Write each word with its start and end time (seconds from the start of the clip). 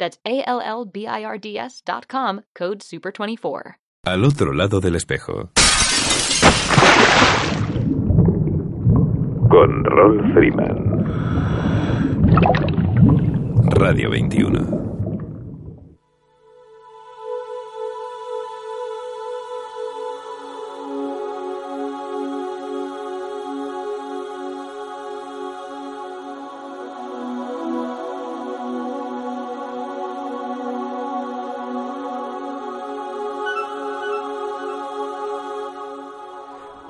That's 0.00 0.18
A-L-L-B-I-R-D-S 0.24 1.82
dot 1.84 2.08
com, 2.08 2.40
code 2.58 2.80
SUPER24. 2.80 3.74
Al 4.06 4.24
otro 4.24 4.54
lado 4.54 4.80
del 4.80 4.96
espejo. 4.96 5.50
Con 9.50 9.84
Rolf 9.84 10.32
Freeman. 10.32 11.04
Radio 13.76 14.10
21. 14.10 14.99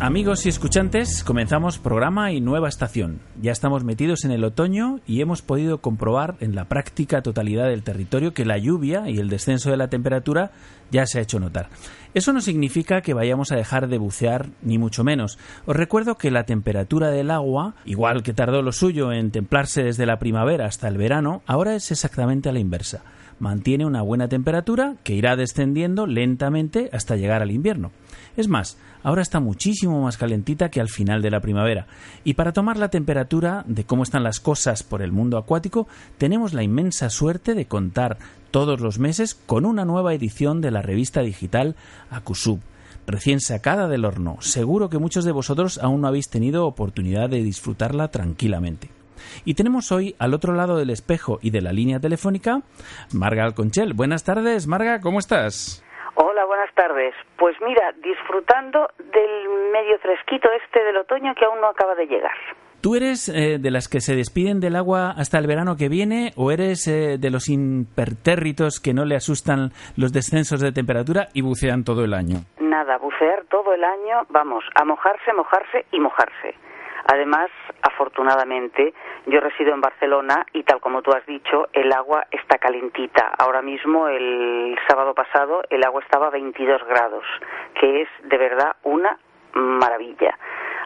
Amigos 0.00 0.44
y 0.44 0.48
escuchantes. 0.48 1.22
Comenzamos 1.22 1.78
programa 1.78 2.32
y 2.32 2.40
nueva 2.40 2.68
estación. 2.68 3.20
Ya 3.40 3.52
estamos 3.52 3.84
metidos 3.84 4.24
en 4.24 4.32
el 4.32 4.42
otoño 4.42 4.98
y 5.06 5.20
hemos 5.20 5.40
podido 5.40 5.78
comprobar 5.78 6.34
en 6.40 6.56
la 6.56 6.64
práctica 6.64 7.22
totalidad 7.22 7.66
del 7.66 7.84
territorio 7.84 8.34
que 8.34 8.44
la 8.44 8.58
lluvia 8.58 9.08
y 9.08 9.18
el 9.18 9.28
descenso 9.28 9.70
de 9.70 9.76
la 9.76 9.88
temperatura 9.88 10.50
ya 10.90 11.06
se 11.06 11.18
ha 11.18 11.22
hecho 11.22 11.38
notar. 11.38 11.68
Eso 12.12 12.32
no 12.32 12.40
significa 12.40 13.02
que 13.02 13.14
vayamos 13.14 13.52
a 13.52 13.56
dejar 13.56 13.86
de 13.86 13.98
bucear, 13.98 14.48
ni 14.62 14.78
mucho 14.78 15.04
menos. 15.04 15.38
Os 15.64 15.76
recuerdo 15.76 16.16
que 16.16 16.32
la 16.32 16.44
temperatura 16.44 17.10
del 17.10 17.30
agua, 17.30 17.74
igual 17.84 18.24
que 18.24 18.34
tardó 18.34 18.62
lo 18.62 18.72
suyo 18.72 19.12
en 19.12 19.30
templarse 19.30 19.84
desde 19.84 20.06
la 20.06 20.18
primavera 20.18 20.66
hasta 20.66 20.88
el 20.88 20.98
verano, 20.98 21.42
ahora 21.46 21.76
es 21.76 21.92
exactamente 21.92 22.48
a 22.48 22.52
la 22.52 22.58
inversa 22.58 23.04
mantiene 23.40 23.86
una 23.86 24.02
buena 24.02 24.28
temperatura 24.28 24.96
que 25.04 25.14
irá 25.14 25.36
descendiendo 25.36 26.06
lentamente 26.06 26.90
hasta 26.92 27.16
llegar 27.16 27.42
al 27.42 27.50
invierno. 27.50 27.92
Es 28.36 28.48
más, 28.48 28.78
ahora 29.02 29.22
está 29.22 29.40
muchísimo 29.40 30.02
más 30.02 30.16
calentita 30.16 30.70
que 30.70 30.80
al 30.80 30.88
final 30.88 31.22
de 31.22 31.30
la 31.30 31.40
primavera. 31.40 31.86
Y 32.24 32.34
para 32.34 32.52
tomar 32.52 32.76
la 32.76 32.88
temperatura 32.88 33.64
de 33.66 33.84
cómo 33.84 34.02
están 34.02 34.22
las 34.22 34.40
cosas 34.40 34.82
por 34.82 35.02
el 35.02 35.12
mundo 35.12 35.38
acuático, 35.38 35.88
tenemos 36.18 36.54
la 36.54 36.62
inmensa 36.62 37.10
suerte 37.10 37.54
de 37.54 37.66
contar 37.66 38.18
todos 38.50 38.80
los 38.80 38.98
meses 38.98 39.34
con 39.34 39.66
una 39.66 39.84
nueva 39.84 40.14
edición 40.14 40.60
de 40.60 40.70
la 40.70 40.82
revista 40.82 41.22
digital 41.22 41.76
Akusub 42.10 42.60
recién 43.06 43.40
sacada 43.40 43.88
del 43.88 44.04
horno. 44.04 44.36
Seguro 44.40 44.90
que 44.90 44.98
muchos 44.98 45.24
de 45.24 45.32
vosotros 45.32 45.78
aún 45.82 46.02
no 46.02 46.08
habéis 46.08 46.28
tenido 46.28 46.66
oportunidad 46.66 47.30
de 47.30 47.42
disfrutarla 47.42 48.08
tranquilamente. 48.08 48.90
Y 49.44 49.54
tenemos 49.54 49.90
hoy 49.92 50.14
al 50.18 50.34
otro 50.34 50.54
lado 50.54 50.76
del 50.76 50.90
espejo 50.90 51.38
y 51.42 51.50
de 51.50 51.60
la 51.60 51.72
línea 51.72 52.00
telefónica 52.00 52.62
Marga 53.12 53.44
Alconchel. 53.44 53.94
Buenas 53.94 54.24
tardes, 54.24 54.66
Marga, 54.66 55.00
¿cómo 55.00 55.18
estás? 55.18 55.82
Hola, 56.20 56.44
buenas 56.46 56.74
tardes. 56.74 57.14
Pues 57.36 57.54
mira, 57.64 57.92
disfrutando 58.02 58.88
del 58.98 59.48
medio 59.72 60.00
fresquito 60.00 60.48
este 60.50 60.82
del 60.82 60.96
otoño 60.96 61.32
que 61.36 61.44
aún 61.44 61.60
no 61.60 61.68
acaba 61.68 61.94
de 61.94 62.06
llegar. 62.06 62.32
¿Tú 62.80 62.96
eres 62.96 63.28
eh, 63.28 63.58
de 63.60 63.70
las 63.70 63.86
que 63.86 64.00
se 64.00 64.16
despiden 64.16 64.58
del 64.58 64.74
agua 64.74 65.14
hasta 65.16 65.38
el 65.38 65.46
verano 65.46 65.76
que 65.76 65.88
viene 65.88 66.32
o 66.36 66.50
eres 66.50 66.88
eh, 66.88 67.18
de 67.18 67.30
los 67.30 67.48
impertérritos 67.48 68.80
que 68.80 68.94
no 68.94 69.04
le 69.04 69.14
asustan 69.14 69.70
los 69.96 70.12
descensos 70.12 70.60
de 70.60 70.72
temperatura 70.72 71.28
y 71.34 71.42
bucean 71.42 71.84
todo 71.84 72.02
el 72.02 72.12
año? 72.12 72.38
Nada, 72.58 72.98
bucear 72.98 73.44
todo 73.48 73.72
el 73.72 73.84
año, 73.84 74.26
vamos, 74.28 74.64
a 74.74 74.84
mojarse, 74.84 75.32
mojarse 75.32 75.86
y 75.92 76.00
mojarse. 76.00 76.56
Además, 77.10 77.48
afortunadamente, 77.80 78.92
yo 79.26 79.40
resido 79.40 79.72
en 79.72 79.80
Barcelona 79.80 80.44
y 80.52 80.62
tal 80.62 80.78
como 80.78 81.00
tú 81.00 81.10
has 81.12 81.24
dicho, 81.24 81.68
el 81.72 81.90
agua 81.90 82.26
está 82.30 82.58
calentita. 82.58 83.32
Ahora 83.38 83.62
mismo, 83.62 84.08
el 84.08 84.78
sábado 84.86 85.14
pasado, 85.14 85.62
el 85.70 85.82
agua 85.84 86.02
estaba 86.02 86.26
a 86.26 86.30
22 86.30 86.86
grados, 86.86 87.24
que 87.80 88.02
es 88.02 88.08
de 88.24 88.36
verdad 88.36 88.76
una 88.82 89.18
maravilla. 89.54 90.38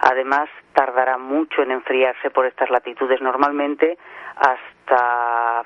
Además, 0.02 0.48
tardará 0.74 1.18
mucho 1.18 1.60
en 1.62 1.72
enfriarse 1.72 2.30
por 2.30 2.46
estas 2.46 2.70
latitudes 2.70 3.20
normalmente 3.20 3.98
hasta 4.36 5.64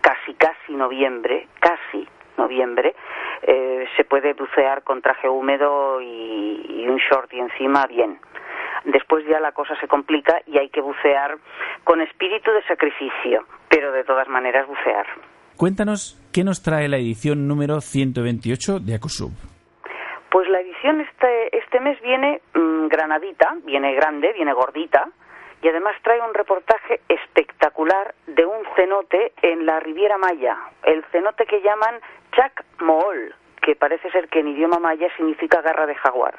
casi, 0.00 0.32
casi 0.34 0.72
noviembre, 0.72 1.48
casi 1.60 2.08
noviembre, 2.38 2.94
eh, 3.42 3.86
se 3.94 4.04
puede 4.04 4.32
bucear 4.32 4.82
con 4.84 5.02
traje 5.02 5.28
húmedo 5.28 6.00
y, 6.00 6.64
y 6.66 6.88
un 6.88 6.96
short 6.96 7.30
y 7.34 7.40
encima 7.40 7.86
bien 7.86 8.18
después 8.84 9.24
ya 9.26 9.40
la 9.40 9.52
cosa 9.52 9.78
se 9.80 9.88
complica 9.88 10.40
y 10.46 10.58
hay 10.58 10.68
que 10.68 10.80
bucear 10.80 11.38
con 11.84 12.00
espíritu 12.00 12.50
de 12.50 12.62
sacrificio, 12.64 13.44
pero 13.68 13.92
de 13.92 14.04
todas 14.04 14.28
maneras 14.28 14.66
bucear. 14.66 15.06
Cuéntanos 15.56 16.20
qué 16.32 16.44
nos 16.44 16.62
trae 16.62 16.88
la 16.88 16.98
edición 16.98 17.48
número 17.48 17.80
128 17.80 18.80
de 18.80 18.94
Acusub. 18.94 19.32
Pues 20.30 20.48
la 20.48 20.60
edición 20.60 21.00
este, 21.00 21.56
este 21.56 21.80
mes 21.80 22.00
viene 22.02 22.42
mm, 22.54 22.88
granadita, 22.88 23.56
viene 23.64 23.94
grande, 23.94 24.32
viene 24.34 24.52
gordita, 24.52 25.08
y 25.62 25.68
además 25.68 25.96
trae 26.02 26.20
un 26.20 26.34
reportaje 26.34 27.00
espectacular 27.08 28.14
de 28.26 28.44
un 28.44 28.58
cenote 28.76 29.32
en 29.42 29.64
la 29.64 29.80
Riviera 29.80 30.18
Maya, 30.18 30.56
el 30.82 31.02
cenote 31.10 31.46
que 31.46 31.62
llaman 31.62 32.00
Chac 32.32 32.64
Mool, 32.80 33.34
que 33.62 33.74
parece 33.74 34.10
ser 34.10 34.28
que 34.28 34.40
en 34.40 34.48
idioma 34.48 34.78
maya 34.78 35.08
significa 35.16 35.62
garra 35.62 35.86
de 35.86 35.94
jaguar. 35.94 36.34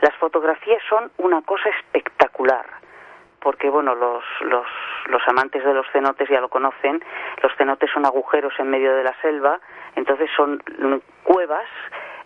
Las 0.00 0.14
fotografías 0.16 0.82
son 0.88 1.10
una 1.18 1.42
cosa 1.42 1.68
espectacular, 1.70 2.66
porque 3.40 3.70
bueno, 3.70 3.94
los, 3.94 4.24
los, 4.42 4.66
los 5.08 5.22
amantes 5.28 5.64
de 5.64 5.72
los 5.72 5.86
cenotes 5.92 6.28
ya 6.28 6.40
lo 6.40 6.48
conocen, 6.48 7.02
los 7.42 7.52
cenotes 7.56 7.90
son 7.92 8.04
agujeros 8.04 8.52
en 8.58 8.70
medio 8.70 8.94
de 8.94 9.04
la 9.04 9.14
selva, 9.22 9.60
entonces 9.94 10.28
son 10.36 10.62
cuevas 11.22 11.66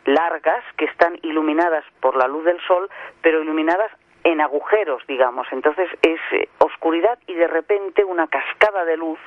largas 0.05 0.64
que 0.76 0.87
están 0.87 1.19
iluminadas 1.22 1.84
por 2.00 2.17
la 2.17 2.26
luz 2.26 2.44
del 2.44 2.61
sol, 2.67 2.88
pero 3.22 3.43
iluminadas 3.43 3.90
en 4.25 4.40
agujeros, 4.40 5.02
digamos. 5.06 5.46
Entonces 5.50 5.88
es 6.02 6.20
eh, 6.32 6.49
oscuridad 6.58 7.19
y 7.26 7.34
de 7.34 7.46
repente 7.46 8.05
una 8.05 8.26
cascada 8.26 8.84
de 8.84 8.96
luz 8.96 9.19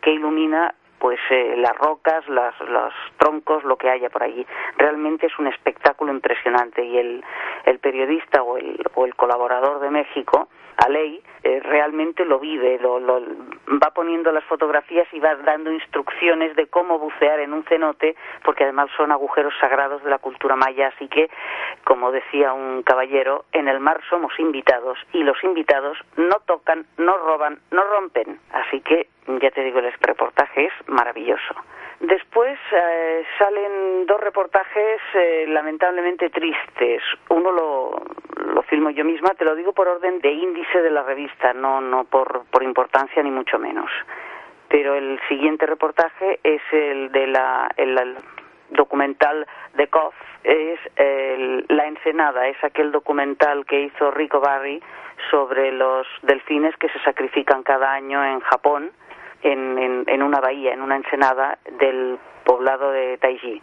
que 0.00 0.10
ilumina 0.10 0.74
pues 0.98 1.18
eh, 1.30 1.54
las 1.56 1.76
rocas, 1.76 2.26
las, 2.28 2.58
los 2.60 2.92
troncos, 3.18 3.64
lo 3.64 3.76
que 3.76 3.90
haya 3.90 4.10
por 4.10 4.22
allí. 4.22 4.46
Realmente 4.78 5.26
es 5.26 5.38
un 5.38 5.46
espectáculo 5.46 6.12
impresionante 6.12 6.84
y 6.84 6.98
el, 6.98 7.24
el 7.66 7.78
periodista 7.78 8.42
o 8.42 8.56
el, 8.56 8.78
o 8.94 9.04
el 9.04 9.14
colaborador 9.14 9.80
de 9.80 9.90
México 9.90 10.48
a 10.76 10.88
ley 10.88 11.22
eh, 11.42 11.60
realmente 11.60 12.24
lo 12.24 12.38
vive, 12.38 12.78
lo, 12.78 12.98
lo, 12.98 13.20
va 13.82 13.90
poniendo 13.94 14.32
las 14.32 14.44
fotografías 14.44 15.06
y 15.12 15.20
va 15.20 15.34
dando 15.36 15.70
instrucciones 15.70 16.56
de 16.56 16.66
cómo 16.66 16.98
bucear 16.98 17.40
en 17.40 17.52
un 17.52 17.64
cenote, 17.64 18.16
porque 18.44 18.64
además 18.64 18.88
son 18.96 19.12
agujeros 19.12 19.52
sagrados 19.60 20.02
de 20.02 20.10
la 20.10 20.18
cultura 20.18 20.56
maya, 20.56 20.88
así 20.94 21.08
que, 21.08 21.30
como 21.84 22.12
decía 22.12 22.52
un 22.52 22.82
caballero, 22.82 23.44
en 23.52 23.68
el 23.68 23.80
mar 23.80 24.00
somos 24.08 24.38
invitados 24.38 24.98
y 25.12 25.22
los 25.22 25.42
invitados 25.44 25.98
no 26.16 26.40
tocan, 26.46 26.86
no 26.96 27.16
roban, 27.18 27.58
no 27.70 27.84
rompen, 27.84 28.40
así 28.52 28.80
que 28.80 29.08
ya 29.26 29.50
te 29.50 29.62
digo, 29.62 29.78
el 29.78 29.92
reportaje 30.00 30.66
es 30.66 30.88
maravilloso. 30.88 31.54
Después 32.00 32.58
eh, 32.72 33.24
salen 33.38 34.06
dos 34.06 34.20
reportajes 34.20 35.00
eh, 35.14 35.46
lamentablemente 35.48 36.28
tristes. 36.28 37.02
Uno 37.28 37.52
lo, 37.52 38.02
lo 38.44 38.62
filmo 38.62 38.90
yo 38.90 39.04
misma, 39.04 39.30
te 39.30 39.44
lo 39.44 39.54
digo 39.54 39.72
por 39.72 39.88
orden 39.88 40.20
de 40.20 40.30
índice 40.30 40.82
de 40.82 40.90
la 40.90 41.02
revista, 41.02 41.52
no, 41.52 41.80
no 41.80 42.04
por, 42.04 42.44
por 42.50 42.62
importancia 42.62 43.22
ni 43.22 43.30
mucho 43.30 43.58
menos. 43.58 43.90
Pero 44.68 44.94
el 44.94 45.20
siguiente 45.28 45.66
reportaje 45.66 46.40
es 46.42 46.62
el 46.72 47.12
de 47.12 47.26
la, 47.26 47.70
el, 47.76 48.16
documental 48.70 49.46
de 49.74 49.86
Koff, 49.88 50.14
es 50.42 50.78
el, 50.96 51.64
La 51.68 51.86
Ensenada, 51.86 52.48
es 52.48 52.62
aquel 52.62 52.92
documental 52.92 53.64
que 53.66 53.82
hizo 53.82 54.10
Rico 54.10 54.40
Barry 54.40 54.82
sobre 55.30 55.72
los 55.72 56.06
delfines 56.22 56.76
que 56.76 56.88
se 56.88 56.98
sacrifican 57.00 57.62
cada 57.62 57.92
año 57.92 58.24
en 58.24 58.40
Japón 58.40 58.90
en, 59.42 60.04
en, 60.06 60.22
una 60.22 60.40
bahía, 60.40 60.72
en 60.72 60.82
una 60.82 60.96
ensenada 60.96 61.58
del 61.78 62.18
poblado 62.44 62.90
de 62.90 63.18
Taiji. 63.18 63.62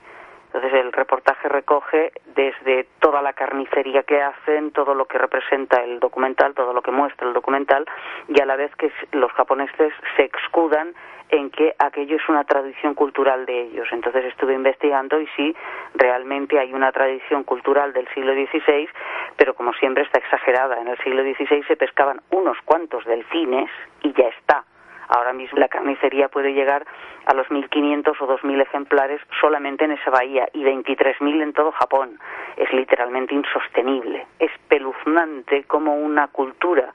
Entonces 0.54 0.74
el 0.74 0.92
reportaje 0.92 1.48
recoge 1.48 2.12
desde 2.36 2.86
toda 3.00 3.22
la 3.22 3.32
carnicería 3.32 4.04
que 4.04 4.22
hacen, 4.22 4.72
todo 4.72 4.94
lo 4.94 5.06
que 5.06 5.18
representa 5.18 5.82
el 5.82 6.00
documental, 6.02 6.54
todo 6.54 6.74
lo 6.74 6.82
que 6.82 6.92
muestra 6.92 7.26
el 7.26 7.34
documental, 7.34 7.86
y 8.28 8.42
a 8.42 8.46
la 8.46 8.58
vez 8.58 8.76
que 8.76 8.92
los 9.14 9.32
japoneses 9.32 9.94
se 10.18 10.24
excudan 10.24 10.94
en 11.30 11.50
que 11.50 11.74
aquello 11.80 12.18
es 12.18 12.28
una 12.28 12.44
tradición 12.44 12.94
cultural 12.94 13.46
de 13.46 13.62
ellos. 13.62 13.88
Entonces 13.94 14.26
estuve 14.26 14.54
investigando 14.54 15.22
y 15.22 15.28
sí, 15.38 15.56
realmente 15.96 16.60
hay 16.60 16.74
una 16.74 16.92
tradición 16.92 17.44
cultural 17.44 17.94
del 17.94 18.08
siglo 18.10 18.34
XVI, 18.34 18.90
pero 19.38 19.54
como 19.54 19.72
siempre 19.74 20.04
está 20.04 20.20
exagerada. 20.20 20.82
En 20.82 20.90
el 20.90 20.98
siglo 20.98 21.24
XVI 21.24 21.64
se 21.64 21.78
pescaban 21.78 22.22
unos 22.32 22.58
cuantos 22.66 23.06
delfines 23.06 23.70
y 24.02 24.12
ya 24.12 24.28
está 24.28 24.66
Ahora 25.14 25.34
mismo 25.34 25.60
la 25.60 25.68
carnicería 25.68 26.30
puede 26.30 26.54
llegar 26.54 26.86
a 27.26 27.34
los 27.34 27.46
1.500 27.48 28.16
o 28.22 28.28
2.000 28.28 28.62
ejemplares 28.62 29.20
solamente 29.42 29.84
en 29.84 29.92
esa 29.92 30.10
bahía 30.10 30.48
y 30.54 30.64
23.000 30.64 31.44
en 31.44 31.52
todo 31.52 31.74
Japón. 31.74 32.18
Es 32.56 32.72
literalmente 32.72 33.36
insostenible. 33.36 34.26
Espeluznante 34.40 35.66
como 35.66 35.96
una 35.96 36.30
cultura 36.30 36.94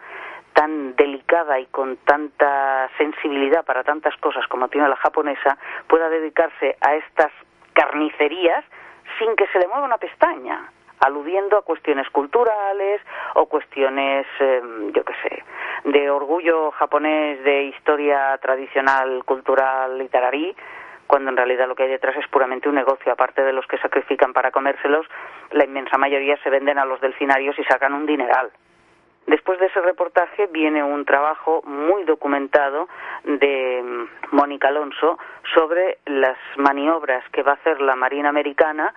tan 0.54 0.96
delicada 0.96 1.60
y 1.60 1.66
con 1.66 1.98
tanta 1.98 2.88
sensibilidad 2.96 3.66
para 3.66 3.84
tantas 3.84 4.16
cosas 4.16 4.46
como 4.48 4.69
tiene 4.69 4.88
la 4.88 4.96
japonesa 4.96 5.58
pueda 5.86 6.08
dedicarse 6.08 6.74
a 6.80 6.94
estas 6.94 7.30
carnicerías 7.74 8.64
sin 9.19 9.36
que 9.36 9.46
se 9.48 9.58
le 9.58 9.69
mueva 9.69 9.84
una 9.84 9.98
pestaña 9.98 10.70
aludiendo 11.00 11.58
a 11.58 11.62
cuestiones 11.62 12.08
culturales 12.10 13.00
o 13.34 13.46
cuestiones, 13.46 14.26
em, 14.40 14.93
yo 14.93 15.04
qué 15.04 15.14
sé, 15.22 15.44
de 15.84 16.10
orgullo 16.10 16.70
japonés, 16.72 17.43
de 17.44 17.64
historia 17.64 18.38
tradicional, 18.38 19.25
cultural, 19.25 19.98
literarí, 19.98 20.54
cuando 21.06 21.31
en 21.31 21.37
realidad 21.37 21.69
lo 21.69 21.75
que 21.75 21.84
hay 21.84 21.90
detrás 21.90 22.16
es 22.16 22.26
puramente 22.28 22.69
un 22.69 22.75
negocio. 22.75 23.12
Aparte 23.12 23.43
de 23.43 23.52
los 23.52 23.66
que 23.66 23.78
sacrifican 23.78 24.32
para 24.32 24.50
comérselos, 24.50 25.06
la 25.52 25.64
inmensa 25.64 25.98
mayoría 25.98 26.37
se 26.43 26.50
venden 26.50 26.78
a 26.78 26.84
los 26.84 27.00
delfinarios 27.00 27.58
y 27.58 27.64
sacan 27.64 27.94
un 27.94 28.06
dineral. 28.06 28.50
Después 29.26 29.58
de 29.58 29.66
ese 29.66 29.81
reportaje 29.81 30.46
viene 30.52 30.84
un 30.84 31.04
trabajo 31.04 31.60
muy 31.64 32.04
documentado 32.04 32.88
de 33.25 33.78
em, 33.78 34.08
Mónica 34.31 34.69
Alonso 34.69 35.19
sobre 35.52 35.98
las 36.06 36.38
maniobras 36.56 37.28
que 37.31 37.43
va 37.43 37.52
a 37.52 37.54
hacer 37.56 37.81
la 37.81 37.96
Marina 37.96 38.28
Americana 38.28 38.94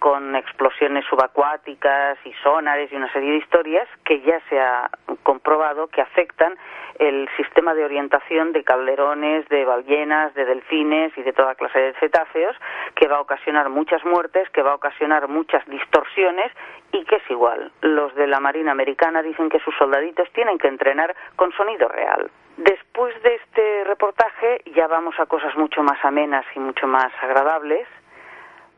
con 0.00 0.34
explosiones 0.34 1.04
subacuáticas 1.04 2.18
y 2.24 2.32
sonares 2.42 2.90
y 2.90 2.96
una 2.96 3.12
serie 3.12 3.32
de 3.32 3.36
historias 3.36 3.86
que 4.04 4.20
ya 4.22 4.40
se 4.48 4.58
ha 4.58 4.90
comprobado 5.22 5.86
que 5.88 6.00
afectan 6.00 6.56
el 6.98 7.28
sistema 7.36 7.74
de 7.74 7.84
orientación 7.84 8.52
de 8.52 8.64
calderones, 8.64 9.48
de 9.48 9.64
ballenas, 9.64 10.34
de 10.34 10.44
delfines 10.44 11.16
y 11.16 11.22
de 11.22 11.32
toda 11.32 11.54
clase 11.54 11.78
de 11.78 11.94
cetáceos, 11.94 12.56
que 12.94 13.08
va 13.08 13.16
a 13.16 13.20
ocasionar 13.20 13.68
muchas 13.68 14.04
muertes, 14.04 14.48
que 14.50 14.62
va 14.62 14.72
a 14.72 14.74
ocasionar 14.74 15.28
muchas 15.28 15.64
distorsiones 15.66 16.50
y 16.92 17.04
que 17.04 17.16
es 17.16 17.30
igual. 17.30 17.70
Los 17.82 18.14
de 18.16 18.26
la 18.26 18.40
Marina 18.40 18.72
Americana 18.72 19.22
dicen 19.22 19.48
que 19.48 19.60
sus 19.60 19.74
soldaditos 19.76 20.30
tienen 20.32 20.58
que 20.58 20.68
entrenar 20.68 21.14
con 21.36 21.52
sonido 21.52 21.88
real. 21.88 22.30
Después 22.56 23.14
de 23.22 23.36
este 23.36 23.84
reportaje 23.84 24.62
ya 24.74 24.86
vamos 24.86 25.14
a 25.18 25.26
cosas 25.26 25.56
mucho 25.56 25.82
más 25.82 26.04
amenas 26.04 26.44
y 26.54 26.58
mucho 26.58 26.86
más 26.86 27.12
agradables 27.22 27.86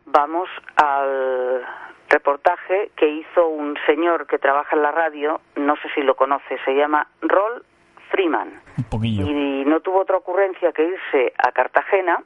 vamos 0.06 0.48
al 0.76 1.64
reportaje 2.08 2.90
que 2.96 3.08
hizo 3.08 3.48
un 3.48 3.76
señor 3.86 4.26
que 4.26 4.38
trabaja 4.38 4.76
en 4.76 4.82
la 4.82 4.92
radio, 4.92 5.40
no 5.56 5.76
sé 5.76 5.88
si 5.94 6.02
lo 6.02 6.14
conoce, 6.14 6.58
se 6.64 6.74
llama 6.74 7.06
Roll 7.22 7.64
Freeman. 8.10 8.60
Y 9.02 9.64
no 9.64 9.80
tuvo 9.80 10.00
otra 10.00 10.18
ocurrencia 10.18 10.72
que 10.72 10.84
irse 10.84 11.32
a 11.38 11.52
Cartagena 11.52 12.22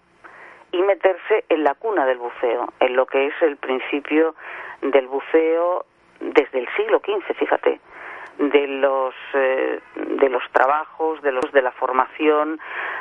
y 0.73 0.83
meterse 0.83 1.45
en 1.49 1.63
la 1.63 1.75
cuna 1.75 2.05
del 2.05 2.19
buceo, 2.19 2.73
en 2.81 2.97
lo 2.97 3.07
que 3.07 3.29
es 3.29 3.35
el 3.41 3.57
principio 3.57 4.35
del 4.83 5.07
buceo 5.07 5.87
desde 6.21 6.59
el 6.59 6.69
siglo 6.77 7.01
XV, 7.01 7.35
fíjate, 7.35 7.81
de 8.39 8.67
los 8.67 9.15
eh, 9.35 9.81
de 9.95 10.29
los 10.29 10.43
trabajos, 10.53 11.23
de 11.23 11.33
los 11.33 11.51
de 11.53 11.63
la 11.63 11.73
formación, 11.73 12.59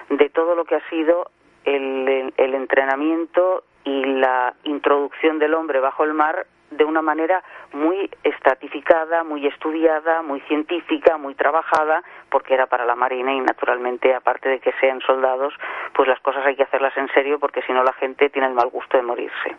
de 0.10 0.30
todo 0.30 0.56
lo 0.56 0.66
que 0.66 0.76
ha 0.76 0.90
sido 0.90 1.32
el, 1.66 2.34
el 2.38 2.54
entrenamiento 2.54 3.64
y 3.86 4.04
la 4.04 4.54
introducción 4.64 5.40
del 5.40 5.54
hombre 5.54 5.80
bajo 5.80 6.04
el 6.04 6.14
mar 6.14 6.46
de 6.72 6.84
una 6.84 7.02
manera 7.02 7.44
muy 7.74 8.10
estratificada, 8.24 9.24
muy 9.24 9.46
estudiada, 9.48 10.22
muy 10.22 10.42
científica, 10.42 11.18
muy 11.18 11.36
trabajada, 11.36 12.04
porque 12.30 12.54
era 12.54 12.66
para 12.66 12.86
la 12.86 12.96
Marina 12.96 13.32
y 13.34 13.40
naturalmente, 13.40 14.14
aparte 14.14 14.50
de 14.50 14.60
que 14.60 14.74
sean 14.82 15.00
soldados, 15.02 15.54
pues 15.94 16.08
las 16.08 16.20
cosas 16.20 16.46
hay 16.46 16.56
que 16.56 16.64
hacerlas 16.64 16.98
en 16.98 17.08
serio 17.14 17.40
porque 17.40 17.62
si 17.62 17.72
no 17.72 17.84
la 17.84 17.94
gente 17.94 18.30
tiene 18.30 18.48
el 18.48 18.54
mal 18.54 18.70
gusto 18.70 18.98
de 18.98 19.04
morirse. 19.04 19.56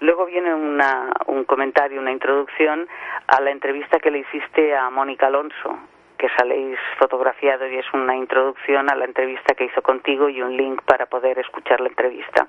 Luego 0.00 0.26
viene 0.26 0.54
una, 0.54 1.12
un 1.26 1.44
comentario, 1.44 2.00
una 2.00 2.12
introducción 2.12 2.86
a 3.26 3.40
la 3.40 3.50
entrevista 3.50 3.98
que 3.98 4.10
le 4.10 4.20
hiciste 4.20 4.74
a 4.76 4.90
Mónica 4.90 5.26
Alonso, 5.26 5.78
que 6.16 6.28
saléis 6.36 6.78
fotografiado 6.98 7.66
y 7.66 7.76
es 7.76 7.86
una 7.92 8.16
introducción 8.16 8.90
a 8.90 8.94
la 8.94 9.04
entrevista 9.04 9.54
que 9.54 9.64
hizo 9.64 9.82
contigo 9.82 10.28
y 10.28 10.40
un 10.42 10.56
link 10.56 10.82
para 10.82 11.06
poder 11.06 11.38
escuchar 11.38 11.80
la 11.80 11.88
entrevista. 11.88 12.46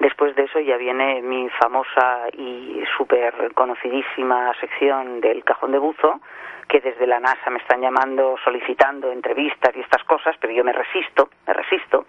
Después 0.00 0.34
de 0.34 0.44
eso 0.44 0.60
ya 0.60 0.76
viene 0.76 1.22
mi 1.22 1.48
famosa 1.50 2.28
y 2.32 2.82
súper 2.96 3.52
conocidísima 3.54 4.52
sección 4.60 5.20
del 5.20 5.44
cajón 5.44 5.72
de 5.72 5.78
buzo, 5.78 6.20
que 6.68 6.80
desde 6.80 7.06
la 7.06 7.20
NASA 7.20 7.50
me 7.50 7.58
están 7.58 7.80
llamando, 7.80 8.36
solicitando 8.44 9.12
entrevistas 9.12 9.74
y 9.76 9.80
estas 9.80 10.02
cosas, 10.04 10.36
pero 10.40 10.52
yo 10.52 10.64
me 10.64 10.72
resisto, 10.72 11.28
me 11.46 11.52
resisto. 11.52 12.06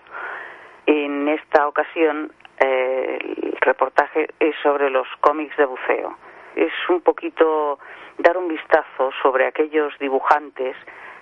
En 0.86 1.28
esta 1.28 1.68
ocasión 1.68 2.32
eh, 2.60 3.18
el 3.22 3.58
reportaje 3.62 4.30
es 4.40 4.56
sobre 4.64 4.90
los 4.90 5.08
cómics 5.20 5.56
de 5.58 5.66
buceo. 5.66 6.18
Es 6.56 6.74
un 6.90 7.02
poquito 7.02 7.80
dar 8.18 8.38
un 8.38 8.48
vistazo 8.48 9.12
sobre 9.22 9.46
aquellos 9.48 9.98
dibujantes 10.00 10.76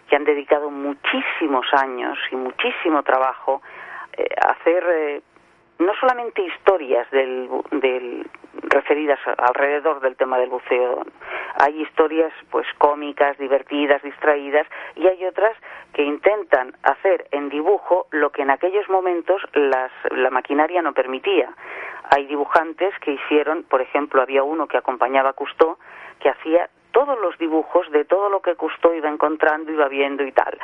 que 0.08 0.16
han 0.16 0.26
dedicado 0.26 0.70
muchísimos 0.70 1.66
años 1.74 2.18
y 2.32 2.36
muchísimo 2.36 3.04
trabajo 3.04 3.62
eh, 4.16 4.28
a 4.40 4.52
hacer 4.52 4.84
eh, 4.92 5.22
no 5.80 5.94
solamente 6.00 6.42
historias 6.42 7.10
del, 7.12 7.50
del, 7.72 8.30
referidas 8.64 9.20
alrededor 9.38 10.00
del 10.02 10.16
tema 10.16 10.38
del 10.38 10.50
buceo, 10.50 11.06
hay 11.60 11.82
historias 11.82 12.32
pues 12.50 12.68
cómicas, 12.78 13.38
divertidas, 13.38 14.02
distraídas 14.02 14.68
y 14.96 15.08
hay 15.08 15.26
otras 15.26 15.56
que 15.94 16.04
intentan 16.04 16.76
hacer 16.84 17.28
en 17.32 17.50
dibujo 17.50 18.08
lo 18.12 18.32
que 18.32 18.42
en 18.42 18.50
aquellos 18.50 18.88
momentos 18.90 19.42
las, 19.54 19.92
la 20.12 20.30
maquinaria 20.30 20.82
no 20.82 20.94
permitía. 20.94 21.50
Hay 22.10 22.26
dibujantes 22.26 22.94
que 23.00 23.12
hicieron, 23.12 23.64
por 23.64 23.82
ejemplo, 23.82 24.22
había 24.22 24.44
uno 24.44 24.68
que 24.68 24.78
acompañaba 24.78 25.30
a 25.30 25.34
Cousteau 25.34 25.78
que 26.20 26.30
hacía 26.30 26.70
todos 26.94 27.20
los 27.20 27.38
dibujos 27.38 27.92
de 27.92 28.06
todo 28.06 28.30
lo 28.30 28.42
que 28.42 28.56
Cousteau 28.56 28.94
iba 28.94 29.10
encontrando, 29.10 29.72
iba 29.72 29.90
viendo 29.90 30.24
y 30.24 30.32
tal. 30.32 30.58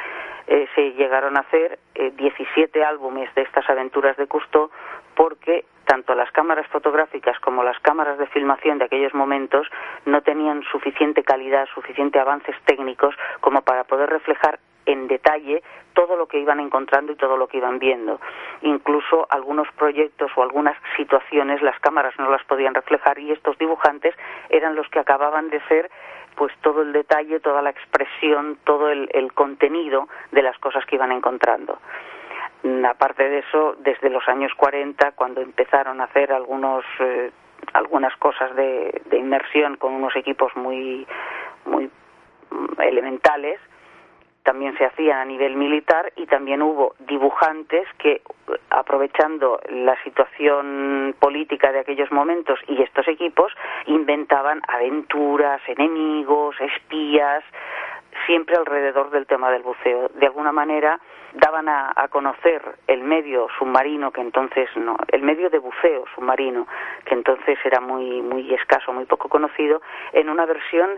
Eh, 0.48 0.68
se 0.76 0.94
llegaron 0.94 1.36
a 1.36 1.42
hacer 1.42 1.80
eh, 1.96 2.12
17 2.16 2.84
álbumes 2.84 3.34
de 3.36 3.42
estas 3.42 3.70
aventuras 3.70 4.16
de 4.16 4.28
Cousteau 4.28 4.70
porque 5.16 5.66
tanto 5.86 6.14
las 6.14 6.32
cámaras 6.32 6.68
fotográficas 6.68 7.40
como 7.40 7.64
las 7.64 7.80
cámaras 7.80 8.20
de 8.20 8.28
filmación 8.28 8.78
de 8.78 8.86
aquellos 8.86 9.14
momentos 9.16 9.68
no 10.06 10.22
tenían 10.22 10.62
suficiente 10.72 11.24
calidad, 11.24 11.68
suficiente 11.74 12.20
avances 12.20 12.56
técnicos 12.66 13.16
como 13.42 13.64
para 13.64 13.84
poder 13.86 14.10
reflejar 14.10 14.60
en 14.92 15.08
detalle 15.08 15.62
todo 15.94 16.16
lo 16.16 16.28
que 16.28 16.40
iban 16.40 16.60
encontrando 16.60 17.12
y 17.12 17.16
todo 17.16 17.38
lo 17.38 17.48
que 17.48 17.58
iban 17.58 17.78
viendo. 17.78 18.20
Incluso 18.62 19.28
algunos 19.30 19.68
proyectos 19.74 20.32
o 20.36 20.42
algunas 20.42 20.76
situaciones 20.98 21.62
las 21.62 21.80
cámaras 21.80 22.18
no 22.18 22.30
las 22.30 22.44
podían 22.46 22.74
reflejar 22.74 23.20
y 23.20 23.32
estos 23.32 23.58
dibujantes 23.58 24.16
eran 24.50 24.76
los 24.76 24.88
que 24.90 25.00
acababan 25.00 25.50
de 25.50 25.62
ser 25.68 25.92
pues 26.36 26.54
todo 26.62 26.82
el 26.82 26.94
detalle, 26.94 27.40
toda 27.40 27.62
la 27.62 27.70
expresión, 27.70 28.58
todo 28.64 28.90
el, 28.90 29.34
contenido 29.34 30.08
de 30.32 30.42
las 30.42 30.58
cosas 30.60 30.86
que 30.86 30.96
iban 30.96 31.12
encontrando. 31.12 31.78
Mm, 32.64 32.86
aparte 32.86 33.28
de 33.28 33.40
eso, 33.40 33.76
desde 33.80 34.10
los 34.10 34.28
años 34.28 34.54
40, 34.56 35.12
cuando 35.12 35.42
empezaron 35.42 36.02
a 36.02 36.06
hacer 36.06 36.32
algunos 36.32 36.86
eh, 37.00 37.32
algunas 37.74 38.16
cosas 38.16 38.56
de, 38.56 39.02
de 39.06 39.18
inmersión 39.18 39.76
con 39.76 39.94
unos 39.94 40.16
equipos 40.16 40.56
muy 40.56 41.06
muy 41.66 41.90
mm, 42.52 42.82
elementales, 42.82 43.60
también 44.50 44.76
se 44.80 44.86
hacía 44.86 45.22
a 45.22 45.26
nivel 45.26 45.56
militar 45.56 46.12
y 46.16 46.26
también 46.26 46.64
hubo 46.64 46.96
dibujantes 47.08 47.88
que, 48.00 48.24
aprovechando 48.72 49.60
la 49.70 49.96
situación 50.04 51.14
política 51.20 51.72
de 51.72 51.82
aquellos 51.82 52.12
momentos 52.12 52.58
y 52.68 52.82
estos 52.82 53.08
equipos, 53.08 53.54
inventaban 53.86 54.64
aventuras, 54.68 55.62
enemigos, 55.68 56.56
espías, 56.62 57.44
siempre 58.26 58.56
alrededor 58.56 59.10
del 59.12 59.26
tema 59.28 59.52
del 59.52 59.64
buceo. 59.64 60.10
De 60.16 60.26
alguna 60.26 60.52
manera 60.52 61.00
daban 61.34 61.70
a, 61.70 61.94
a, 61.96 62.08
conocer 62.08 62.62
el 62.88 63.04
medio 63.04 63.48
submarino 63.58 64.12
que 64.12 64.22
entonces 64.22 64.68
no, 64.76 64.98
el 65.10 65.22
medio 65.22 65.50
de 65.50 65.60
buceo 65.60 66.06
submarino 66.16 66.68
que 67.06 67.14
entonces 67.14 67.60
era 67.64 67.80
muy 67.80 68.22
muy 68.24 68.52
escaso, 68.54 68.92
muy 68.92 69.06
poco 69.06 69.30
conocido, 69.30 69.82
en 70.14 70.30
una 70.30 70.48
versión 70.48 70.98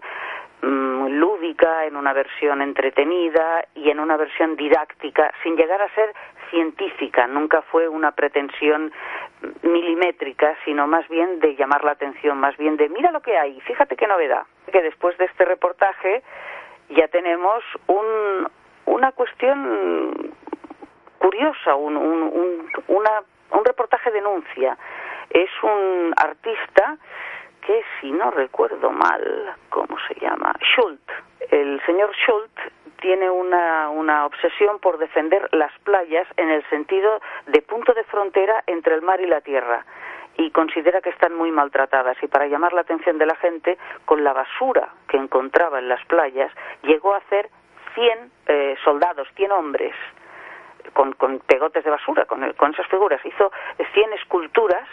Mm, 0.64 1.08
lúdica, 1.18 1.86
en 1.86 1.96
una 1.96 2.14
versión 2.14 2.62
entretenida 2.62 3.66
y 3.74 3.90
en 3.90 4.00
una 4.00 4.16
versión 4.16 4.56
didáctica, 4.56 5.34
sin 5.42 5.56
llegar 5.56 5.82
a 5.82 5.90
ser 5.96 6.14
científica. 6.52 7.26
Nunca 7.26 7.64
fue 7.64 7.88
una 7.88 8.12
pretensión 8.12 8.92
milimétrica, 9.64 10.56
sino 10.64 10.86
más 10.86 11.08
bien 11.10 11.40
de 11.40 11.56
llamar 11.56 11.84
la 11.84 11.94
atención, 11.94 12.38
más 12.38 12.56
bien 12.58 12.78
de 12.78 12.90
mira 12.90 13.12
lo 13.12 13.22
que 13.22 13.36
hay, 13.36 13.60
fíjate 13.62 13.96
qué 13.96 14.06
novedad. 14.06 14.44
Que 14.72 14.84
después 14.84 15.18
de 15.18 15.26
este 15.26 15.46
reportaje 15.46 16.22
ya 16.96 17.08
tenemos 17.08 17.64
un, 17.88 18.48
una 18.86 19.12
cuestión 19.12 20.34
curiosa, 21.18 21.76
un, 21.76 21.98
un, 21.98 22.72
una, 22.88 23.24
un 23.52 23.66
reportaje 23.66 24.12
denuncia. 24.12 24.78
Es 25.30 25.50
un 25.64 26.14
artista 26.18 26.98
que 27.62 27.84
si 28.00 28.12
no 28.12 28.32
recuerdo 28.32 28.90
mal, 28.92 29.56
¿cómo 29.70 29.98
se 30.08 30.20
llama? 30.20 30.54
Schult. 30.62 31.02
El 31.52 31.82
señor 31.86 32.12
Schult 32.16 32.52
tiene 33.00 33.30
una, 33.30 33.90
una 33.90 34.26
obsesión 34.26 34.80
por 34.80 34.98
defender 34.98 35.48
las 35.54 35.72
playas 35.80 36.28
en 36.38 36.50
el 36.50 36.64
sentido 36.70 37.22
de 37.48 37.62
punto 37.62 37.94
de 37.94 38.04
frontera 38.06 38.64
entre 38.68 38.96
el 38.96 39.02
mar 39.02 39.22
y 39.22 39.28
la 39.28 39.42
tierra 39.42 39.86
y 40.38 40.52
considera 40.52 41.02
que 41.02 41.10
están 41.10 41.36
muy 41.36 41.52
maltratadas 41.52 42.18
y 42.22 42.28
para 42.28 42.48
llamar 42.48 42.74
la 42.74 42.82
atención 42.82 43.18
de 43.18 43.26
la 43.26 43.36
gente 43.36 43.78
con 44.06 44.24
la 44.24 44.34
basura 44.34 44.90
que 45.08 45.18
encontraba 45.18 45.80
en 45.80 45.90
las 45.90 46.04
playas 46.06 46.52
llegó 46.84 47.14
a 47.14 47.18
hacer 47.18 47.50
100 47.96 48.32
eh, 48.48 48.76
soldados, 48.84 49.28
100 49.36 49.52
hombres 49.52 49.94
con, 50.94 51.14
con 51.14 51.40
pegotes 51.40 51.84
de 51.84 51.90
basura, 51.90 52.26
con, 52.26 52.54
con 52.54 52.74
esas 52.74 52.88
figuras. 52.88 53.24
Hizo 53.26 53.52
100 53.94 54.14
esculturas 54.14 54.88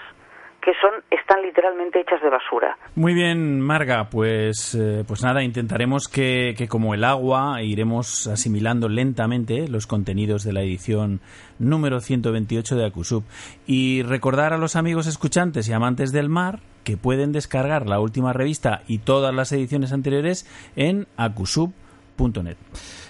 que 0.60 0.72
son 0.80 1.02
están 1.10 1.42
literalmente 1.42 2.00
hechas 2.00 2.20
de 2.22 2.30
basura. 2.30 2.76
Muy 2.94 3.14
bien, 3.14 3.60
Marga, 3.60 4.08
pues 4.10 4.74
eh, 4.74 5.04
pues 5.06 5.22
nada, 5.22 5.42
intentaremos 5.42 6.08
que, 6.08 6.54
que, 6.56 6.68
como 6.68 6.94
el 6.94 7.04
agua 7.04 7.62
iremos 7.62 8.26
asimilando 8.26 8.88
lentamente 8.88 9.68
los 9.68 9.86
contenidos 9.86 10.42
de 10.42 10.52
la 10.52 10.62
edición 10.62 11.20
número 11.58 12.00
128 12.00 12.76
de 12.76 12.86
Acusub 12.86 13.24
y 13.66 14.02
recordar 14.02 14.52
a 14.52 14.58
los 14.58 14.76
amigos 14.76 15.06
escuchantes 15.06 15.68
y 15.68 15.72
amantes 15.72 16.12
del 16.12 16.28
mar 16.28 16.60
que 16.84 16.96
pueden 16.96 17.32
descargar 17.32 17.86
la 17.86 18.00
última 18.00 18.32
revista 18.32 18.82
y 18.86 18.98
todas 18.98 19.34
las 19.34 19.52
ediciones 19.52 19.92
anteriores 19.92 20.46
en 20.74 21.06
acusub.net. 21.16 22.56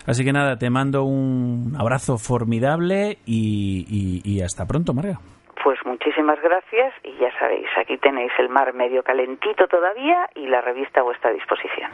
Así 0.07 0.25
que 0.25 0.33
nada, 0.33 0.57
te 0.59 0.71
mando 0.71 1.05
un 1.05 1.76
abrazo 1.78 2.19
formidable 2.19 3.19
y, 3.26 4.21
y 4.25 4.40
hasta 4.40 4.67
pronto, 4.67 4.95
Marga. 4.95 5.21
Pues 5.62 5.79
muchísimas 5.85 6.41
gracias 6.41 6.95
y 7.03 7.17
ya 7.17 7.37
sabéis, 7.38 7.69
aquí 7.77 7.99
tenéis 7.99 8.33
el 8.38 8.49
mar 8.49 8.73
medio 8.75 9.03
calentito 9.03 9.67
todavía 9.67 10.29
y 10.35 10.47
la 10.47 10.61
revista 10.61 11.00
a 11.00 11.03
vuestra 11.03 11.31
disposición. 11.33 11.91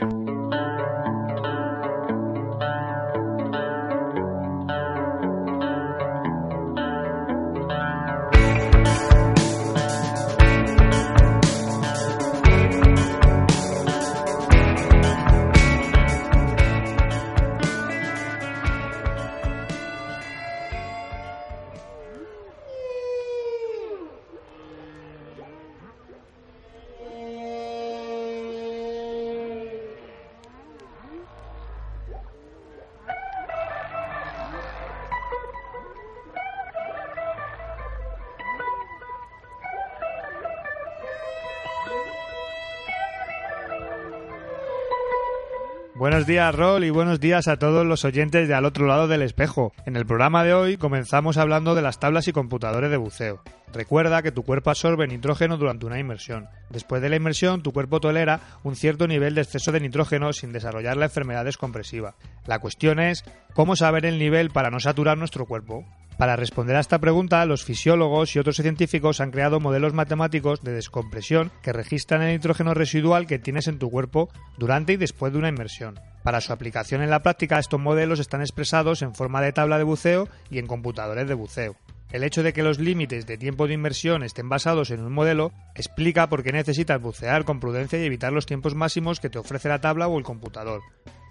Buenos 46.24 46.36
días, 46.36 46.54
Rol, 46.54 46.84
y 46.84 46.88
buenos 46.90 47.20
días 47.20 47.48
a 47.48 47.58
todos 47.58 47.84
los 47.84 48.06
oyentes 48.06 48.48
de 48.48 48.54
Al 48.54 48.64
otro 48.64 48.86
lado 48.86 49.08
del 49.08 49.20
espejo. 49.20 49.74
En 49.84 49.94
el 49.94 50.06
programa 50.06 50.42
de 50.42 50.54
hoy 50.54 50.78
comenzamos 50.78 51.36
hablando 51.36 51.74
de 51.74 51.82
las 51.82 52.00
tablas 52.00 52.28
y 52.28 52.32
computadores 52.32 52.90
de 52.90 52.96
buceo. 52.96 53.42
Recuerda 53.74 54.22
que 54.22 54.32
tu 54.32 54.42
cuerpo 54.42 54.70
absorbe 54.70 55.06
nitrógeno 55.06 55.58
durante 55.58 55.84
una 55.84 55.98
inmersión. 55.98 56.48
Después 56.70 57.02
de 57.02 57.10
la 57.10 57.16
inmersión, 57.16 57.62
tu 57.62 57.72
cuerpo 57.72 58.00
tolera 58.00 58.40
un 58.62 58.74
cierto 58.74 59.06
nivel 59.06 59.34
de 59.34 59.42
exceso 59.42 59.70
de 59.70 59.80
nitrógeno 59.80 60.32
sin 60.32 60.50
desarrollar 60.50 60.96
la 60.96 61.06
enfermedad 61.06 61.44
descompresiva. 61.44 62.14
La 62.46 62.58
cuestión 62.58 63.00
es, 63.00 63.22
¿cómo 63.52 63.76
saber 63.76 64.06
el 64.06 64.18
nivel 64.18 64.48
para 64.48 64.70
no 64.70 64.80
saturar 64.80 65.18
nuestro 65.18 65.44
cuerpo? 65.44 65.84
Para 66.18 66.36
responder 66.36 66.76
a 66.76 66.80
esta 66.80 67.00
pregunta, 67.00 67.44
los 67.44 67.64
fisiólogos 67.64 68.34
y 68.34 68.38
otros 68.38 68.56
científicos 68.56 69.20
han 69.20 69.32
creado 69.32 69.58
modelos 69.58 69.94
matemáticos 69.94 70.62
de 70.62 70.72
descompresión 70.72 71.50
que 71.60 71.72
registran 71.72 72.22
el 72.22 72.34
nitrógeno 72.34 72.72
residual 72.72 73.26
que 73.26 73.40
tienes 73.40 73.66
en 73.66 73.80
tu 73.80 73.90
cuerpo 73.90 74.30
durante 74.56 74.92
y 74.92 74.96
después 74.96 75.32
de 75.32 75.40
una 75.40 75.48
inmersión. 75.48 75.98
Para 76.22 76.40
su 76.40 76.52
aplicación 76.52 77.02
en 77.02 77.10
la 77.10 77.22
práctica, 77.22 77.58
estos 77.58 77.80
modelos 77.80 78.20
están 78.20 78.42
expresados 78.42 79.02
en 79.02 79.14
forma 79.14 79.42
de 79.42 79.52
tabla 79.52 79.76
de 79.76 79.84
buceo 79.84 80.28
y 80.50 80.58
en 80.58 80.68
computadores 80.68 81.26
de 81.26 81.34
buceo. 81.34 81.76
El 82.12 82.22
hecho 82.22 82.44
de 82.44 82.52
que 82.52 82.62
los 82.62 82.78
límites 82.78 83.26
de 83.26 83.36
tiempo 83.36 83.66
de 83.66 83.74
inmersión 83.74 84.22
estén 84.22 84.48
basados 84.48 84.92
en 84.92 85.00
un 85.00 85.12
modelo 85.12 85.52
explica 85.74 86.28
por 86.28 86.44
qué 86.44 86.52
necesitas 86.52 87.02
bucear 87.02 87.44
con 87.44 87.58
prudencia 87.58 88.00
y 88.00 88.04
evitar 88.04 88.32
los 88.32 88.46
tiempos 88.46 88.76
máximos 88.76 89.18
que 89.18 89.30
te 89.30 89.40
ofrece 89.40 89.68
la 89.68 89.80
tabla 89.80 90.06
o 90.06 90.16
el 90.16 90.24
computador. 90.24 90.80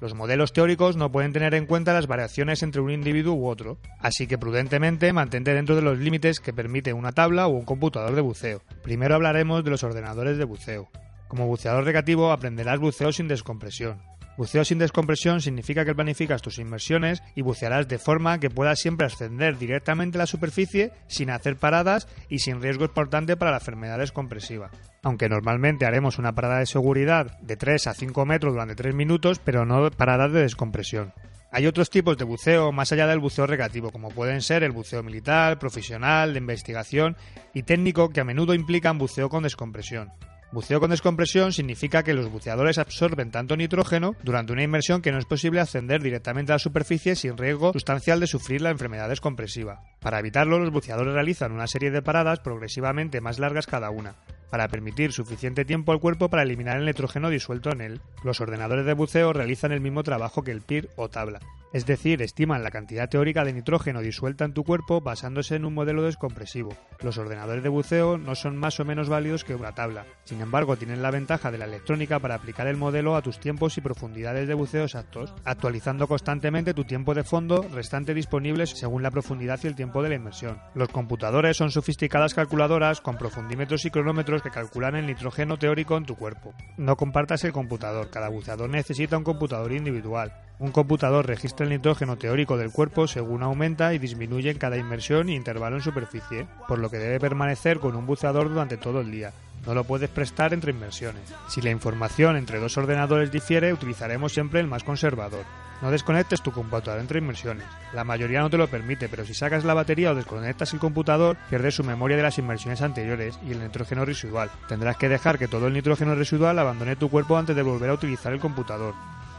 Los 0.04 0.16
modelos 0.16 0.52
teóricos 0.52 0.98
no 0.98 1.14
pueden 1.14 1.32
tener 1.32 1.54
en 1.54 1.66
cuenta 1.66 1.94
las 1.94 2.08
variaciones 2.08 2.62
entre 2.62 2.82
un 2.82 2.92
individuo 2.92 3.36
u 3.36 3.48
otro, 3.48 3.78
así 4.00 4.28
que 4.28 4.38
prudentemente 4.38 5.14
mantente 5.14 5.54
dentro 5.54 5.78
de 5.78 5.82
los 5.82 5.98
límites 5.98 6.42
que 6.42 6.52
permite 6.52 6.92
una 6.92 7.14
tabla 7.14 7.48
o 7.48 7.52
un 7.52 7.64
computador 7.64 8.14
de 8.14 8.20
buceo. 8.20 8.62
Primero 8.82 9.16
hablaremos 9.16 9.64
de 9.64 9.70
los 9.70 9.82
ordenadores 9.82 10.38
de 10.38 10.44
buceo. 10.44 10.90
Como 11.30 11.48
buceador 11.48 11.86
recreativo 11.86 12.34
aprenderás 12.34 12.80
buceo 12.80 13.14
sin 13.14 13.30
descompresión. 13.30 14.02
Buceo 14.36 14.66
sin 14.66 14.80
descompresión 14.80 15.42
significa 15.42 15.86
que 15.86 15.94
planificas 15.94 16.42
tus 16.42 16.58
inmersiones 16.58 17.22
y 17.36 17.44
bucearás 17.44 17.88
de 17.88 18.00
forma 18.00 18.40
que 18.40 18.50
puedas 18.50 18.80
siempre 18.80 19.06
ascender 19.06 19.60
directamente 19.60 20.18
a 20.18 20.20
la 20.20 20.26
superficie 20.26 20.92
sin 21.08 21.30
hacer 21.30 21.58
paradas 21.58 22.08
y 22.30 22.40
sin 22.40 22.60
riesgo 22.60 22.86
importante 22.86 23.38
para 23.38 23.52
la 23.52 23.58
enfermedad 23.58 24.00
descompresiva. 24.00 24.72
Aunque 25.04 25.30
normalmente 25.30 25.86
haremos 25.86 26.18
una 26.18 26.34
parada 26.34 26.60
de 26.60 26.66
seguridad 26.66 27.38
de 27.42 27.58
3 27.58 27.88
a 27.88 27.94
5 27.94 28.26
metros 28.26 28.54
durante 28.54 28.76
3 28.76 28.96
minutos, 28.96 29.40
pero 29.40 29.66
no 29.66 29.92
paradas 29.92 30.32
de 30.32 30.42
descompresión. 30.42 31.14
Hay 31.52 31.68
otros 31.68 31.92
tipos 31.92 32.18
de 32.18 32.24
buceo 32.24 32.72
más 32.72 32.92
allá 32.92 33.06
del 33.06 33.20
buceo 33.20 33.46
recreativo, 33.46 33.92
como 33.92 34.10
pueden 34.10 34.42
ser 34.42 34.64
el 34.64 34.72
buceo 34.72 35.04
militar, 35.04 35.60
profesional, 35.60 36.34
de 36.34 36.40
investigación 36.40 37.16
y 37.54 37.62
técnico 37.62 38.10
que 38.10 38.22
a 38.22 38.24
menudo 38.24 38.56
implican 38.56 38.98
buceo 38.98 39.30
con 39.30 39.44
descompresión. 39.44 40.12
Buceo 40.54 40.80
con 40.80 40.92
descompresión 40.92 41.52
significa 41.52 42.04
que 42.04 42.14
los 42.14 42.30
buceadores 42.30 42.78
absorben 42.78 43.32
tanto 43.32 43.58
nitrógeno 43.58 44.16
durante 44.22 44.54
una 44.54 44.62
inmersión 44.62 45.02
que 45.02 45.12
no 45.12 45.18
es 45.18 45.26
posible 45.26 45.60
ascender 45.60 46.04
directamente 46.04 46.52
a 46.52 46.56
la 46.56 46.60
superficie 46.60 47.16
sin 47.16 47.40
riesgo 47.40 47.74
sustancial 47.74 48.20
de 48.20 48.28
sufrir 48.28 48.62
la 48.62 48.70
enfermedad 48.70 49.10
descompresiva. 49.10 49.82
Para 50.00 50.20
evitarlo, 50.20 50.60
los 50.60 50.70
buceadores 50.70 51.16
realizan 51.16 51.54
una 51.54 51.66
serie 51.66 51.90
de 51.90 52.04
paradas 52.04 52.40
progresivamente 52.40 53.20
más 53.20 53.40
largas 53.40 53.66
cada 53.66 53.90
una 53.90 54.14
para 54.54 54.68
permitir 54.68 55.14
suficiente 55.14 55.66
tiempo 55.66 55.94
al 55.94 56.00
cuerpo 56.00 56.30
para 56.30 56.44
eliminar 56.44 56.78
el 56.78 56.86
nitrógeno 56.86 57.32
disuelto 57.32 57.72
en 57.72 57.82
él. 57.82 58.02
Los 58.24 58.40
ordenadores 58.40 58.86
de 58.86 58.94
buceo 58.94 59.34
realizan 59.34 59.72
el 59.72 59.82
mismo 59.82 60.04
trabajo 60.04 60.44
que 60.44 60.52
el 60.52 60.62
PIR 60.62 60.92
o 60.96 61.10
tabla, 61.10 61.40
es 61.74 61.88
decir, 61.88 62.22
estiman 62.22 62.62
la 62.62 62.70
cantidad 62.70 63.10
teórica 63.10 63.44
de 63.44 63.52
nitrógeno 63.52 64.02
disuelta 64.02 64.46
en 64.46 64.54
tu 64.54 64.64
cuerpo 64.64 65.02
basándose 65.02 65.56
en 65.56 65.66
un 65.66 65.74
modelo 65.74 66.04
descompresivo. 66.04 66.78
Los 67.02 67.18
ordenadores 67.18 67.64
de 67.64 67.70
buceo 67.70 68.20
no 68.20 68.36
son 68.36 68.56
más 68.58 68.80
o 68.80 68.86
menos 68.86 69.10
válidos 69.10 69.44
que 69.44 69.56
una 69.56 69.74
tabla, 69.74 70.06
sin 70.24 70.40
embargo 70.40 70.78
tienen 70.78 71.02
la 71.02 71.10
ventaja 71.10 71.52
de 71.52 71.58
la 71.58 71.66
electrónica 71.66 72.20
para 72.20 72.36
aplicar 72.36 72.68
el 72.68 72.78
modelo 72.78 73.16
a 73.16 73.24
tus 73.24 73.40
tiempos 73.40 73.76
y 73.80 73.82
profundidades 73.82 74.48
de 74.48 74.54
buceo 74.54 74.84
exactos, 74.84 75.34
actualizando 75.46 76.08
constantemente 76.08 76.76
tu 76.76 76.84
tiempo 76.84 77.16
de 77.16 77.24
fondo 77.24 77.68
restante 77.74 78.14
disponibles 78.14 78.70
según 78.70 79.02
la 79.02 79.10
profundidad 79.10 79.60
y 79.64 79.68
el 79.68 79.76
tiempo 79.76 80.04
de 80.04 80.10
la 80.10 80.16
inmersión. 80.16 80.60
Los 80.76 80.90
computadores 80.90 81.58
son 81.58 81.72
sofisticadas 81.72 82.36
calculadoras 82.36 83.02
con 83.02 83.18
profundímetros 83.18 83.84
y 83.86 83.90
cronómetros 83.90 84.43
que 84.44 84.52
calculan 84.52 84.96
el 84.96 85.08
nitrógeno 85.08 85.58
teórico 85.58 85.98
en 85.98 86.06
tu 86.06 86.16
cuerpo. 86.16 86.54
No 86.78 86.98
compartas 86.98 87.44
el 87.46 87.54
computador, 87.54 88.10
cada 88.10 88.30
buceador 88.30 88.70
necesita 88.70 89.18
un 89.18 89.24
computador 89.24 89.72
individual. 89.72 90.34
Un 90.60 90.72
computador 90.72 91.26
registra 91.26 91.64
el 91.64 91.72
nitrógeno 91.72 92.18
teórico 92.18 92.58
del 92.58 92.72
cuerpo 92.72 93.08
según 93.08 93.42
aumenta 93.42 93.94
y 93.94 93.98
disminuye 93.98 94.52
en 94.52 94.60
cada 94.60 94.78
inmersión 94.78 95.30
y 95.30 95.36
intervalo 95.36 95.78
en 95.78 95.82
superficie, 95.82 96.46
por 96.68 96.78
lo 96.78 96.90
que 96.90 97.00
debe 97.00 97.20
permanecer 97.20 97.80
con 97.80 97.96
un 97.96 98.06
buceador 98.06 98.50
durante 98.50 98.78
todo 98.78 99.02
el 99.02 99.12
día. 99.12 99.34
No 99.66 99.74
lo 99.74 99.86
puedes 99.86 100.10
prestar 100.10 100.54
entre 100.54 100.72
inmersiones. 100.72 101.34
Si 101.48 101.62
la 101.62 101.70
información 101.70 102.36
entre 102.36 102.60
dos 102.60 102.78
ordenadores 102.78 103.32
difiere, 103.32 103.72
utilizaremos 103.72 104.34
siempre 104.34 104.60
el 104.60 104.68
más 104.68 104.84
conservador. 104.84 105.46
No 105.82 105.92
desconectes 105.92 106.42
tu 106.42 106.52
computador 106.52 107.00
entre 107.00 107.20
inmersiones. 107.20 107.66
La 107.94 108.04
mayoría 108.04 108.40
no 108.40 108.50
te 108.50 108.58
lo 108.58 108.68
permite, 108.68 109.10
pero 109.10 109.26
si 109.26 109.34
sacas 109.34 109.66
la 109.66 109.74
batería 109.74 110.12
o 110.12 110.16
desconectas 110.16 110.74
el 110.74 110.80
computador, 110.80 111.38
pierdes 111.50 111.76
su 111.76 111.84
memoria 111.84 112.18
de 112.18 112.24
las 112.24 112.38
inmersiones 112.38 112.82
anteriores 112.82 113.38
y 113.46 113.52
el 113.52 113.62
nitrógeno 113.62 114.06
residual. 114.06 114.50
Tendrás 114.68 114.98
que 114.98 115.10
dejar 115.10 115.38
que 115.38 115.48
todo 115.48 115.68
el 115.68 115.74
nitrógeno 115.74 116.16
residual 116.16 116.60
abandone 116.60 116.96
tu 116.96 117.10
cuerpo 117.10 117.38
antes 117.38 117.56
de 117.56 117.64
volver 117.64 117.90
a 117.90 117.96
utilizar 117.96 118.32
el 118.32 118.40
computador. 118.40 118.94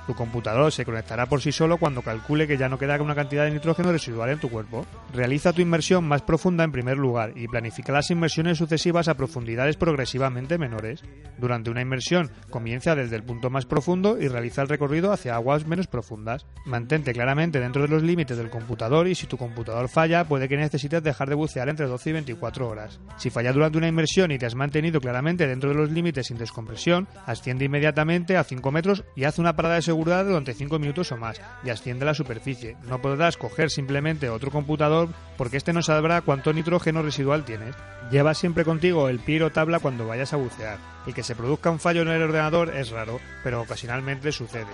Tu 0.06 0.14
computador 0.14 0.70
se 0.70 0.84
conectará 0.84 1.26
por 1.26 1.40
sí 1.40 1.50
solo 1.50 1.78
cuando 1.78 2.02
calcule 2.02 2.46
que 2.46 2.58
ya 2.58 2.68
no 2.68 2.78
queda 2.78 3.00
una 3.00 3.14
cantidad 3.14 3.44
de 3.44 3.50
nitrógeno 3.50 3.90
residual 3.90 4.30
en 4.30 4.38
tu 4.38 4.50
cuerpo. 4.50 4.86
Realiza 5.12 5.52
tu 5.52 5.62
inmersión 5.62 6.04
más 6.04 6.22
profunda 6.22 6.62
en 6.64 6.72
primer 6.72 6.98
lugar 6.98 7.32
y 7.36 7.48
planifica 7.48 7.92
las 7.92 8.10
inmersiones 8.10 8.58
sucesivas 8.58 9.08
a 9.08 9.14
profundidades 9.14 9.76
progresivamente 9.76 10.58
menores. 10.58 11.02
Durante 11.38 11.70
una 11.70 11.80
inmersión, 11.80 12.30
comienza 12.50 12.94
desde 12.94 13.16
el 13.16 13.24
punto 13.24 13.50
más 13.50 13.66
profundo 13.66 14.18
y 14.20 14.28
realiza 14.28 14.62
el 14.62 14.68
recorrido 14.68 15.12
hacia 15.12 15.34
aguas 15.34 15.66
menos 15.66 15.86
profundas. 15.86 16.46
Mantente 16.66 17.12
claramente 17.12 17.60
dentro 17.60 17.82
de 17.82 17.88
los 17.88 18.02
límites 18.02 18.36
del 18.36 18.50
computador 18.50 19.08
y 19.08 19.14
si 19.14 19.26
tu 19.26 19.36
computador 19.36 19.88
falla, 19.88 20.24
puede 20.24 20.48
que 20.48 20.56
necesites 20.56 21.02
dejar 21.02 21.28
de 21.28 21.34
bucear 21.34 21.68
entre 21.68 21.86
12 21.86 22.10
y 22.10 22.12
24 22.12 22.68
horas. 22.68 23.00
Si 23.16 23.30
falla 23.30 23.52
durante 23.52 23.78
una 23.78 23.88
inmersión 23.88 24.30
y 24.30 24.38
te 24.38 24.46
has 24.46 24.54
mantenido 24.54 25.00
claramente 25.00 25.46
dentro 25.46 25.70
de 25.70 25.76
los 25.76 25.90
límites 25.90 26.26
sin 26.26 26.38
descompresión, 26.38 27.08
asciende 27.26 27.64
inmediatamente 27.64 28.36
a 28.36 28.44
5 28.44 28.70
metros 28.70 29.04
y 29.16 29.24
haz 29.24 29.38
una 29.38 29.56
parada 29.56 29.76
de 29.76 29.82
seguridad 29.82 29.93
durante 29.94 30.54
5 30.54 30.78
minutos 30.78 31.12
o 31.12 31.16
más 31.16 31.40
y 31.64 31.70
asciende 31.70 32.04
a 32.04 32.06
la 32.06 32.14
superficie. 32.14 32.76
No 32.88 33.00
podrás 33.00 33.36
coger 33.36 33.70
simplemente 33.70 34.28
otro 34.28 34.50
computador 34.50 35.08
porque 35.36 35.56
este 35.56 35.72
no 35.72 35.82
sabrá 35.82 36.20
cuánto 36.20 36.52
nitrógeno 36.52 37.02
residual 37.02 37.44
tienes. 37.44 37.74
Lleva 38.10 38.34
siempre 38.34 38.64
contigo 38.64 39.08
el 39.08 39.20
PIR 39.20 39.44
o 39.44 39.52
tabla 39.52 39.78
cuando 39.78 40.06
vayas 40.06 40.32
a 40.32 40.36
bucear. 40.36 40.78
Y 41.06 41.12
que 41.12 41.22
se 41.22 41.34
produzca 41.34 41.70
un 41.70 41.80
fallo 41.80 42.02
en 42.02 42.08
el 42.08 42.22
ordenador 42.22 42.74
es 42.74 42.90
raro, 42.90 43.20
pero 43.42 43.60
ocasionalmente 43.60 44.32
sucede. 44.32 44.66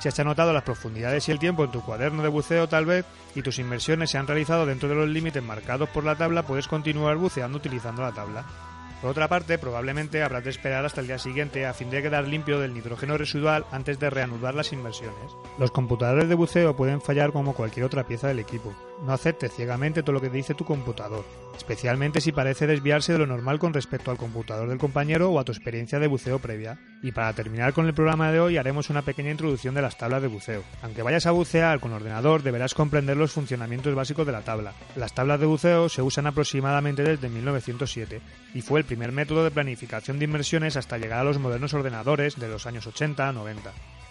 Si 0.00 0.08
has 0.08 0.18
anotado 0.18 0.52
las 0.52 0.64
profundidades 0.64 1.28
y 1.28 1.32
el 1.32 1.38
tiempo 1.38 1.64
en 1.64 1.70
tu 1.70 1.82
cuaderno 1.82 2.22
de 2.22 2.28
buceo 2.28 2.68
tal 2.68 2.84
vez 2.84 3.06
y 3.34 3.42
tus 3.42 3.58
inmersiones 3.58 4.10
se 4.10 4.18
han 4.18 4.26
realizado 4.26 4.66
dentro 4.66 4.88
de 4.88 4.94
los 4.94 5.08
límites 5.08 5.42
marcados 5.42 5.88
por 5.88 6.04
la 6.04 6.16
tabla, 6.16 6.42
puedes 6.42 6.68
continuar 6.68 7.16
buceando 7.16 7.58
utilizando 7.58 8.02
la 8.02 8.12
tabla. 8.12 8.44
Por 9.04 9.10
otra 9.10 9.28
parte, 9.28 9.58
probablemente 9.58 10.22
habrás 10.22 10.44
de 10.44 10.48
esperar 10.48 10.82
hasta 10.86 11.02
el 11.02 11.06
día 11.06 11.18
siguiente 11.18 11.66
a 11.66 11.74
fin 11.74 11.90
de 11.90 12.00
quedar 12.00 12.26
limpio 12.26 12.58
del 12.58 12.72
nitrógeno 12.72 13.18
residual 13.18 13.66
antes 13.70 13.98
de 13.98 14.08
reanudar 14.08 14.54
las 14.54 14.72
inmersiones. 14.72 15.36
Los 15.58 15.72
computadores 15.72 16.26
de 16.26 16.34
buceo 16.34 16.74
pueden 16.74 17.02
fallar 17.02 17.30
como 17.30 17.52
cualquier 17.52 17.84
otra 17.84 18.06
pieza 18.06 18.28
del 18.28 18.38
equipo. 18.38 18.72
No 19.02 19.12
aceptes 19.12 19.52
ciegamente 19.52 20.02
todo 20.02 20.12
lo 20.12 20.20
que 20.20 20.30
dice 20.30 20.54
tu 20.54 20.64
computador, 20.64 21.24
especialmente 21.56 22.20
si 22.20 22.32
parece 22.32 22.66
desviarse 22.66 23.12
de 23.12 23.18
lo 23.18 23.26
normal 23.26 23.58
con 23.58 23.74
respecto 23.74 24.10
al 24.10 24.16
computador 24.16 24.68
del 24.68 24.78
compañero 24.78 25.30
o 25.30 25.38
a 25.38 25.44
tu 25.44 25.52
experiencia 25.52 25.98
de 25.98 26.06
buceo 26.06 26.38
previa. 26.38 26.78
Y 27.02 27.12
para 27.12 27.32
terminar 27.32 27.72
con 27.72 27.86
el 27.86 27.94
programa 27.94 28.30
de 28.30 28.40
hoy 28.40 28.56
haremos 28.56 28.90
una 28.90 29.02
pequeña 29.02 29.30
introducción 29.30 29.74
de 29.74 29.82
las 29.82 29.98
tablas 29.98 30.22
de 30.22 30.28
buceo. 30.28 30.62
Aunque 30.82 31.02
vayas 31.02 31.26
a 31.26 31.32
bucear 31.32 31.80
con 31.80 31.92
ordenador 31.92 32.42
deberás 32.42 32.74
comprender 32.74 33.16
los 33.16 33.32
funcionamientos 33.32 33.94
básicos 33.94 34.26
de 34.26 34.32
la 34.32 34.42
tabla. 34.42 34.72
Las 34.96 35.14
tablas 35.14 35.40
de 35.40 35.46
buceo 35.46 35.88
se 35.88 36.02
usan 36.02 36.26
aproximadamente 36.26 37.02
desde 37.02 37.28
1907 37.28 38.20
y 38.54 38.62
fue 38.62 38.80
el 38.80 38.86
primer 38.86 39.12
método 39.12 39.44
de 39.44 39.50
planificación 39.50 40.18
de 40.18 40.24
inmersiones 40.24 40.76
hasta 40.76 40.98
llegar 40.98 41.18
a 41.20 41.24
los 41.24 41.38
modernos 41.38 41.74
ordenadores 41.74 42.38
de 42.38 42.48
los 42.48 42.66
años 42.66 42.86
80-90. 42.86 43.56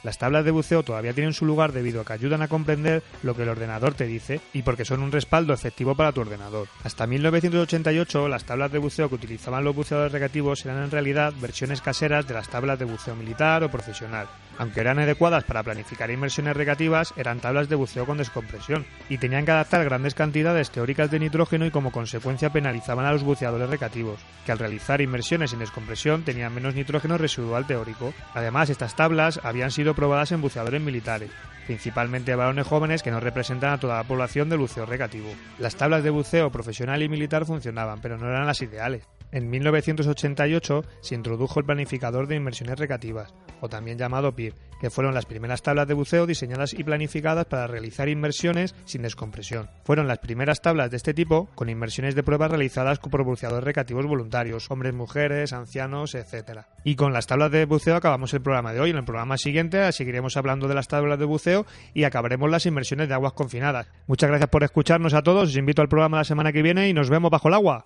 Las 0.03 0.17
tablas 0.17 0.43
de 0.43 0.51
buceo 0.51 0.83
todavía 0.83 1.13
tienen 1.13 1.33
su 1.33 1.45
lugar 1.45 1.71
debido 1.71 2.01
a 2.01 2.05
que 2.05 2.13
ayudan 2.13 2.41
a 2.41 2.47
comprender 2.47 3.03
lo 3.23 3.35
que 3.35 3.43
el 3.43 3.49
ordenador 3.49 3.93
te 3.93 4.05
dice 4.05 4.41
y 4.51 4.63
porque 4.63 4.85
son 4.85 5.01
un 5.01 5.11
respaldo 5.11 5.53
efectivo 5.53 5.95
para 5.95 6.11
tu 6.11 6.21
ordenador. 6.21 6.67
Hasta 6.83 7.07
1988 7.07 8.27
las 8.27 8.43
tablas 8.43 8.71
de 8.71 8.79
buceo 8.79 9.09
que 9.09 9.15
utilizaban 9.15 9.63
los 9.63 9.75
buceadores 9.75 10.11
recreativos 10.11 10.65
eran 10.65 10.83
en 10.83 10.91
realidad 10.91 11.33
versiones 11.39 11.81
caseras 11.81 12.27
de 12.27 12.33
las 12.33 12.49
tablas 12.49 12.79
de 12.79 12.85
buceo 12.85 13.15
militar 13.15 13.63
o 13.63 13.71
profesional. 13.71 14.27
Aunque 14.57 14.81
eran 14.81 14.99
adecuadas 14.99 15.43
para 15.43 15.63
planificar 15.63 16.11
inmersiones 16.11 16.55
recreativas, 16.55 17.13
eran 17.17 17.39
tablas 17.39 17.69
de 17.69 17.75
buceo 17.75 18.05
con 18.05 18.17
descompresión 18.17 18.85
y 19.09 19.17
tenían 19.17 19.45
que 19.45 19.51
adaptar 19.51 19.83
grandes 19.83 20.13
cantidades 20.13 20.69
teóricas 20.69 21.09
de 21.09 21.19
nitrógeno 21.19 21.65
y 21.65 21.71
como 21.71 21.91
consecuencia 21.91 22.51
penalizaban 22.51 23.05
a 23.05 23.11
los 23.11 23.23
buceadores 23.23 23.69
recreativos, 23.69 24.19
que 24.45 24.51
al 24.51 24.59
realizar 24.59 25.01
inmersiones 25.01 25.51
sin 25.51 25.59
descompresión 25.59 26.23
tenían 26.23 26.53
menos 26.53 26.75
nitrógeno 26.75 27.17
residual 27.17 27.65
teórico. 27.65 28.13
Además, 28.33 28.69
estas 28.69 28.95
tablas 28.95 29.39
habían 29.43 29.71
sido 29.71 29.93
probadas 29.95 30.31
en 30.31 30.41
buceadores 30.41 30.81
militares, 30.81 31.31
principalmente 31.65 32.35
varones 32.35 32.67
jóvenes 32.67 33.03
que 33.03 33.11
no 33.11 33.19
representan 33.19 33.73
a 33.73 33.79
toda 33.79 33.97
la 33.97 34.03
población 34.03 34.49
del 34.49 34.59
buceo 34.59 34.85
recreativo. 34.85 35.29
Las 35.59 35.75
tablas 35.75 36.03
de 36.03 36.09
buceo 36.09 36.51
profesional 36.51 37.01
y 37.01 37.09
militar 37.09 37.45
funcionaban, 37.45 38.01
pero 38.01 38.17
no 38.17 38.29
eran 38.29 38.47
las 38.47 38.61
ideales. 38.61 39.07
En 39.31 39.49
1988 39.49 40.85
se 41.01 41.15
introdujo 41.15 41.59
el 41.59 41.65
planificador 41.65 42.27
de 42.27 42.35
inmersiones 42.35 42.77
recreativas, 42.77 43.33
o 43.61 43.69
también 43.69 43.97
llamado 43.97 44.35
PIR, 44.35 44.53
que 44.83 44.89
fueron 44.89 45.13
las 45.13 45.25
primeras 45.25 45.61
tablas 45.61 45.87
de 45.87 45.93
buceo 45.93 46.27
diseñadas 46.27 46.73
y 46.73 46.83
planificadas 46.83 47.45
para 47.45 47.67
realizar 47.67 48.09
inmersiones 48.09 48.75
sin 48.83 49.01
descompresión. 49.01 49.69
Fueron 49.85 50.09
las 50.09 50.19
primeras 50.19 50.61
tablas 50.61 50.91
de 50.91 50.97
este 50.97 51.13
tipo 51.13 51.47
con 51.55 51.69
inmersiones 51.69 52.15
de 52.15 52.23
prueba 52.23 52.49
realizadas 52.49 52.99
por 52.99 53.23
buceadores 53.23 53.63
recreativos 53.63 54.05
voluntarios, 54.05 54.69
hombres, 54.69 54.93
mujeres, 54.93 55.53
ancianos, 55.53 56.15
etc. 56.15 56.63
Y 56.83 56.97
con 56.97 57.13
las 57.13 57.27
tablas 57.27 57.49
de 57.51 57.63
buceo 57.63 57.95
acabamos 57.95 58.33
el 58.33 58.41
programa 58.41 58.73
de 58.73 58.81
hoy. 58.81 58.89
En 58.89 58.97
el 58.97 59.05
programa 59.05 59.37
siguiente 59.37 59.89
seguiremos 59.93 60.35
hablando 60.35 60.67
de 60.67 60.75
las 60.75 60.89
tablas 60.89 61.17
de 61.17 61.23
buceo 61.23 61.65
y 61.93 62.03
acabaremos 62.03 62.51
las 62.51 62.65
inmersiones 62.65 63.07
de 63.07 63.13
aguas 63.13 63.31
confinadas. 63.31 63.87
Muchas 64.07 64.29
gracias 64.29 64.49
por 64.49 64.65
escucharnos 64.65 65.13
a 65.13 65.21
todos, 65.21 65.47
os 65.47 65.55
invito 65.55 65.81
al 65.81 65.87
programa 65.87 66.17
la 66.17 66.25
semana 66.25 66.51
que 66.51 66.61
viene 66.61 66.89
y 66.89 66.93
nos 66.93 67.09
vemos 67.09 67.31
bajo 67.31 67.47
el 67.47 67.53
agua. 67.53 67.85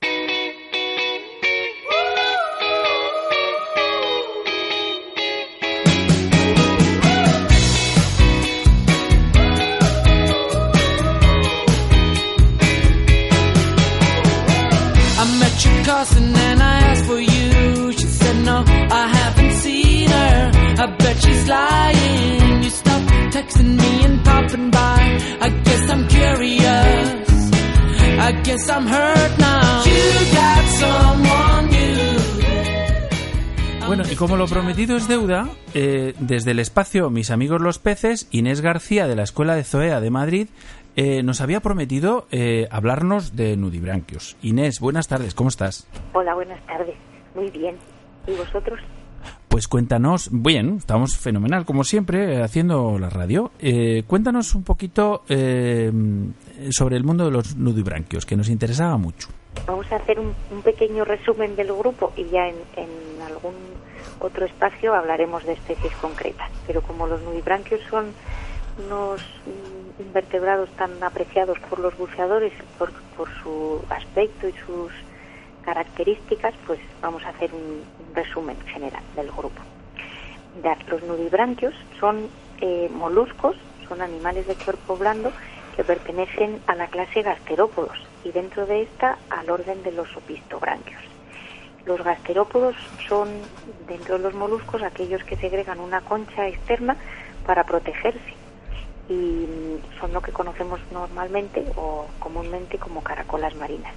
I 28.27 28.33
guess 28.43 28.69
I'm 28.69 28.85
hurt 28.85 29.39
now. 29.39 29.83
You 29.85 30.03
got 30.35 30.65
someone 30.67 31.69
new. 31.69 31.87
Bueno, 33.87 34.03
y 34.11 34.15
como 34.17 34.35
lo 34.35 34.47
prometido 34.47 34.97
es 34.97 35.07
deuda, 35.07 35.47
eh, 35.73 36.13
desde 36.19 36.51
el 36.51 36.59
espacio 36.59 37.09
Mis 37.09 37.31
amigos 37.31 37.61
los 37.61 37.79
peces, 37.79 38.27
Inés 38.31 38.59
García 38.59 39.07
de 39.07 39.15
la 39.15 39.23
Escuela 39.23 39.55
de 39.55 39.63
Zoea 39.63 40.01
de 40.01 40.09
Madrid 40.09 40.49
eh, 40.97 41.23
nos 41.23 41.39
había 41.39 41.61
prometido 41.61 42.27
eh, 42.29 42.67
hablarnos 42.69 43.37
de 43.37 43.55
nudibranquios. 43.55 44.35
Inés, 44.41 44.81
buenas 44.81 45.07
tardes, 45.07 45.33
¿cómo 45.33 45.47
estás? 45.47 45.87
Hola, 46.11 46.35
buenas 46.35 46.59
tardes. 46.65 46.97
Muy 47.33 47.49
bien. 47.49 47.77
¿Y 48.27 48.31
vosotros? 48.31 48.81
Pues 49.47 49.69
cuéntanos, 49.69 50.29
bien, 50.31 50.75
estamos 50.77 51.17
fenomenal 51.17 51.65
como 51.65 51.83
siempre 51.83 52.43
haciendo 52.43 52.99
la 52.99 53.09
radio. 53.09 53.51
Eh, 53.59 54.03
cuéntanos 54.05 54.53
un 54.53 54.63
poquito 54.63 55.23
eh, 55.29 55.91
sobre 56.71 56.97
el 56.97 57.03
mundo 57.03 57.25
de 57.25 57.31
los 57.31 57.55
nudibranquios, 57.55 58.25
que 58.25 58.35
nos 58.35 58.49
interesaba 58.49 58.97
mucho. 58.97 59.29
vamos 59.65 59.91
a 59.91 59.97
hacer 59.97 60.19
un, 60.19 60.33
un 60.51 60.61
pequeño 60.61 61.05
resumen 61.05 61.55
del 61.55 61.73
grupo 61.73 62.13
y 62.15 62.25
ya 62.25 62.47
en, 62.47 63.21
algún 63.25 63.55
otro 64.19 64.45
espacio 64.45 64.95
hablaremos 64.95 65.45
de 65.45 65.53
especies 65.53 65.93
concretas. 66.01 66.49
Pero 66.65 66.81
como 66.81 67.07
los 67.07 67.21
nudibranquios 67.21 67.81
son 67.89 68.13
unos 68.85 69.21
invertebrados 69.99 70.69
tan 70.71 71.03
apreciados 71.03 71.57
por 71.69 71.79
los 71.79 71.97
buceadores 71.97 72.53
por, 72.77 72.91
su 73.41 73.81
aspecto 73.89 74.47
y 74.47 74.53
sus 74.65 74.91
características, 75.63 76.53
pues 76.65 76.79
vamos 77.01 77.23
a 77.23 77.29
hacer 77.29 77.51
un, 77.53 77.81
resumen 78.15 78.57
general 78.73 79.03
del 79.15 79.29
grupo. 79.31 79.61
Los 80.89 81.03
nudibranquios 81.03 81.73
son 81.99 82.29
eh, 82.61 82.89
moluscos, 82.91 83.55
son 83.87 84.01
animales 84.01 84.47
de 84.47 84.55
cuerpo 84.55 84.97
blando 84.97 85.31
que 85.77 85.83
pertenecen 85.83 86.59
a 86.65 86.73
la 86.73 86.87
clase 86.87 87.21
gasterópodos 87.21 87.95
y 88.23 88.31
dentro 88.31 88.65
de 88.65 88.81
esta 88.81 89.19
al 89.29 89.47
orden 89.47 89.83
de 89.83 89.91
los 89.91 90.13
opistobranquios. 90.17 90.99
Los 91.85 92.03
gasterópodos 92.03 92.75
son, 93.07 93.29
dentro 93.87 94.17
de 94.17 94.23
los 94.23 94.33
moluscos, 94.33 94.81
aquellos 94.81 95.23
que 95.23 95.37
segregan 95.37 95.79
una 95.79 96.01
concha 96.01 96.47
externa 96.47 96.97
para 97.45 97.63
protegerse 97.63 98.33
y 99.07 99.45
son 99.99 100.11
lo 100.13 100.21
que 100.21 100.31
conocemos 100.31 100.79
normalmente 100.91 101.63
o 101.75 102.07
comúnmente 102.17 102.79
como 102.79 103.03
caracolas 103.03 103.55
marinas. 103.55 103.93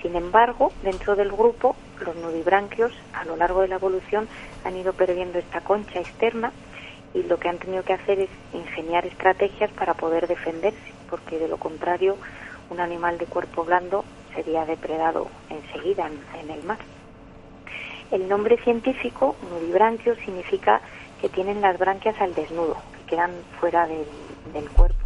Sin 0.00 0.16
embargo, 0.16 0.72
dentro 0.82 1.16
del 1.16 1.30
grupo, 1.30 1.76
los 2.00 2.16
nudibranquios 2.16 2.92
a 3.12 3.26
lo 3.26 3.36
largo 3.36 3.60
de 3.60 3.68
la 3.68 3.76
evolución 3.76 4.26
han 4.64 4.74
ido 4.74 4.94
perdiendo 4.94 5.38
esta 5.38 5.60
concha 5.60 6.00
externa 6.00 6.50
y 7.12 7.22
lo 7.24 7.38
que 7.38 7.48
han 7.50 7.58
tenido 7.58 7.84
que 7.84 7.92
hacer 7.92 8.20
es 8.20 8.30
ingeniar 8.54 9.06
estrategias 9.06 9.70
para 9.72 9.94
poder 9.94 10.26
defenderse, 10.26 10.93
porque 11.08 11.38
de 11.38 11.48
lo 11.48 11.56
contrario 11.56 12.16
un 12.70 12.80
animal 12.80 13.18
de 13.18 13.26
cuerpo 13.26 13.64
blando 13.64 14.04
sería 14.34 14.64
depredado 14.64 15.28
enseguida 15.50 16.08
en, 16.38 16.50
el 16.50 16.62
mar. 16.64 16.78
El 18.10 18.28
nombre 18.28 18.56
científico, 18.58 19.36
nudibranquio, 19.50 20.16
significa 20.16 20.80
que 21.20 21.28
tienen 21.28 21.60
las 21.60 21.78
branquias 21.78 22.20
al 22.20 22.34
desnudo, 22.34 22.76
que 22.98 23.16
quedan 23.16 23.30
fuera 23.60 23.86
del, 23.86 24.06
del 24.52 24.68
cuerpo. 24.70 24.98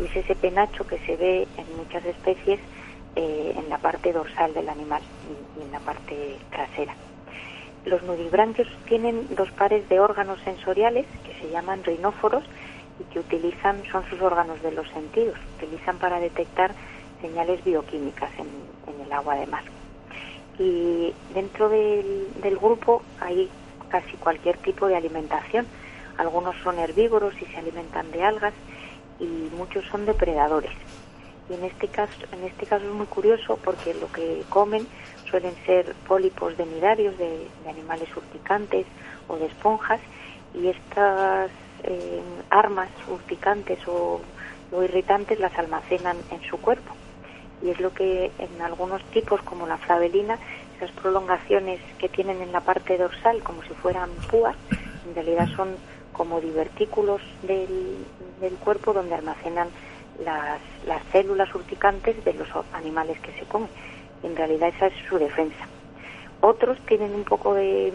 Y 0.00 0.04
es 0.04 0.16
ese 0.16 0.34
penacho 0.34 0.86
que 0.86 0.98
se 1.00 1.16
ve 1.16 1.48
en 1.56 1.76
muchas 1.76 2.04
especies 2.04 2.60
eh, 3.14 3.54
en 3.56 3.68
la 3.68 3.78
parte 3.78 4.12
dorsal 4.12 4.52
del 4.54 4.68
animal 4.68 5.02
y, 5.56 5.60
y 5.60 5.64
en 5.64 5.72
la 5.72 5.80
parte 5.80 6.36
trasera. 6.50 6.94
Los 7.84 8.02
nudibranquios 8.02 8.68
tienen 8.86 9.34
dos 9.36 9.50
pares 9.52 9.88
de 9.88 10.00
órganos 10.00 10.40
sensoriales 10.40 11.06
que 11.24 11.34
se 11.40 11.50
llaman 11.50 11.84
rinóforos 11.84 12.44
y 13.00 13.04
que 13.04 13.20
utilizan, 13.20 13.82
son 13.90 14.08
sus 14.08 14.20
órganos 14.20 14.62
de 14.62 14.72
los 14.72 14.88
sentidos, 14.90 15.36
utilizan 15.56 15.98
para 15.98 16.20
detectar 16.20 16.72
señales 17.20 17.62
bioquímicas 17.64 18.30
en, 18.38 18.46
en 18.92 19.00
el 19.00 19.12
agua 19.12 19.36
de 19.36 19.46
mar. 19.46 19.64
Y 20.58 21.12
dentro 21.34 21.68
del, 21.68 22.28
del 22.42 22.56
grupo 22.56 23.02
hay 23.20 23.50
casi 23.88 24.16
cualquier 24.16 24.56
tipo 24.58 24.86
de 24.86 24.96
alimentación. 24.96 25.66
Algunos 26.16 26.56
son 26.62 26.78
herbívoros 26.78 27.34
y 27.40 27.44
se 27.44 27.58
alimentan 27.58 28.10
de 28.10 28.22
algas 28.22 28.54
y 29.20 29.50
muchos 29.56 29.84
son 29.86 30.06
depredadores. 30.06 30.72
Y 31.48 31.54
en 31.54 31.64
este 31.64 31.88
caso, 31.88 32.12
en 32.32 32.44
este 32.44 32.66
caso 32.66 32.84
es 32.84 32.92
muy 32.92 33.06
curioso 33.06 33.58
porque 33.62 33.94
lo 33.94 34.10
que 34.10 34.42
comen 34.48 34.86
suelen 35.30 35.54
ser 35.64 35.94
pólipos 36.08 36.56
de, 36.56 36.64
de 36.64 37.70
animales 37.70 38.08
urticantes 38.16 38.86
o 39.28 39.36
de 39.36 39.46
esponjas 39.46 40.00
y 40.54 40.68
estas 40.68 41.50
eh, 41.82 42.22
armas 42.50 42.88
urticantes 43.08 43.78
o, 43.86 44.20
irritantes 44.82 45.38
las 45.38 45.56
almacenan 45.58 46.16
en 46.30 46.42
su 46.42 46.58
cuerpo. 46.58 46.92
Y 47.62 47.70
es 47.70 47.80
lo 47.80 47.92
que 47.94 48.30
en 48.38 48.60
algunos 48.60 49.02
tipos 49.10 49.40
como 49.42 49.66
la 49.66 49.78
flavelina 49.78 50.38
esas 50.76 50.90
prolongaciones 50.90 51.80
que 51.98 52.08
tienen 52.08 52.42
en 52.42 52.52
la 52.52 52.60
parte 52.60 52.98
dorsal 52.98 53.42
como 53.42 53.62
si 53.62 53.70
fueran 53.70 54.10
púas 54.30 54.54
en 55.06 55.14
realidad 55.14 55.48
son 55.56 55.76
como 56.12 56.40
divertículos 56.40 57.22
del, 57.42 58.04
del 58.40 58.54
cuerpo 58.56 58.92
donde 58.92 59.14
almacenan 59.14 59.68
las, 60.24 60.60
las 60.86 61.02
células 61.12 61.54
urticantes 61.54 62.24
de 62.24 62.32
los 62.34 62.48
animales 62.72 63.18
que 63.20 63.32
se 63.32 63.44
comen. 63.44 63.68
En 64.22 64.34
realidad 64.34 64.70
esa 64.74 64.86
es 64.86 64.94
su 65.08 65.18
defensa. 65.18 65.66
Otros 66.40 66.78
tienen 66.86 67.14
un 67.14 67.24
poco 67.24 67.54
de, 67.54 67.92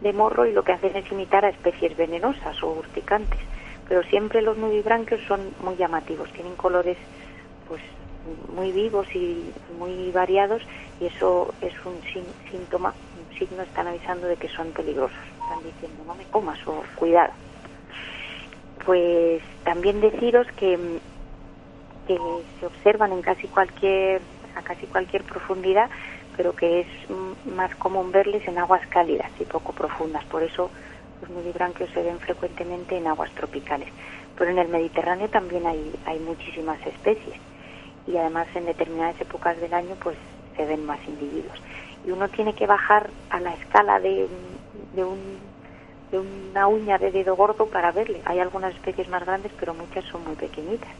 de 0.00 0.12
morro 0.12 0.46
y 0.46 0.52
lo 0.52 0.62
que 0.62 0.72
hacen 0.72 0.96
es 0.96 1.10
imitar 1.10 1.44
a 1.44 1.50
especies 1.50 1.96
venenosas 1.96 2.62
o 2.62 2.68
urticantes 2.72 3.40
pero 3.88 4.02
siempre 4.04 4.42
los 4.42 4.56
nudibranquios 4.56 5.20
son 5.26 5.54
muy 5.58 5.76
llamativos 5.76 6.32
tienen 6.32 6.56
colores 6.56 6.98
pues 7.66 7.82
muy 8.48 8.72
vivos 8.72 9.06
y 9.14 9.52
muy 9.68 10.10
variados 10.10 10.62
y 10.98 11.06
eso 11.06 11.54
es 11.60 11.72
un 11.84 12.02
sín- 12.02 12.34
síntoma, 12.50 12.94
un 13.14 13.28
signo, 13.38 13.62
están 13.62 13.86
avisando 13.86 14.26
de 14.26 14.36
que 14.36 14.48
son 14.48 14.72
peligrosos. 14.72 15.16
Están 15.42 15.62
diciendo 15.62 16.04
no 16.04 16.14
me 16.16 16.26
comas 16.26 16.58
o 16.66 16.82
cuidado. 16.96 17.32
Pues 18.84 19.42
también 19.64 20.00
deciros 20.00 20.46
que, 20.56 21.00
que 22.06 22.18
se 22.58 22.66
observan 22.66 23.12
en 23.12 23.22
casi 23.22 23.48
cualquier, 23.48 24.22
a 24.54 24.62
casi 24.62 24.86
cualquier 24.86 25.24
profundidad, 25.24 25.90
pero 26.36 26.54
que 26.54 26.80
es 26.80 26.86
más 27.46 27.74
común 27.76 28.12
verles 28.12 28.46
en 28.46 28.58
aguas 28.58 28.86
cálidas 28.88 29.30
y 29.40 29.44
poco 29.44 29.72
profundas. 29.72 30.24
Por 30.26 30.42
eso 30.42 30.70
los 31.20 31.30
nudibranquios 31.30 31.90
se 31.90 32.02
ven 32.02 32.18
frecuentemente 32.18 32.96
en 32.96 33.06
aguas 33.06 33.30
tropicales. 33.32 33.88
Pero 34.36 34.50
en 34.50 34.58
el 34.58 34.68
Mediterráneo 34.68 35.28
también 35.28 35.66
hay, 35.66 35.94
hay 36.04 36.18
muchísimas 36.18 36.78
especies 36.86 37.36
y 38.06 38.16
además 38.16 38.46
en 38.54 38.66
determinadas 38.66 39.20
épocas 39.20 39.60
del 39.60 39.74
año 39.74 39.96
pues 40.02 40.16
se 40.56 40.64
ven 40.64 40.84
más 40.86 40.98
individuos 41.06 41.58
y 42.06 42.10
uno 42.10 42.28
tiene 42.28 42.54
que 42.54 42.66
bajar 42.66 43.10
a 43.30 43.40
la 43.40 43.52
escala 43.54 43.98
de, 43.98 44.28
de, 44.94 45.04
un, 45.04 45.38
de 46.10 46.18
una 46.18 46.68
uña 46.68 46.98
de 46.98 47.10
dedo 47.10 47.34
gordo 47.34 47.66
para 47.66 47.92
verle 47.92 48.22
hay 48.24 48.38
algunas 48.38 48.74
especies 48.74 49.08
más 49.08 49.24
grandes 49.24 49.52
pero 49.58 49.74
muchas 49.74 50.04
son 50.04 50.24
muy 50.24 50.36
pequeñitas 50.36 50.90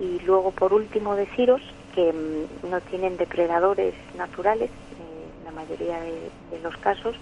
y 0.00 0.18
luego 0.20 0.50
por 0.50 0.72
último 0.72 1.14
deciros 1.14 1.60
que 1.94 2.12
mm, 2.12 2.70
no 2.70 2.80
tienen 2.82 3.16
depredadores 3.16 3.94
naturales 4.16 4.70
eh, 4.70 5.28
en 5.38 5.44
la 5.44 5.50
mayoría 5.52 6.00
de, 6.00 6.30
de 6.50 6.60
los 6.62 6.76
casos 6.78 7.16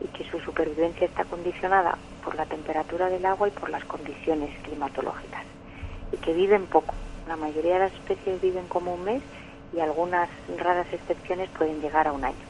y 0.00 0.06
que 0.08 0.24
su 0.30 0.40
supervivencia 0.40 1.06
está 1.06 1.24
condicionada 1.24 1.96
por 2.24 2.34
la 2.34 2.46
temperatura 2.46 3.08
del 3.08 3.24
agua 3.26 3.48
y 3.48 3.50
por 3.52 3.70
las 3.70 3.84
condiciones 3.84 4.50
climatológicas 4.62 5.44
y 6.12 6.16
que 6.16 6.32
viven 6.32 6.66
poco 6.66 6.94
la 7.30 7.36
mayoría 7.36 7.74
de 7.74 7.78
las 7.80 7.92
especies 7.92 8.40
viven 8.40 8.66
como 8.66 8.94
un 8.94 9.04
mes 9.04 9.22
y 9.72 9.78
algunas 9.78 10.28
raras 10.58 10.86
excepciones 10.92 11.48
pueden 11.50 11.80
llegar 11.80 12.08
a 12.08 12.12
un 12.12 12.24
año. 12.24 12.46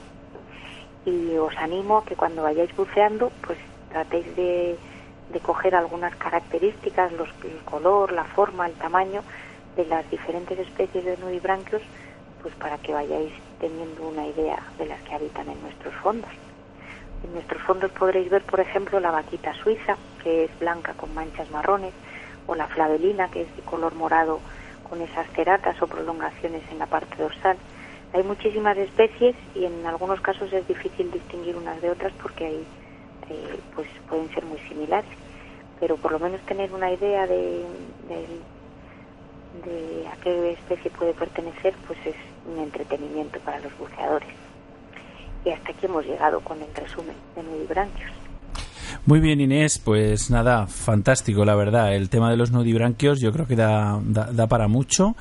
Y 1.04 1.37
os 1.37 1.54
animo 1.59 1.98
a 1.98 2.04
que 2.06 2.16
cuando 2.16 2.44
vayáis 2.44 2.74
buceando, 2.74 3.30
pues 3.46 3.59
tratéis 3.90 4.35
de, 4.37 4.78
de 5.30 5.40
coger 5.40 5.74
algunas 5.74 6.16
características, 6.16 7.12
los, 7.12 7.28
el 7.44 7.59
color, 7.66 8.12
la 8.12 8.24
forma, 8.24 8.66
el 8.66 8.72
tamaño 8.72 9.22
de 9.76 9.85
las 9.87 10.09
diferentes 10.11 10.59
especies 10.59 11.04
de 11.04 11.16
nudibranquios, 11.18 11.83
pues 12.42 12.54
para 12.54 12.78
que 12.78 12.92
vayáis 12.92 13.33
teniendo 13.61 14.09
una 14.09 14.26
idea 14.26 14.59
de 14.78 14.87
las 14.87 15.00
que 15.02 15.14
habitan 15.14 15.48
en 15.48 15.61
nuestros 15.62 15.94
fondos. 15.96 16.30
En 17.24 17.35
nuestros 17.35 17.62
fondos 17.62 17.90
podréis 17.92 18.30
ver, 18.30 18.42
por 18.42 18.61
ejemplo, 18.61 18.98
la 18.98 19.11
vaquita 19.11 19.52
suiza, 19.54 19.96
que 20.22 20.44
es 20.44 20.59
blanca 20.59 20.94
con 20.94 21.14
manchas 21.14 21.50
marrones, 21.50 21.92
o 22.46 22.54
la 22.54 22.66
flavelina, 22.66 23.30
que 23.30 23.42
es 23.42 23.56
de 23.56 23.62
color 23.62 23.94
morado 23.94 24.40
con 24.88 25.00
esas 25.02 25.28
ceratas 25.30 25.80
o 25.83 25.87
prolongaciones 25.87 26.62
en 26.72 26.78
la 26.78 26.87
parte 26.87 27.16
dorsal. 27.16 27.56
Hay 28.12 28.24
muchísimas 28.24 28.76
especies 28.76 29.37
y 29.54 29.64
en 29.64 29.87
algunos 29.87 30.20
casos 30.20 30.52
es 30.52 30.66
difícil 30.66 31.12
distinguir 31.12 31.56
unas 31.56 31.80
de 31.80 31.90
otras 31.90 32.12
porque 32.20 32.46
hay, 32.46 32.66
eh, 33.30 33.61
pues 33.74 33.88
pueden 34.09 34.28
ser 34.35 34.44
muy 34.44 34.59
similares. 34.68 35.11
Pero 35.78 35.96
por 35.96 36.12
lo 36.12 36.18
menos 36.18 36.40
tener 36.42 36.72
una 36.72 36.90
idea 36.90 37.26
de, 37.26 37.64
de, 38.09 38.26
de 39.65 40.07
a 40.09 40.17
qué 40.23 40.53
especie 40.53 40.91
puede 40.91 41.13
pertenecer, 41.15 41.75
pues 41.87 41.99
es 42.07 42.15
un 42.51 42.63
entretenimiento 42.63 43.39
para 43.41 43.61
los 43.61 43.77
buceadores. 43.79 44.29
Y 45.45 45.51
hasta 45.51 45.73
aquí 45.73 45.87
hemos 45.87 46.05
llegado 46.05 46.41
con 46.41 46.61
el 46.63 46.75
resumen 46.75 47.17
de 47.35 47.43
nudibranquios. 47.43 48.11
Muy 49.07 49.21
bien, 49.21 49.41
Inés, 49.41 49.79
pues 49.79 50.31
nada, 50.31 50.67
fantástico, 50.67 51.45
la 51.45 51.55
verdad. 51.55 51.95
El 51.95 52.11
tema 52.11 52.31
de 52.31 52.37
los 52.37 52.51
nudibranquios 52.51 53.21
yo 53.21 53.33
creo 53.33 53.47
que 53.47 53.57
da, 53.57 54.01
da, 54.05 54.31
da 54.33 54.47
para 54.47 54.69
mucho. 54.69 55.17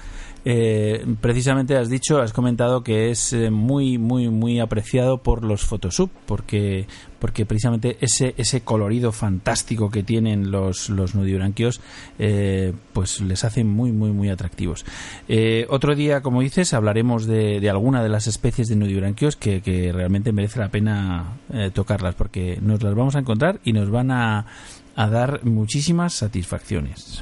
Eh, 0.51 1.05
precisamente 1.21 1.77
has 1.77 1.89
dicho, 1.89 2.19
has 2.19 2.33
comentado 2.33 2.81
que 2.81 3.11
es 3.11 3.33
eh, 3.33 3.51
muy, 3.51 3.99
muy, 3.99 4.29
muy 4.29 4.59
apreciado 4.59 5.19
por 5.19 5.43
los 5.43 5.63
Photoshop, 5.63 6.09
porque, 6.25 6.87
porque 7.19 7.45
precisamente 7.45 7.97
ese, 8.01 8.33
ese 8.35 8.61
colorido 8.61 9.11
fantástico 9.11 9.91
que 9.91 10.01
tienen 10.01 10.49
los, 10.49 10.89
los 10.89 11.13
nudibranquios, 11.13 11.81
eh, 12.17 12.73
pues 12.93 13.21
les 13.21 13.43
hace 13.43 13.63
muy, 13.63 13.91
muy, 13.91 14.09
muy 14.09 14.29
atractivos. 14.29 14.85
Eh, 15.27 15.67
otro 15.69 15.93
día, 15.93 16.21
como 16.21 16.41
dices, 16.41 16.73
hablaremos 16.73 17.27
de, 17.27 17.59
de, 17.59 17.69
alguna 17.69 18.01
de 18.01 18.09
las 18.09 18.25
especies 18.25 18.69
de 18.69 18.75
nudibranquios 18.75 19.35
que, 19.35 19.61
que 19.61 19.91
realmente 19.91 20.31
merece 20.31 20.57
la 20.57 20.69
pena 20.69 21.37
eh, 21.53 21.69
tocarlas, 21.71 22.15
porque 22.15 22.57
nos 22.59 22.81
las 22.81 22.95
vamos 22.95 23.15
a 23.15 23.19
encontrar 23.19 23.59
y 23.63 23.73
nos 23.73 23.91
van 23.91 24.09
a, 24.09 24.47
a 24.95 25.09
dar 25.11 25.45
muchísimas 25.45 26.15
satisfacciones. 26.15 27.21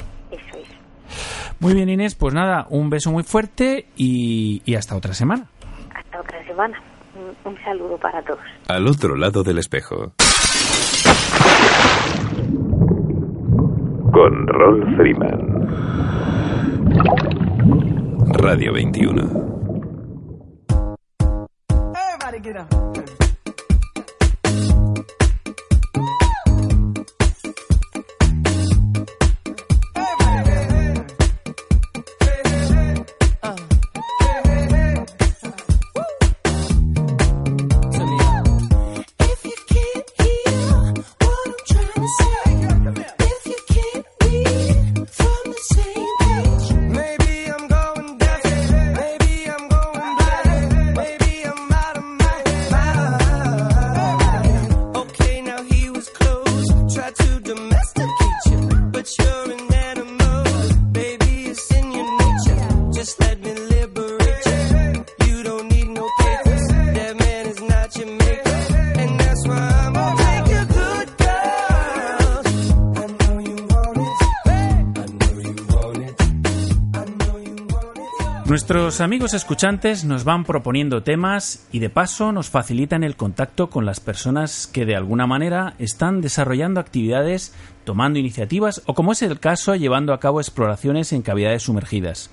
Muy 1.60 1.74
bien, 1.74 1.89
Inés, 1.89 2.15
pues 2.15 2.34
nada, 2.34 2.67
un 2.70 2.89
beso 2.89 3.12
muy 3.12 3.24
fuerte 3.24 3.88
y, 3.96 4.62
y 4.65 4.76
hasta 4.76 4.96
otra 4.96 5.13
semana. 5.13 5.48
Hasta 5.93 6.20
semana. 6.48 6.78
Un, 7.15 7.52
un 7.52 7.63
saludo 7.63 7.98
para 7.98 8.22
todos. 8.24 8.39
Al 8.67 8.88
otro 8.88 9.15
lado 9.15 9.43
del 9.43 9.58
espejo. 9.58 10.13
Con 14.12 14.48
Rolf 14.48 14.96
Freeman. 14.96 15.67
Radio 18.39 18.74
21. 18.74 19.22
Everybody 21.93 22.39
get 22.41 22.58
up. 22.58 22.96
Nuestros 78.69 78.99
amigos 78.99 79.34
escuchantes 79.34 80.03
nos 80.03 80.25
van 80.25 80.43
proponiendo 80.43 81.01
temas 81.01 81.65
y 81.71 81.80
de 81.80 81.89
paso 81.89 82.34
nos 82.34 82.49
facilitan 82.49 83.06
el 83.06 83.15
contacto 83.15 83.69
con 83.69 83.86
las 83.86 84.01
personas 84.01 84.67
que 84.67 84.86
de 84.86 84.97
alguna 84.97 85.25
manera 85.25 85.75
están 85.80 86.19
desarrollando 86.19 86.82
actividades, 86.82 87.56
tomando 87.86 88.19
iniciativas 88.19 88.82
o 88.86 88.93
como 88.93 89.13
es 89.13 89.21
el 89.21 89.39
caso 89.39 89.73
llevando 89.75 90.12
a 90.12 90.19
cabo 90.19 90.41
exploraciones 90.41 91.13
en 91.13 91.21
cavidades 91.21 91.63
sumergidas. 91.63 92.30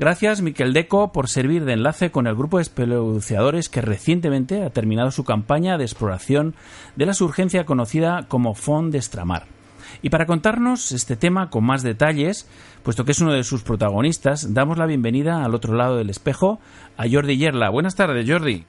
Gracias, 0.00 0.42
Miquel 0.42 0.72
Deco, 0.72 1.12
por 1.12 1.28
servir 1.28 1.64
de 1.64 1.74
enlace 1.74 2.10
con 2.10 2.26
el 2.26 2.34
grupo 2.34 2.56
de 2.56 2.62
espeleobuceadores 2.62 3.68
que 3.68 3.82
recientemente 3.82 4.64
ha 4.64 4.70
terminado 4.70 5.12
su 5.12 5.22
campaña 5.22 5.78
de 5.78 5.84
exploración 5.84 6.56
de 6.96 7.06
la 7.06 7.14
surgencia 7.14 7.66
conocida 7.66 8.26
como 8.26 8.54
Fond 8.54 8.90
de 8.90 8.98
Estramar. 8.98 9.61
Y 10.00 10.10
para 10.10 10.26
contarnos 10.26 10.92
este 10.92 11.16
tema 11.16 11.50
con 11.50 11.64
más 11.64 11.82
detalles, 11.82 12.48
puesto 12.84 13.04
que 13.04 13.12
es 13.12 13.20
uno 13.20 13.32
de 13.32 13.44
sus 13.44 13.62
protagonistas, 13.62 14.54
damos 14.54 14.78
la 14.78 14.86
bienvenida 14.86 15.44
al 15.44 15.54
otro 15.54 15.74
lado 15.74 15.98
del 15.98 16.10
espejo 16.10 16.58
a 16.96 17.04
Jordi 17.10 17.36
Yerla. 17.36 17.70
Buenas 17.70 17.96
tardes, 17.96 18.28
Jordi. 18.28 18.64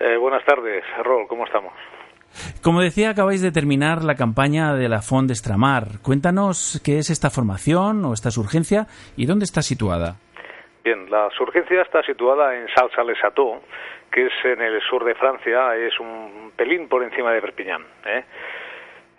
Eh, 0.00 0.16
buenas 0.16 0.44
tardes, 0.44 0.84
Rol, 1.02 1.26
¿cómo 1.28 1.44
estamos? 1.44 1.72
Como 2.62 2.80
decía, 2.80 3.10
acabáis 3.10 3.42
de 3.42 3.50
terminar 3.50 4.04
la 4.04 4.14
campaña 4.14 4.74
de 4.74 4.88
la 4.88 5.00
Fond 5.00 5.30
Estramar. 5.30 6.00
Cuéntanos 6.02 6.80
qué 6.84 6.98
es 6.98 7.10
esta 7.10 7.30
formación 7.30 8.04
o 8.04 8.12
esta 8.12 8.30
surgencia 8.30 8.86
y 9.16 9.26
dónde 9.26 9.44
está 9.44 9.62
situada. 9.62 10.16
Bien, 10.84 11.10
la 11.10 11.28
surgencia 11.36 11.82
está 11.82 12.02
situada 12.02 12.56
en 12.56 12.66
Salsa-les-Château, 12.68 13.60
que 14.10 14.26
es 14.26 14.32
en 14.44 14.62
el 14.62 14.80
sur 14.88 15.04
de 15.04 15.14
Francia, 15.14 15.74
es 15.76 15.98
un 16.00 16.52
pelín 16.56 16.88
por 16.88 17.02
encima 17.02 17.32
de 17.32 17.40
Perpiñán. 17.40 17.82
¿eh? 18.06 18.24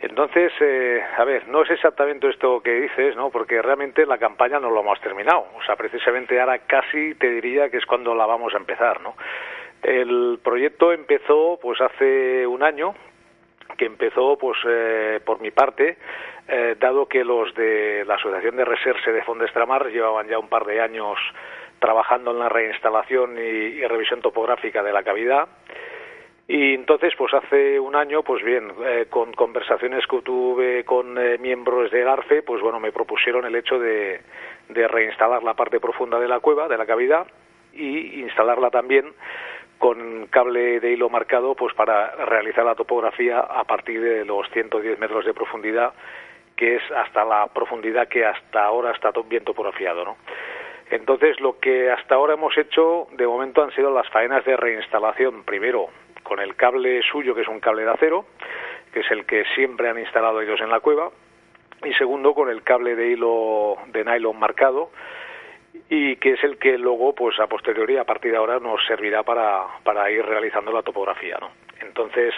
Entonces, 0.02 0.54
eh, 0.62 1.04
a 1.18 1.26
ver, 1.26 1.48
no 1.50 1.64
es 1.64 1.70
exactamente 1.72 2.30
esto 2.30 2.62
que 2.62 2.72
dices, 2.72 3.18
¿no? 3.18 3.30
Porque 3.30 3.62
realmente 3.62 4.06
la 4.06 4.18
campaña 4.18 4.60
no 4.60 4.70
lo 4.70 4.80
hemos 4.80 5.00
terminado. 5.02 5.48
O 5.58 5.64
sea, 5.66 5.76
precisamente 5.76 6.40
ahora 6.40 6.60
casi 6.60 7.16
te 7.16 7.30
diría 7.30 7.70
que 7.70 7.78
es 7.78 7.86
cuando 7.86 8.16
la 8.16 8.26
vamos 8.26 8.54
a 8.54 8.58
empezar, 8.58 9.02
¿no? 9.02 9.16
El 9.84 10.40
proyecto 10.42 10.94
empezó, 10.94 11.60
pues, 11.62 11.82
hace 11.82 12.48
un 12.48 12.64
año, 12.64 12.96
que 13.78 13.86
empezó, 13.86 14.38
pues, 14.38 14.58
eh, 14.66 15.20
por 15.26 15.42
mi 15.42 15.52
parte, 15.52 15.98
eh, 16.48 16.76
dado 16.80 17.08
que 17.08 17.24
los 17.26 17.54
de 17.56 18.06
la 18.06 18.16
Asociación 18.16 18.56
de 18.56 18.66
Reserse 18.66 19.12
de 19.12 19.24
Fondestramar 19.24 19.88
llevaban 19.88 20.28
ya 20.28 20.40
un 20.40 20.48
par 20.48 20.66
de 20.66 20.80
años 20.80 21.18
trabajando 21.80 22.32
en 22.32 22.40
la 22.40 22.50
reinstalación 22.50 23.38
y, 23.38 23.42
y 23.42 23.86
revisión 23.86 24.22
topográfica 24.22 24.82
de 24.82 24.94
la 24.94 25.04
cavidad. 25.04 25.48
Y 26.52 26.74
entonces, 26.74 27.14
pues 27.16 27.32
hace 27.32 27.80
un 27.80 27.96
año, 27.96 28.24
pues 28.24 28.44
bien, 28.44 28.72
eh, 28.84 29.06
con 29.08 29.32
conversaciones 29.34 30.08
que 30.08 30.24
tuve 30.24 30.84
con 30.84 31.16
eh, 31.20 31.38
miembros 31.38 31.92
del 31.92 32.08
ARFE, 32.08 32.42
pues 32.42 32.60
bueno, 32.60 32.80
me 32.80 32.92
propusieron 32.92 33.46
el 33.46 33.56
hecho 33.56 33.78
de, 33.78 34.20
de 34.68 34.88
reinstalar 34.88 35.44
la 35.44 35.54
parte 35.54 35.80
profunda 35.80 36.20
de 36.20 36.28
la 36.28 36.40
cueva, 36.40 36.68
de 36.68 36.76
la 36.76 36.88
cavidad, 36.88 37.28
y 37.72 38.22
instalarla 38.22 38.72
también 38.72 39.14
con 39.78 40.26
cable 40.32 40.80
de 40.80 40.92
hilo 40.92 41.08
marcado, 41.08 41.54
pues 41.54 41.76
para 41.76 42.16
realizar 42.26 42.66
la 42.66 42.74
topografía 42.74 43.42
a 43.42 43.64
partir 43.66 44.02
de 44.02 44.26
los 44.26 44.50
110 44.50 44.98
metros 44.98 45.26
de 45.26 45.36
profundidad, 45.36 45.94
que 46.56 46.78
es 46.78 46.82
hasta 46.96 47.26
la 47.26 47.46
profundidad 47.54 48.08
que 48.08 48.26
hasta 48.26 48.66
ahora 48.66 48.90
está 48.90 49.12
bien 49.30 49.44
topografiado, 49.44 50.04
¿no? 50.04 50.18
Entonces, 50.90 51.40
lo 51.40 51.60
que 51.60 51.92
hasta 51.92 52.16
ahora 52.16 52.34
hemos 52.34 52.58
hecho, 52.58 53.08
de 53.12 53.28
momento, 53.28 53.62
han 53.62 53.72
sido 53.76 53.94
las 53.94 54.10
faenas 54.10 54.44
de 54.44 54.58
reinstalación. 54.58 55.44
Primero, 55.44 55.90
con 56.30 56.40
el 56.40 56.56
cable 56.56 57.02
suyo, 57.02 57.34
que 57.34 57.42
es 57.42 57.48
un 57.48 57.60
cable 57.60 57.84
de 57.84 57.90
acero, 57.90 58.26
que 58.94 59.00
es 59.00 59.10
el 59.10 59.26
que 59.26 59.44
siempre 59.56 59.90
han 59.90 59.98
instalado 59.98 60.40
ellos 60.42 60.62
en 60.62 60.70
la 60.70 60.80
cueva. 60.80 61.10
Y 61.84 61.92
segundo, 61.96 62.36
con 62.36 62.50
el 62.50 62.62
cable 62.62 62.96
de 62.96 63.08
hilo 63.08 63.78
de 63.88 64.06
nylon 64.06 64.38
marcado, 64.38 64.92
y 65.90 66.18
que 66.18 66.34
es 66.34 66.44
el 66.44 66.60
que 66.60 66.78
luego, 66.78 67.16
pues 67.16 67.40
a 67.40 67.48
posteriori, 67.48 67.98
a 67.98 68.04
partir 68.04 68.32
de 68.32 68.38
ahora, 68.38 68.60
nos 68.60 68.86
servirá 68.86 69.24
para, 69.24 69.66
para 69.84 70.12
ir 70.12 70.24
realizando 70.24 70.72
la 70.72 70.84
topografía, 70.84 71.40
¿no? 71.42 71.50
Entonces, 71.82 72.36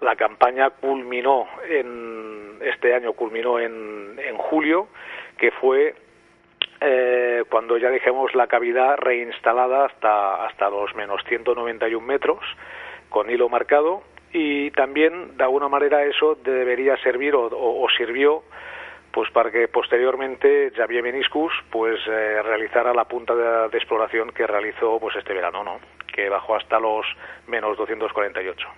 la 0.00 0.16
campaña 0.16 0.70
culminó 0.70 1.46
en 1.68 2.58
este 2.62 2.94
año 2.94 3.12
culminó 3.12 3.58
en, 3.58 4.18
en 4.18 4.36
julio, 4.38 4.88
que 5.36 5.50
fue 5.50 5.94
eh, 6.80 7.44
cuando 7.50 7.76
ya 7.76 7.90
dejemos 7.90 8.34
la 8.34 8.46
cavidad 8.46 8.96
reinstalada 8.96 9.84
hasta, 9.84 10.46
hasta 10.46 10.70
los 10.70 10.94
menos 10.94 11.22
191 11.28 12.06
metros 12.06 12.40
con 13.10 13.28
hilo 13.30 13.48
marcado 13.50 14.02
y 14.32 14.70
también 14.70 15.36
de 15.36 15.44
alguna 15.44 15.68
manera 15.68 16.02
eso 16.04 16.36
debería 16.42 16.96
servir 16.98 17.34
o, 17.34 17.46
o- 17.46 17.88
sirvió 17.96 18.42
pues 19.12 19.28
para 19.32 19.50
que 19.50 19.66
posteriormente 19.66 20.70
Xavier 20.76 21.02
Meniscus 21.02 21.52
pues 21.70 21.98
eh, 22.06 22.40
realizara 22.42 22.94
la 22.94 23.04
punta 23.06 23.34
de, 23.34 23.68
de 23.68 23.76
exploración 23.78 24.30
que 24.30 24.46
realizó 24.46 24.98
pues 25.00 25.16
este 25.16 25.34
verano 25.34 25.64
no 25.64 25.80
que 26.14 26.28
bajó 26.28 26.54
hasta 26.54 26.78
los 26.78 27.04
menos 27.48 27.76
248 27.76 28.68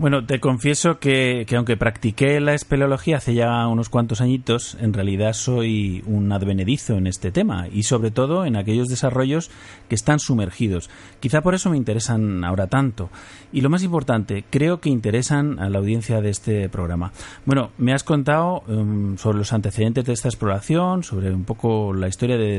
Bueno, 0.00 0.24
te 0.24 0.40
confieso 0.40 0.98
que, 0.98 1.44
que 1.46 1.56
aunque 1.56 1.76
practiqué 1.76 2.40
la 2.40 2.54
espeleología 2.54 3.18
hace 3.18 3.34
ya 3.34 3.66
unos 3.66 3.90
cuantos 3.90 4.22
añitos, 4.22 4.78
en 4.80 4.94
realidad 4.94 5.34
soy 5.34 6.02
un 6.06 6.32
advenedizo 6.32 6.94
en 6.96 7.06
este 7.06 7.30
tema 7.30 7.68
y 7.70 7.82
sobre 7.82 8.10
todo 8.10 8.46
en 8.46 8.56
aquellos 8.56 8.88
desarrollos 8.88 9.50
que 9.90 9.94
están 9.94 10.18
sumergidos. 10.18 10.88
Quizá 11.20 11.42
por 11.42 11.54
eso 11.54 11.68
me 11.68 11.76
interesan 11.76 12.44
ahora 12.44 12.66
tanto. 12.66 13.10
Y 13.52 13.60
lo 13.60 13.68
más 13.68 13.82
importante, 13.82 14.42
creo 14.48 14.80
que 14.80 14.88
interesan 14.88 15.58
a 15.58 15.68
la 15.68 15.80
audiencia 15.80 16.22
de 16.22 16.30
este 16.30 16.70
programa. 16.70 17.12
Bueno, 17.44 17.70
me 17.76 17.92
has 17.92 18.02
contado 18.02 18.62
em, 18.68 19.18
sobre 19.18 19.36
los 19.36 19.52
antecedentes 19.52 20.06
de 20.06 20.14
esta 20.14 20.28
exploración, 20.28 21.02
sobre 21.02 21.30
un 21.30 21.44
poco 21.44 21.92
la 21.92 22.08
historia 22.08 22.38
de, 22.38 22.58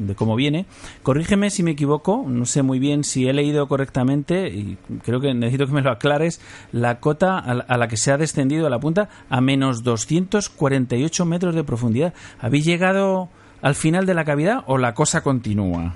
de- 0.00 0.14
cómo 0.14 0.36
viene. 0.36 0.64
Corrígeme 1.02 1.50
si 1.50 1.62
me 1.62 1.72
equivoco, 1.72 2.24
no 2.26 2.46
sé 2.46 2.62
muy 2.62 2.78
bien 2.78 3.04
si 3.04 3.28
he 3.28 3.34
leído 3.34 3.68
correctamente 3.68 4.48
y 4.48 4.78
creo 5.04 5.20
que 5.20 5.34
necesito 5.34 5.66
que 5.66 5.72
me 5.74 5.82
lo 5.82 5.90
aclares. 5.90 6.40
La 6.70 7.00
cota 7.00 7.38
a 7.38 7.76
la, 7.76 7.88
que 7.88 7.96
se 7.96 8.12
ha 8.12 8.16
descendido 8.16 8.66
a 8.66 8.70
la 8.70 8.78
punta 8.78 9.08
a 9.28 9.40
menos 9.40 9.82
248 9.82 11.24
metros 11.24 11.54
de 11.54 11.64
profundidad. 11.64 12.14
¿Habéis 12.40 12.64
llegado 12.64 13.28
al 13.62 13.74
final 13.74 14.06
de 14.06 14.14
la 14.14 14.24
cavidad 14.24 14.64
o 14.66 14.78
la 14.78 14.94
cosa 14.94 15.22
continúa? 15.22 15.94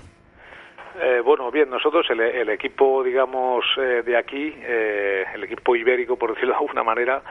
Eh, 0.98 1.20
bueno, 1.22 1.50
bien, 1.50 1.68
nosotros 1.68 2.06
el, 2.08 2.48
equipo, 2.48 3.04
digamos, 3.04 3.64
eh, 3.76 4.02
de 4.04 4.16
aquí, 4.16 4.54
eh, 4.56 5.24
el 5.34 5.44
equipo 5.44 5.76
ibérico, 5.76 6.16
por 6.16 6.30
decirlo 6.30 6.54
de 6.54 6.60
alguna 6.60 6.82
manera, 6.82 7.22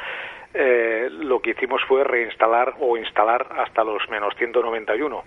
lo 1.09 1.41
que 1.41 1.49
hicimos 1.49 1.81
fue 1.85 2.05
reinstalar 2.05 2.75
o 2.79 2.95
instalar 2.95 3.45
hasta 3.57 3.83
los 3.83 4.07
menos 4.09 4.33
191. 4.37 5.23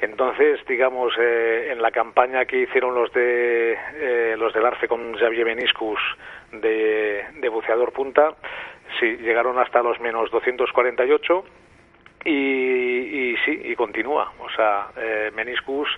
Entonces, 0.00 0.58
digamos, 0.66 1.12
en 1.16 1.80
la 1.80 1.92
campaña 1.92 2.46
que 2.46 2.62
hicieron 2.62 2.92
los 2.92 3.12
de 3.12 4.34
los 4.36 4.52
del 4.52 4.66
ARFE 4.66 4.88
con 4.88 5.14
Xavier 5.16 5.46
Meniscus 5.46 6.00
de, 6.52 7.24
de 7.40 7.48
buceador 7.48 7.92
punta, 7.92 8.34
sí, 9.00 9.16
llegaron 9.18 9.58
hasta 9.58 9.82
los 9.82 10.00
menos 10.00 10.30
248 10.30 11.44
y, 12.24 12.30
y 12.30 13.36
sí, 13.44 13.60
y 13.64 13.74
continúa. 13.74 14.32
O 14.38 14.50
sea, 14.50 14.88
eh, 14.96 15.30
Meniscus 15.34 15.88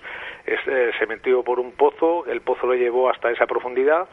eh, 0.45 0.91
se 0.97 1.05
metió 1.05 1.43
por 1.43 1.59
un 1.59 1.73
pozo, 1.73 2.25
el 2.25 2.41
pozo 2.41 2.67
lo 2.67 2.73
llevó 2.73 3.09
hasta 3.09 3.31
esa 3.31 3.45
profundidad, 3.45 4.07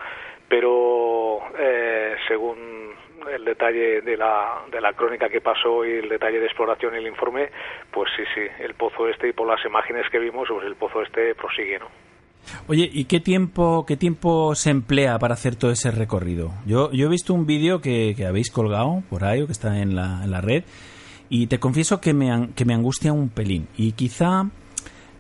pero 0.49 1.41
eh, 1.59 2.17
según 2.29 2.93
el 3.33 3.45
detalle 3.45 4.01
de 4.01 4.17
la, 4.17 4.63
de 4.71 4.81
la 4.81 4.93
crónica 4.95 5.29
que 5.29 5.41
pasó 5.41 5.85
y 5.85 5.93
el 5.93 6.09
detalle 6.09 6.41
de 6.41 6.47
exploración 6.47 6.95
y 6.95 6.99
el 6.99 7.07
informe, 7.07 7.51
pues 7.91 8.11
sí, 8.17 8.25
sí, 8.35 8.43
el 8.59 8.75
pozo 8.75 9.09
este 9.09 9.29
y 9.29 9.33
por 9.33 9.47
las 9.47 9.65
imágenes 9.65 10.09
que 10.11 10.19
vimos, 10.19 10.49
pues 10.49 10.67
el 10.67 10.77
pozo 10.77 11.03
este 11.03 11.35
prosigue, 11.35 11.79
¿no? 11.79 12.12
Oye, 12.69 12.91
¿y 12.93 13.05
qué 13.05 13.21
tiempo, 13.21 13.85
qué 13.87 13.97
tiempo 13.97 14.55
se 14.55 14.71
emplea 14.71 15.19
para 15.19 15.35
hacer 15.35 15.57
todo 15.57 15.71
ese 15.71 15.91
recorrido? 15.91 16.53
Yo, 16.67 16.91
yo 16.93 17.07
he 17.07 17.11
visto 17.11 17.35
un 17.35 17.47
vídeo 17.47 17.81
que, 17.81 18.15
que 18.17 18.27
habéis 18.27 18.51
colgado 18.51 19.03
por 19.11 19.25
ahí 19.25 19.43
o 19.43 19.47
que 19.47 19.53
está 19.53 19.81
en 19.81 19.95
la, 19.95 20.23
en 20.25 20.31
la 20.31 20.41
red 20.41 20.65
y 21.35 21.47
te 21.47 21.59
confieso 21.59 21.99
que 21.99 22.13
me, 22.13 22.51
que 22.55 22.67
me 22.67 22.75
angustia 22.75 23.11
un 23.13 23.31
pelín. 23.31 23.67
Y 23.79 23.93
quizá, 23.93 24.51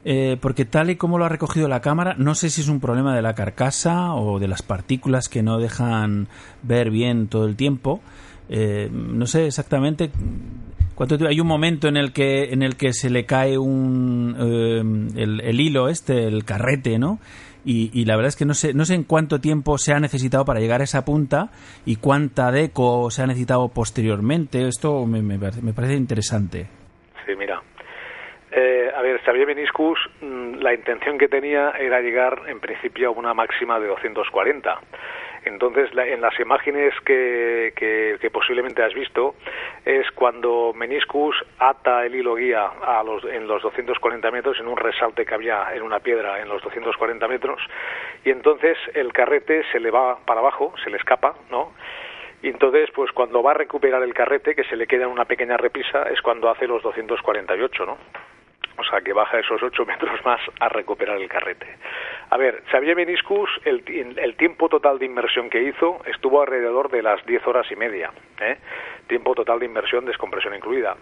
eh, 0.04 0.37
porque 0.42 0.66
tal 0.66 0.90
y 0.90 0.96
como 0.96 1.16
lo 1.16 1.24
ha 1.24 1.30
recogido 1.30 1.68
la 1.68 1.80
cámara, 1.80 2.14
no 2.18 2.35
sé 2.35 2.50
si 2.50 2.61
es 2.61 2.68
un 2.68 2.80
problema 2.80 3.16
de 3.16 3.22
la 3.22 3.35
carcasa 3.35 4.14
o 4.14 4.38
de 4.38 4.46
las 4.46 4.61
partículas 4.61 5.30
que 5.30 5.42
no 5.42 5.58
dejan 5.58 6.28
ver 6.62 6.90
bien 6.90 7.28
todo 7.28 7.46
el 7.46 7.56
tiempo. 7.56 8.02
Eh, 8.55 8.91
no 8.93 9.25
sé 9.27 9.47
exactamente 9.47 10.11
cuánto 10.95 11.17
tiempo- 11.17 11.31
hay 11.31 11.41
un 11.41 11.47
momento 11.47 11.88
en 11.88 11.97
el 11.97 12.12
que 12.12 12.53
en 12.53 12.62
el 12.62 12.77
que 12.77 12.93
se 12.93 13.09
le 13.09 13.25
cae 13.25 13.57
un 13.57 14.37
eh, 14.38 15.23
el, 15.23 15.41
el 15.41 15.59
hilo 15.61 15.88
este 15.88 16.27
el 16.27 16.45
carrete 16.45 16.99
no 16.99 17.19
y, 17.65 18.05
la 18.05 18.17
verdad 18.17 18.29
es 18.29 18.37
que 18.37 18.45
no 18.45 18.53
sé 18.53 18.75
no 18.75 18.85
sé 18.85 18.95
en 18.95 19.05
cuánto 19.05 19.41
tiempo 19.41 19.79
se 19.79 19.95
ha 19.95 20.01
necesitado 20.01 20.45
para 20.45 20.61
llegar 20.61 20.83
a 20.83 20.85
esa 20.85 21.03
punta 21.05 21.51
y 21.87 21.97
cuánta 21.97 22.51
deco 22.51 23.09
se 23.11 23.23
ha 23.23 23.27
necesitado 23.27 23.69
posteriormente 23.69 24.67
esto 24.69 25.07
me, 25.07 25.23
me 25.23 25.38
parece, 25.38 25.62
me 25.62 25.73
parece 25.73 25.95
interesante 25.95 26.67
Sí, 27.25 27.33
mira. 27.38 27.62
Eh, 28.51 28.91
a 28.95 29.01
ver, 29.01 29.19
Xavier 29.25 29.47
Meniscus, 29.47 29.99
mm, 30.21 30.57
la 30.61 30.75
intención 30.75 31.17
que 31.17 31.27
tenía 31.29 31.71
era 31.81 32.01
llegar 32.03 32.43
en 32.49 32.61
principio 32.61 33.09
a 33.09 33.12
una 33.12 33.33
máxima 33.33 33.81
de 33.81 33.87
240. 33.87 34.79
Entonces, 35.44 35.92
la- 35.94 36.07
en 36.07 36.20
las 36.20 36.38
imágenes 36.38 36.94
que, 37.05 37.72
que- 37.76 38.18
que 38.20 38.31
posiblemente 38.31 38.83
has 38.83 38.94
visto, 38.94 39.35
es 39.85 40.11
cuando 40.12 40.72
Meniscus 40.74 41.37
ata 41.59 42.07
el 42.07 42.14
hilo 42.14 42.35
guía 42.37 42.64
a 42.83 43.02
los, 43.02 43.24
en 43.24 43.46
los 43.48 43.61
240 43.62 44.31
metros, 44.31 44.59
en 44.61 44.68
un 44.68 44.76
resalte 44.76 45.24
que 45.26 45.35
había 45.35 45.74
en 45.74 45.83
una 45.83 46.00
piedra 46.00 46.40
en 46.40 46.48
los 46.48 46.62
240 46.62 47.26
metros, 47.28 47.61
y 48.24 48.31
entonces 48.31 48.78
el 48.94 49.12
carrete 49.12 49.64
se 49.72 49.81
le 49.81 49.90
va 49.90 50.18
para 50.24 50.40
abajo, 50.40 50.74
se 50.85 50.90
le 50.90 50.96
escapa, 50.96 51.35
¿no? 51.50 51.72
Y 52.42 52.48
entonces, 52.48 52.90
pues 52.92 53.11
cuando 53.12 53.42
va 53.42 53.52
a 53.52 53.55
recuperar 53.55 54.02
el 54.02 54.14
carrete, 54.14 54.55
que 54.57 54.64
se 54.64 54.74
le 54.76 54.87
queda 54.88 55.07
una 55.07 55.24
pequeña 55.24 55.57
reprisa, 55.57 56.05
es 56.05 56.20
cuando 56.22 56.50
hace 56.50 56.66
los 56.66 56.83
248, 56.83 57.87
¿no? 57.87 57.98
O 58.78 58.85
sea, 58.85 59.00
que 59.02 59.12
baja 59.12 59.38
esos 59.38 59.62
8 59.62 59.85
metros 59.87 60.24
más 60.24 60.40
a 60.61 60.68
recuperar 60.68 61.16
el 61.18 61.28
carrete. 61.28 61.66
A 62.30 62.37
ver, 62.37 62.62
Xavier 62.70 62.96
Meniscus, 62.96 63.50
el, 63.64 63.82
el 64.18 64.37
tiempo 64.37 64.68
total 64.68 64.98
de 64.98 65.06
inmersión 65.06 65.50
que 65.50 65.62
hizo 65.62 66.00
estuvo 66.06 66.40
alrededor 66.40 66.90
de 66.90 67.02
las 67.02 67.24
10 67.26 67.46
horas 67.46 67.70
y 67.70 67.76
media. 67.76 68.11
¿eh? 68.40 68.56
Tiempo 69.06 69.35
total 69.35 69.58
de 69.58 69.66
inmersión, 69.66 70.04
descompresión 70.06 70.54
incluida. 70.54 70.96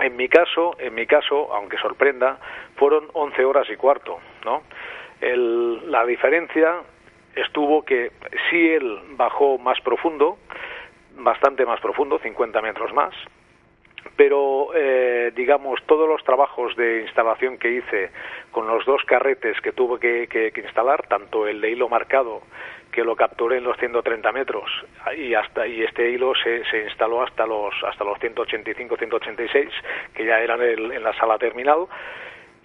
En 0.00 0.16
mi 0.16 0.28
caso, 0.28 0.76
en 0.78 0.94
mi 0.94 1.06
caso, 1.06 1.54
aunque 1.54 1.78
sorprenda, 1.78 2.38
fueron 2.76 3.06
11 3.14 3.44
horas 3.44 3.66
y 3.70 3.76
cuarto, 3.76 4.18
¿no? 4.44 4.62
El- 5.20 5.90
la 5.90 6.04
diferencia 6.04 6.80
estuvo 7.34 7.82
que 7.84 8.10
sí 8.50 8.68
él 8.72 8.98
bajó 9.12 9.56
más 9.58 9.80
profundo, 9.80 10.38
bastante 11.16 11.64
más 11.64 11.80
profundo, 11.80 12.18
50 12.18 12.60
metros 12.60 12.92
más, 12.92 13.14
pero 14.16 14.68
eh, 14.74 15.32
digamos 15.34 15.82
todos 15.86 16.08
los 16.08 16.22
trabajos 16.24 16.74
de 16.76 17.02
instalación 17.02 17.58
que 17.58 17.70
hice 17.70 18.10
con 18.50 18.66
los 18.66 18.84
dos 18.86 19.02
carretes 19.04 19.60
que 19.60 19.72
tuve 19.72 19.98
que, 20.28 20.52
instalar, 20.56 21.06
tanto 21.06 21.46
el 21.46 21.60
de 21.60 21.70
hilo 21.70 21.88
marcado 21.88 22.42
que 22.90 23.04
lo 23.04 23.14
capturé 23.14 23.58
en 23.58 23.64
los 23.64 23.76
130 23.76 24.32
metros 24.32 24.70
y 25.18 25.34
hasta 25.34 25.66
y 25.66 25.82
este 25.82 26.08
hilo 26.10 26.32
se, 26.42 26.64
se 26.70 26.84
instaló 26.84 27.22
hasta 27.22 27.46
los 27.46 27.74
hasta 27.84 28.04
los 28.04 28.18
185 28.18 28.96
186 28.96 29.68
que 30.14 30.24
ya 30.24 30.40
eran 30.40 30.62
el- 30.62 30.92
en 30.92 31.02
la 31.02 31.12
sala 31.14 31.36
terminal 31.36 31.86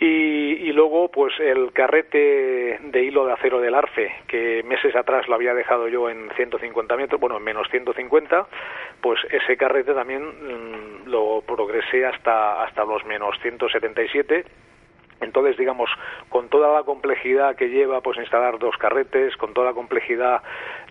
y, 0.04 0.72
luego, 0.74 1.12
pues 1.12 1.32
el 1.40 1.72
carrete 1.74 2.80
de 2.82 3.04
hilo 3.04 3.28
de 3.28 3.34
acero 3.34 3.60
del 3.60 3.76
ARFE, 3.76 4.12
que 4.28 4.64
meses 4.64 4.96
atrás 4.96 5.28
lo 5.28 5.36
había 5.36 5.54
dejado 5.54 5.88
yo 5.88 6.10
en 6.10 6.32
150 6.36 6.98
metros, 6.98 7.22
bueno, 7.22 7.38
en 7.38 7.44
menos 7.44 7.68
150, 7.70 8.48
pues 9.00 9.20
ese 9.30 9.56
carrete 9.58 9.94
también 9.94 10.24
mm, 10.24 11.08
lo 11.08 11.44
progresé 11.46 12.04
hasta, 12.04 12.64
hasta 12.64 12.84
los 12.84 13.06
menos 13.06 13.38
177. 13.44 14.44
Entonces, 15.22 15.56
digamos, 15.56 15.92
con 16.30 16.50
toda 16.50 16.74
la 16.74 16.82
complejidad 16.82 17.56
que 17.56 17.70
lleva 17.70 18.02
pues 18.02 18.18
instalar 18.18 18.58
dos 18.58 18.76
carretes, 18.78 19.38
con 19.38 19.54
toda 19.54 19.68
la 19.68 19.74
complejidad 19.74 20.42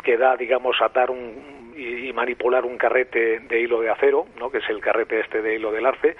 que 0.05 0.17
da, 0.19 0.37
digamos, 0.37 0.81
atar 0.81 1.11
un, 1.11 1.75
y, 1.77 2.09
y 2.09 2.13
manipular 2.13 2.65
un 2.65 2.79
carrete 2.79 3.41
de 3.41 3.61
hilo 3.61 3.81
de 3.81 3.91
acero, 3.91 4.27
¿no? 4.39 4.53
que 4.53 4.59
es 4.59 4.69
el 4.69 4.81
carrete 4.81 5.19
este 5.19 5.43
de 5.43 5.57
hilo 5.57 5.73
del 5.73 5.87
arce, 5.87 6.15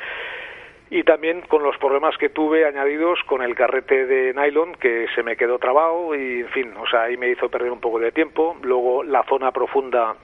y 0.91 1.05
también 1.05 1.43
con 1.43 1.63
los 1.63 1.79
problemas 1.79 2.19
que 2.19 2.29
tuve 2.29 2.67
añadidos 2.67 3.21
con 3.27 3.43
el 3.43 3.55
carrete 3.55 4.07
de 4.07 4.35
nylon 4.35 4.75
que 4.75 5.07
se 5.15 5.23
me 5.23 5.37
quedó 5.37 5.59
trabado 5.59 6.15
y 6.17 6.41
en 6.41 6.49
fin, 6.49 6.73
o 6.77 6.87
sea, 6.89 7.03
ahí 7.03 7.17
me 7.17 7.31
hizo 7.31 7.49
perder 7.49 7.71
un 7.71 7.81
poco 7.81 8.01
de 8.01 8.11
tiempo. 8.11 8.57
Luego 8.63 9.05
la 9.05 9.23
zona 9.25 9.53
profunda 9.53 10.17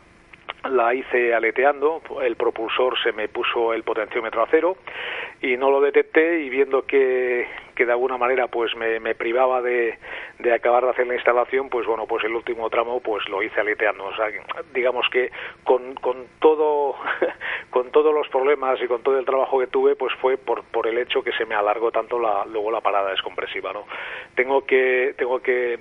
la 0.71 0.95
hice 0.95 1.35
aleteando, 1.35 2.03
el 2.23 2.37
propulsor 2.37 2.99
se 3.03 3.13
me 3.13 3.29
puso 3.29 3.73
el 3.73 3.83
potenciómetro 3.83 4.43
a 4.43 4.49
cero 4.51 4.77
y 5.41 5.57
no 5.57 5.71
lo 5.71 5.81
detecté 5.81 6.41
y 6.41 6.49
viendo 6.49 6.83
que, 6.87 7.47
que 7.75 7.87
de 7.87 7.93
alguna 7.93 8.17
manera 8.17 8.49
pues 8.49 8.75
me, 8.77 8.99
me 9.01 9.15
privaba 9.15 9.63
de, 9.63 9.99
de 10.39 10.53
acabar 10.53 10.85
de 10.85 10.91
hacer 10.91 11.07
la 11.07 11.15
instalación, 11.15 11.69
pues 11.69 11.87
bueno, 11.87 12.07
pues 12.07 12.25
el 12.25 12.35
último 12.35 12.69
tramo 12.71 13.01
pues 13.01 13.29
lo 13.29 13.43
hice 13.43 13.61
aleteando. 13.61 14.07
O 14.07 14.17
sea, 14.17 14.27
digamos 14.75 15.07
que 15.11 15.31
con, 15.65 15.95
con 15.95 16.27
todo 16.41 16.97
con 17.71 17.91
todos 17.91 18.15
los 18.15 18.29
problemas 18.29 18.81
y 18.83 18.87
con 18.87 19.03
todo 19.03 19.19
el 19.19 19.25
trabajo 19.25 19.59
que 19.61 19.67
tuve, 19.67 19.95
pues 19.95 20.13
fue 20.15 20.37
por, 20.37 20.65
por 20.65 20.87
el 20.87 20.99
hecho 20.99 21.23
que 21.23 21.33
se 21.33 21.45
me 21.45 21.55
alargó 21.55 21.91
tanto 21.93 22.19
la, 22.19 22.45
luego 22.47 22.71
la 22.71 22.81
parada 22.81 23.11
descompresiva, 23.11 23.73
¿no? 23.73 23.85
Tengo 24.35 24.65
que 24.65 25.15
tengo 25.17 25.41
que 25.41 25.79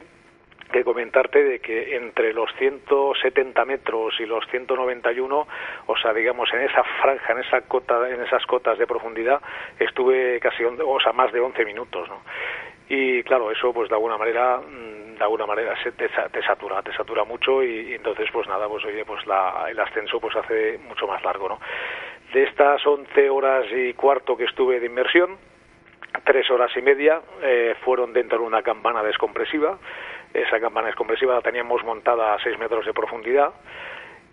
que 0.72 0.84
comentarte 0.84 1.44
de 1.44 1.60
que 1.60 1.96
entre 1.96 2.34
los 2.34 2.50
170 2.58 3.66
metros 3.66 4.14
y 4.20 4.26
los 4.26 4.46
191, 4.48 5.48
o 5.86 5.98
sea, 5.98 6.14
digamos 6.14 6.52
en 6.54 6.62
esa 6.62 6.84
franja, 7.02 7.34
en 7.34 7.40
esa 7.40 7.62
cota, 7.62 8.10
en 8.10 8.22
esas 8.22 8.46
cotas 8.46 8.78
de 8.78 8.88
profundidad, 8.88 9.42
estuve 9.80 10.40
casi, 10.40 10.64
o 10.64 11.00
sea, 11.00 11.14
más 11.14 11.32
de 11.32 11.40
11 11.40 11.66
minutos, 11.66 12.08
¿no? 12.10 12.22
Y 12.88 13.24
claro, 13.24 13.52
eso 13.52 13.74
pues 13.74 13.90
de 13.90 13.96
alguna 13.96 14.18
manera, 14.18 14.58
mm, 14.58 15.18
de 15.18 15.24
alguna 15.24 15.46
manera 15.46 15.76
se 15.82 15.92
te, 15.94 16.08
te 16.08 16.42
satura, 16.44 16.82
te 16.84 16.94
satura 16.94 17.24
mucho 17.24 17.64
y, 17.64 17.92
y 17.92 17.94
entonces 17.96 18.30
pues 18.32 18.48
nada, 18.48 18.68
pues 18.68 18.86
oye, 18.86 19.04
pues 19.06 19.26
la, 19.26 19.66
el 19.70 19.80
ascenso 19.80 20.20
pues 20.20 20.36
hace 20.36 20.78
mucho 20.80 21.08
más 21.08 21.24
largo, 21.24 21.50
¿no? 21.50 21.60
De 22.34 22.44
estas 22.44 22.86
11 22.86 23.30
horas 23.30 23.66
y 23.72 23.94
cuarto 23.94 24.38
que 24.38 24.44
estuve 24.44 24.80
de 24.80 24.86
inmersión, 24.88 25.38
tres 26.24 26.50
horas 26.50 26.72
y 26.76 26.82
media 26.82 27.22
eh, 27.42 27.76
fueron 27.84 28.14
dentro 28.14 28.40
de 28.40 28.46
una 28.46 28.62
campana 28.62 29.04
descompresiva. 29.04 29.78
Esa 30.36 30.60
campana 30.60 30.88
descompresiva 30.88 31.36
la 31.36 31.42
teníamos 31.42 31.84
montada 31.84 32.34
a 32.34 32.40
6 32.44 32.60
metros 32.60 32.86
de 32.86 32.94
profundidad. 32.94 33.54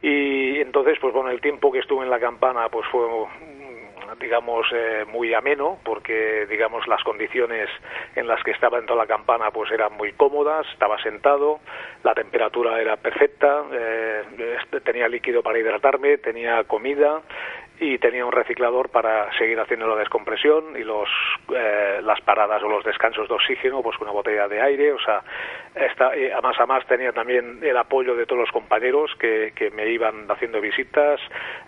Y 0.03 0.61
entonces, 0.61 0.99
pues 1.01 1.15
bueno, 1.15 1.31
el 1.31 1.41
tiempo 1.41 1.71
que 1.71 1.79
estuve 1.79 2.05
en 2.05 2.11
la 2.11 2.19
campana 2.19 2.69
pues 2.69 2.87
fue 2.91 3.07
mm, 3.07 4.19
digamos 4.21 4.67
eh, 4.73 5.05
muy 5.11 5.33
ameno 5.33 5.79
porque 5.85 6.47
digamos 6.47 6.87
las 6.87 7.03
condiciones 7.03 7.69
en 8.17 8.27
las 8.27 8.43
que 8.43 8.51
estaba 8.51 8.79
dentro 8.79 8.97
de 8.97 9.03
la 9.03 9.07
campana 9.07 9.51
pues 9.51 9.71
eran 9.71 9.97
muy 9.97 10.13
cómodas 10.13 10.67
estaba 10.73 11.01
sentado 11.03 11.61
la 12.03 12.15
temperatura 12.15 12.81
era 12.81 12.97
perfecta 12.97 13.63
eh, 13.73 14.23
tenía 14.85 15.09
líquido 15.09 15.43
para 15.43 15.59
hidratarme 15.59 16.19
tenía 16.19 16.65
comida 16.65 17.23
y 17.81 17.99
tenía 17.99 18.25
un 18.25 18.33
reciclador 18.33 18.91
para 18.91 19.33
seguir 19.39 19.59
haciendo 19.59 19.87
la 19.87 19.97
descompresión 19.97 20.77
y 20.77 20.85
los 20.85 21.09
eh, 21.55 22.01
las 22.03 22.21
paradas 22.21 22.63
o 22.63 22.69
los 22.69 22.85
descansos 22.85 23.29
de 23.29 23.35
oxígeno 23.35 23.83
pues 23.83 23.99
una 24.01 24.11
botella 24.11 24.47
de 24.47 24.61
aire 24.61 24.93
o 24.93 25.01
sea 25.01 25.23
esta, 25.75 26.15
eh, 26.15 26.33
a 26.33 26.41
más 26.41 26.59
a 26.61 26.67
más 26.67 26.87
tenía 26.87 27.13
también 27.13 27.59
el 27.63 27.77
apoyo 27.77 28.15
de 28.15 28.27
todos 28.27 28.41
los 28.43 28.51
compañeros 28.53 29.11
que, 29.19 29.53
que 29.55 29.71
me 29.71 29.89
iban 29.89 30.31
haciendo 30.31 30.61
visitas 30.61 31.21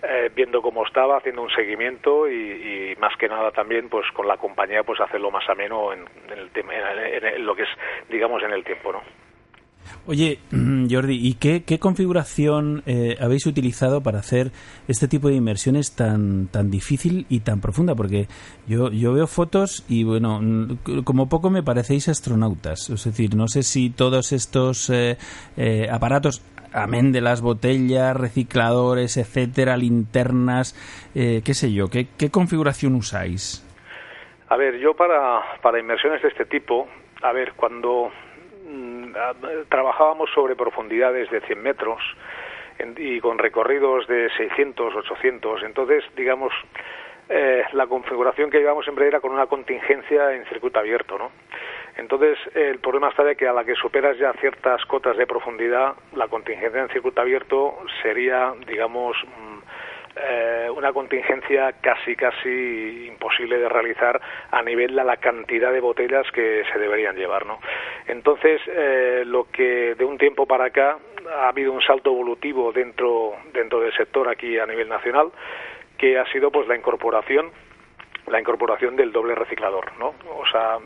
eh, 0.02 0.30
viendo 0.34 0.62
cómo 0.62 0.86
estaba 0.86 1.16
haciendo 1.16 1.42
un 1.42 1.50
seguimiento 1.50 2.28
y, 2.28 2.92
y 2.92 2.96
más 3.00 3.16
que 3.16 3.28
nada 3.28 3.50
también 3.50 3.88
pues 3.88 4.06
con 4.12 4.28
la 4.28 4.36
compañía 4.36 4.84
pues 4.84 5.00
hacerlo 5.00 5.30
más 5.30 5.48
ameno 5.48 5.92
en, 5.92 6.04
el 6.36 6.50
tema 6.50 6.74
en 6.74 7.44
lo 7.44 7.54
que 7.54 7.62
es 7.62 7.70
digamos 8.08 8.42
en 8.42 8.52
el 8.52 8.62
tiempo 8.62 8.92
no 8.92 9.23
Oye, 10.06 10.38
Jordi, 10.90 11.18
¿y 11.20 11.34
qué, 11.34 11.78
configuración 11.78 12.82
eh, 12.86 13.16
habéis 13.20 13.46
utilizado 13.46 14.02
para 14.02 14.18
hacer 14.18 14.52
este 14.88 15.08
tipo 15.08 15.28
de 15.28 15.34
inmersiones 15.34 15.94
tan, 15.94 16.48
tan 16.48 16.70
difícil 16.70 17.26
y 17.28 17.40
tan 17.40 17.60
profunda? 17.60 17.94
Porque 17.94 18.28
yo, 18.66 18.90
yo 18.90 19.12
veo 19.12 19.26
fotos 19.26 19.84
y, 19.88 20.04
bueno, 20.04 20.40
como 21.04 21.28
poco 21.28 21.50
me 21.50 21.62
parecéis 21.62 22.08
astronautas. 22.08 22.90
Es 22.90 23.04
decir, 23.04 23.34
no 23.34 23.48
sé 23.48 23.62
si 23.62 23.90
todos 23.90 24.32
estos 24.32 24.90
eh, 24.90 25.16
eh, 25.56 25.88
aparatos 25.90 26.42
amén 26.74 27.12
de 27.12 27.20
las 27.20 27.40
botellas, 27.40 28.16
recicladores, 28.16 29.16
etcétera, 29.16 29.76
linternas, 29.76 30.74
eh, 31.14 31.40
qué 31.44 31.54
sé 31.54 31.72
yo, 31.72 31.88
¿qué, 31.88 32.08
qué 32.18 32.30
configuración 32.30 32.96
usáis? 32.96 33.64
A 34.48 34.56
ver, 34.56 34.78
yo 34.78 34.94
para, 34.94 35.40
para 35.62 35.78
inmersiones 35.78 36.20
de 36.22 36.28
este 36.28 36.44
tipo, 36.44 36.88
a 37.22 37.32
ver, 37.32 37.52
cuando 37.54 38.10
trabajábamos 39.68 40.30
sobre 40.34 40.56
profundidades 40.56 41.30
de 41.30 41.40
100 41.40 41.62
metros 41.62 42.00
y 42.96 43.20
con 43.20 43.38
recorridos 43.38 44.06
de 44.06 44.30
600, 44.36 44.94
800, 44.94 45.62
entonces, 45.62 46.04
digamos, 46.16 46.52
eh, 47.28 47.64
la 47.72 47.86
configuración 47.86 48.50
que 48.50 48.58
llevábamos 48.58 48.84
siempre 48.84 49.06
era 49.06 49.20
con 49.20 49.32
una 49.32 49.46
contingencia 49.46 50.34
en 50.34 50.44
circuito 50.46 50.78
abierto, 50.78 51.16
¿no? 51.16 51.30
Entonces, 51.96 52.36
el 52.54 52.80
problema 52.80 53.08
está 53.08 53.22
de 53.22 53.36
que 53.36 53.46
a 53.46 53.52
la 53.52 53.64
que 53.64 53.74
superas 53.76 54.18
ya 54.18 54.32
ciertas 54.34 54.84
cotas 54.86 55.16
de 55.16 55.26
profundidad, 55.26 55.94
la 56.16 56.28
contingencia 56.28 56.82
en 56.82 56.88
circuito 56.88 57.20
abierto 57.20 57.78
sería, 58.02 58.52
digamos, 58.66 59.16
mm, 59.24 59.53
eh, 60.16 60.68
una 60.74 60.92
contingencia 60.92 61.72
casi 61.80 62.14
casi 62.16 63.06
imposible 63.08 63.58
de 63.58 63.68
realizar 63.68 64.20
a 64.50 64.62
nivel 64.62 64.94
de 64.94 65.04
la 65.04 65.16
cantidad 65.16 65.72
de 65.72 65.80
botellas 65.80 66.26
que 66.32 66.64
se 66.72 66.78
deberían 66.78 67.16
llevar 67.16 67.46
no 67.46 67.58
entonces 68.06 68.60
eh, 68.66 69.24
lo 69.26 69.50
que 69.50 69.94
de 69.94 70.04
un 70.04 70.18
tiempo 70.18 70.46
para 70.46 70.66
acá 70.66 70.98
ha 71.36 71.48
habido 71.48 71.72
un 71.72 71.82
salto 71.82 72.10
evolutivo 72.10 72.72
dentro 72.72 73.34
dentro 73.52 73.80
del 73.80 73.92
sector 73.96 74.28
aquí 74.28 74.58
a 74.58 74.66
nivel 74.66 74.88
nacional 74.88 75.32
que 75.98 76.18
ha 76.18 76.26
sido 76.32 76.50
pues 76.50 76.68
la 76.68 76.76
incorporación 76.76 77.50
la 78.26 78.40
incorporación 78.40 78.96
del 78.96 79.12
doble 79.12 79.34
reciclador, 79.34 79.92
¿no? 79.98 80.14
O 80.30 80.46
sea, 80.50 80.78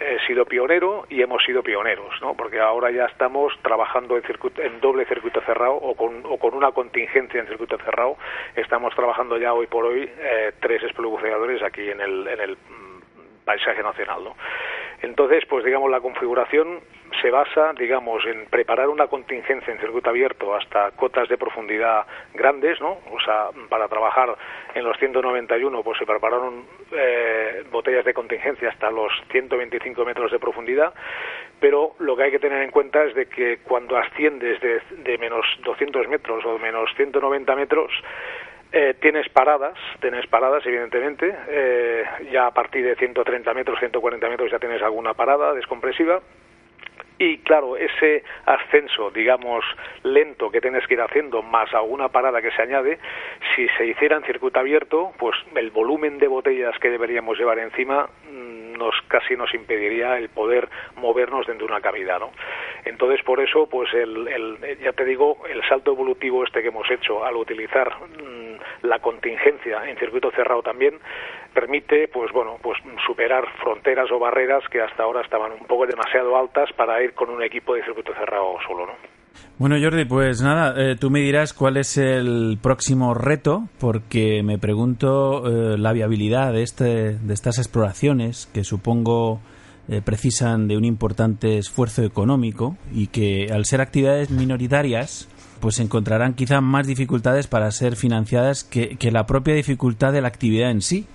he 0.00 0.18
sido 0.26 0.46
pionero 0.46 1.04
y 1.10 1.20
hemos 1.20 1.44
sido 1.44 1.62
pioneros, 1.62 2.20
¿no? 2.22 2.34
Porque 2.34 2.58
ahora 2.58 2.90
ya 2.90 3.04
estamos 3.04 3.52
trabajando 3.62 4.16
en, 4.16 4.22
circuito, 4.22 4.62
en 4.62 4.80
doble 4.80 5.04
circuito 5.04 5.40
cerrado 5.42 5.74
o 5.74 5.94
con, 5.94 6.22
o 6.24 6.38
con 6.38 6.54
una 6.54 6.72
contingencia 6.72 7.40
en 7.40 7.46
circuito 7.46 7.76
cerrado. 7.78 8.16
Estamos 8.56 8.94
trabajando 8.94 9.36
ya 9.36 9.52
hoy 9.52 9.66
por 9.66 9.84
hoy 9.84 10.10
eh, 10.18 10.52
tres 10.60 10.82
esplubuceadores 10.84 11.62
aquí 11.62 11.90
en 11.90 12.00
el, 12.00 12.26
en 12.26 12.40
el 12.40 12.52
mm, 12.52 13.44
paisaje 13.44 13.82
nacional, 13.82 14.24
¿no? 14.24 14.36
Entonces, 15.02 15.44
pues 15.48 15.64
digamos, 15.64 15.90
la 15.90 16.00
configuración 16.00 16.80
se 17.20 17.30
basa, 17.30 17.72
digamos, 17.72 18.24
en 18.26 18.46
preparar 18.46 18.88
una 18.88 19.06
contingencia 19.06 19.72
en 19.72 19.80
circuito 19.80 20.10
abierto 20.10 20.54
hasta 20.54 20.90
cotas 20.92 21.28
de 21.28 21.38
profundidad 21.38 22.06
grandes, 22.34 22.80
¿no? 22.80 22.98
O 23.10 23.20
sea, 23.24 23.48
para 23.68 23.88
trabajar 23.88 24.36
en 24.74 24.84
los 24.84 24.96
191, 24.98 25.82
pues 25.82 25.98
se 25.98 26.06
prepararon 26.06 26.64
eh, 26.92 27.64
botellas 27.70 28.04
de 28.04 28.14
contingencia 28.14 28.68
hasta 28.68 28.90
los 28.90 29.12
125 29.30 30.04
metros 30.04 30.30
de 30.30 30.38
profundidad, 30.38 30.92
pero 31.58 31.94
lo 31.98 32.16
que 32.16 32.24
hay 32.24 32.30
que 32.30 32.38
tener 32.38 32.62
en 32.62 32.70
cuenta 32.70 33.02
es 33.04 33.14
de 33.14 33.26
que 33.26 33.58
cuando 33.58 33.96
asciendes 33.96 34.60
de, 34.60 34.80
de 34.98 35.18
menos 35.18 35.44
200 35.64 36.08
metros 36.08 36.44
o 36.44 36.58
menos 36.58 36.90
190 36.96 37.56
metros, 37.56 37.92
eh, 38.72 38.94
tienes 39.00 39.28
paradas, 39.30 39.74
tienes 40.00 40.26
paradas 40.28 40.64
evidentemente, 40.64 41.34
eh, 41.48 42.04
ya 42.30 42.46
a 42.46 42.50
partir 42.52 42.84
de 42.84 42.94
130 42.94 43.52
metros, 43.52 43.78
140 43.78 44.28
metros 44.28 44.50
ya 44.50 44.58
tienes 44.58 44.80
alguna 44.82 45.14
parada 45.14 45.52
descompresiva. 45.54 46.20
Y 47.18 47.38
claro, 47.38 47.76
ese 47.76 48.24
ascenso, 48.46 49.10
digamos, 49.10 49.62
lento 50.04 50.50
que 50.50 50.60
tienes 50.60 50.86
que 50.86 50.94
ir 50.94 51.02
haciendo, 51.02 51.42
más 51.42 51.72
alguna 51.74 52.08
parada 52.08 52.40
que 52.40 52.50
se 52.50 52.62
añade, 52.62 52.98
si 53.54 53.68
se 53.76 53.86
hiciera 53.86 54.16
en 54.16 54.22
circuito 54.22 54.58
abierto, 54.58 55.12
pues 55.18 55.36
el 55.54 55.70
volumen 55.70 56.18
de 56.18 56.28
botellas 56.28 56.78
que 56.78 56.88
deberíamos 56.88 57.36
llevar 57.36 57.58
encima 57.58 58.08
mm, 58.32 58.69
nos 58.80 58.94
casi 59.06 59.36
nos 59.36 59.54
impediría 59.54 60.18
el 60.18 60.28
poder 60.30 60.68
movernos 60.96 61.46
dentro 61.46 61.66
de 61.68 61.72
una 61.72 61.80
cavidad, 61.82 62.18
¿no? 62.18 62.30
Entonces, 62.84 63.22
por 63.22 63.38
eso, 63.40 63.68
pues 63.68 63.92
el, 63.94 64.26
el- 64.26 64.78
ya 64.80 64.92
te 64.92 65.04
digo, 65.04 65.36
el 65.48 65.62
salto 65.68 65.92
evolutivo 65.92 66.42
este 66.44 66.62
que 66.62 66.68
hemos 66.68 66.90
hecho 66.90 67.24
al 67.24 67.36
utilizar 67.36 67.94
mm, 68.00 68.86
la 68.86 68.98
contingencia 68.98 69.88
en 69.88 69.96
circuito 69.98 70.30
cerrado 70.32 70.62
también 70.62 70.98
permite, 71.54 72.08
pues 72.08 72.32
bueno, 72.32 72.58
pues 72.62 72.78
superar 73.06 73.46
fronteras 73.60 74.10
o 74.10 74.18
barreras 74.18 74.64
que 74.68 74.80
hasta 74.80 75.02
ahora 75.02 75.20
estaban 75.20 75.52
un 75.52 75.66
poco 75.66 75.86
demasiado 75.86 76.36
altas 76.36 76.72
para 76.72 77.02
ir 77.02 77.12
con 77.14 77.28
un 77.30 77.42
equipo 77.42 77.74
de 77.74 77.84
circuito 77.84 78.14
cerrado 78.14 78.56
solo, 78.66 78.86
¿no? 78.86 79.19
Bueno, 79.58 79.76
Jordi, 79.78 80.06
pues 80.06 80.40
nada, 80.40 80.74
eh, 80.76 80.96
tú 80.98 81.10
me 81.10 81.20
dirás 81.20 81.52
cuál 81.52 81.76
es 81.76 81.98
el 81.98 82.58
próximo 82.62 83.12
reto, 83.12 83.68
porque 83.78 84.42
me 84.42 84.58
pregunto 84.58 85.74
eh, 85.74 85.76
la 85.76 85.92
viabilidad 85.92 86.54
de, 86.54 86.62
este, 86.62 87.18
de 87.18 87.34
estas 87.34 87.58
exploraciones, 87.58 88.48
que 88.54 88.64
supongo 88.64 89.40
eh, 89.88 90.00
precisan 90.02 90.66
de 90.66 90.78
un 90.78 90.86
importante 90.86 91.58
esfuerzo 91.58 92.02
económico 92.04 92.78
y 92.94 93.08
que 93.08 93.48
al 93.52 93.66
ser 93.66 93.82
actividades 93.82 94.30
minoritarias, 94.30 95.28
pues 95.60 95.78
encontrarán 95.78 96.32
quizá 96.32 96.62
más 96.62 96.86
dificultades 96.86 97.46
para 97.46 97.70
ser 97.70 97.96
financiadas 97.96 98.64
que, 98.64 98.96
que 98.96 99.10
la 99.10 99.26
propia 99.26 99.54
dificultad 99.54 100.12
de 100.12 100.22
la 100.22 100.28
actividad 100.28 100.70
en 100.70 100.80
sí. 100.80 101.06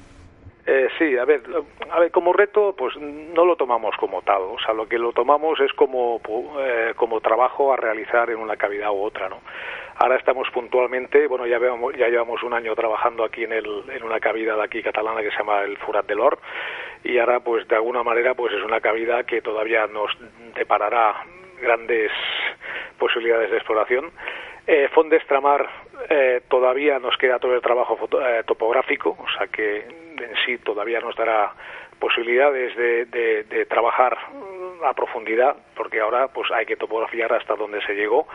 Eh, 0.67 0.87
sí, 0.97 1.15
a 1.15 1.25
ver, 1.25 1.43
a 1.91 1.99
ver, 1.99 2.11
como 2.11 2.33
reto, 2.33 2.73
pues 2.75 2.97
no 2.97 3.45
lo 3.45 3.55
tomamos 3.55 3.95
como 3.97 4.23
tal. 4.23 4.41
O 4.41 4.57
sea, 4.59 4.73
lo 4.73 4.87
que 4.87 4.97
lo 4.97 5.13
tomamos 5.13 5.59
es 5.59 5.71
como, 5.73 6.19
eh, 6.59 6.93
como 6.95 7.21
trabajo 7.21 7.71
a 7.71 7.77
realizar 7.77 8.31
en 8.31 8.37
una 8.37 8.57
cavidad 8.57 8.89
u 8.91 9.03
otra, 9.03 9.29
¿no? 9.29 9.41
Ahora 9.97 10.17
estamos 10.17 10.49
puntualmente, 10.49 11.27
bueno, 11.27 11.45
ya, 11.45 11.59
veamos, 11.59 11.95
ya 11.95 12.09
llevamos 12.09 12.43
un 12.43 12.53
año 12.53 12.75
trabajando 12.75 13.23
aquí 13.23 13.43
en, 13.43 13.53
el, 13.53 13.83
en 13.89 14.03
una 14.03 14.19
cavidad 14.19 14.59
aquí 14.59 14.81
catalana 14.81 15.21
que 15.21 15.31
se 15.31 15.37
llama 15.37 15.61
el 15.61 15.77
Furat 15.77 16.05
del 16.05 16.19
Or 16.19 16.37
y 17.03 17.17
ahora, 17.19 17.39
pues 17.39 17.67
de 17.67 17.75
alguna 17.75 18.03
manera, 18.03 18.33
pues 18.33 18.53
es 18.53 18.63
una 18.63 18.81
cavidad 18.81 19.23
que 19.25 19.41
todavía 19.41 19.87
nos 19.87 20.11
deparará 20.55 21.23
grandes 21.61 22.11
posibilidades 22.97 23.51
de 23.51 23.57
exploración. 23.57 24.11
Eh, 24.67 24.89
Fond 24.93 25.11
d'Estramar 25.11 25.67
eh, 26.09 26.41
todavía 26.49 26.97
nos 26.99 27.15
queda 27.17 27.37
todo 27.39 27.53
el 27.53 27.61
trabajo 27.61 27.97
eh, 28.19 28.43
topográfico, 28.47 29.15
o 29.19 29.27
sea 29.37 29.47
que 29.47 29.77
en 29.77 30.35
sí 30.45 30.57
todavía 30.57 30.99
nos 31.01 31.15
dará 31.15 31.53
posibilidades 31.99 32.75
de, 32.75 33.05
de- 33.05 33.65
trabajar 33.65 34.17
a 34.83 34.93
profundidad, 34.93 35.55
porque 35.75 35.99
ahora 36.01 36.27
pues 36.27 36.51
hay 36.51 36.65
que 36.65 36.75
topografiar 36.75 37.31
hasta 37.33 37.55
donde 37.55 37.81
se 37.83 37.93
llegó 37.93 38.27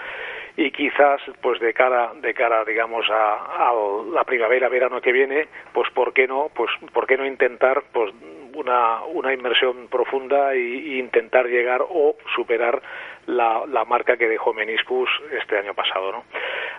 y 0.57 0.70
quizás 0.70 1.20
pues 1.40 1.61
de 1.61 1.72
cara 1.72 2.12
de 2.20 2.34
cara 2.34 2.64
digamos 2.64 3.07
a, 3.11 3.72
la 4.12 4.24
primavera 4.24 4.68
verano 4.68 5.01
que 5.01 5.12
viene 5.12 5.48
pues 5.72 5.90
por 5.90 6.12
qué 6.12 6.26
no 6.26 6.51
pues 6.55 6.70
por 6.92 7.07
qué 7.07 7.16
no 7.16 7.26
intentar 7.26 7.82
pues 7.92 8.12
una, 8.55 9.03
una 9.05 9.32
inmersión 9.32 9.88
profunda 9.88 10.55
y 10.57 10.98
intentar 10.98 11.46
llegar 11.46 11.82
o 11.88 12.16
superar 12.34 12.82
la, 13.26 13.64
la 13.66 13.84
marca 13.84 14.16
que 14.16 14.28
dejó 14.28 14.53
Meniscus 14.53 15.09
este 15.40 15.59
año 15.59 15.74
pasado 15.74 16.12
¿no? 16.12 16.24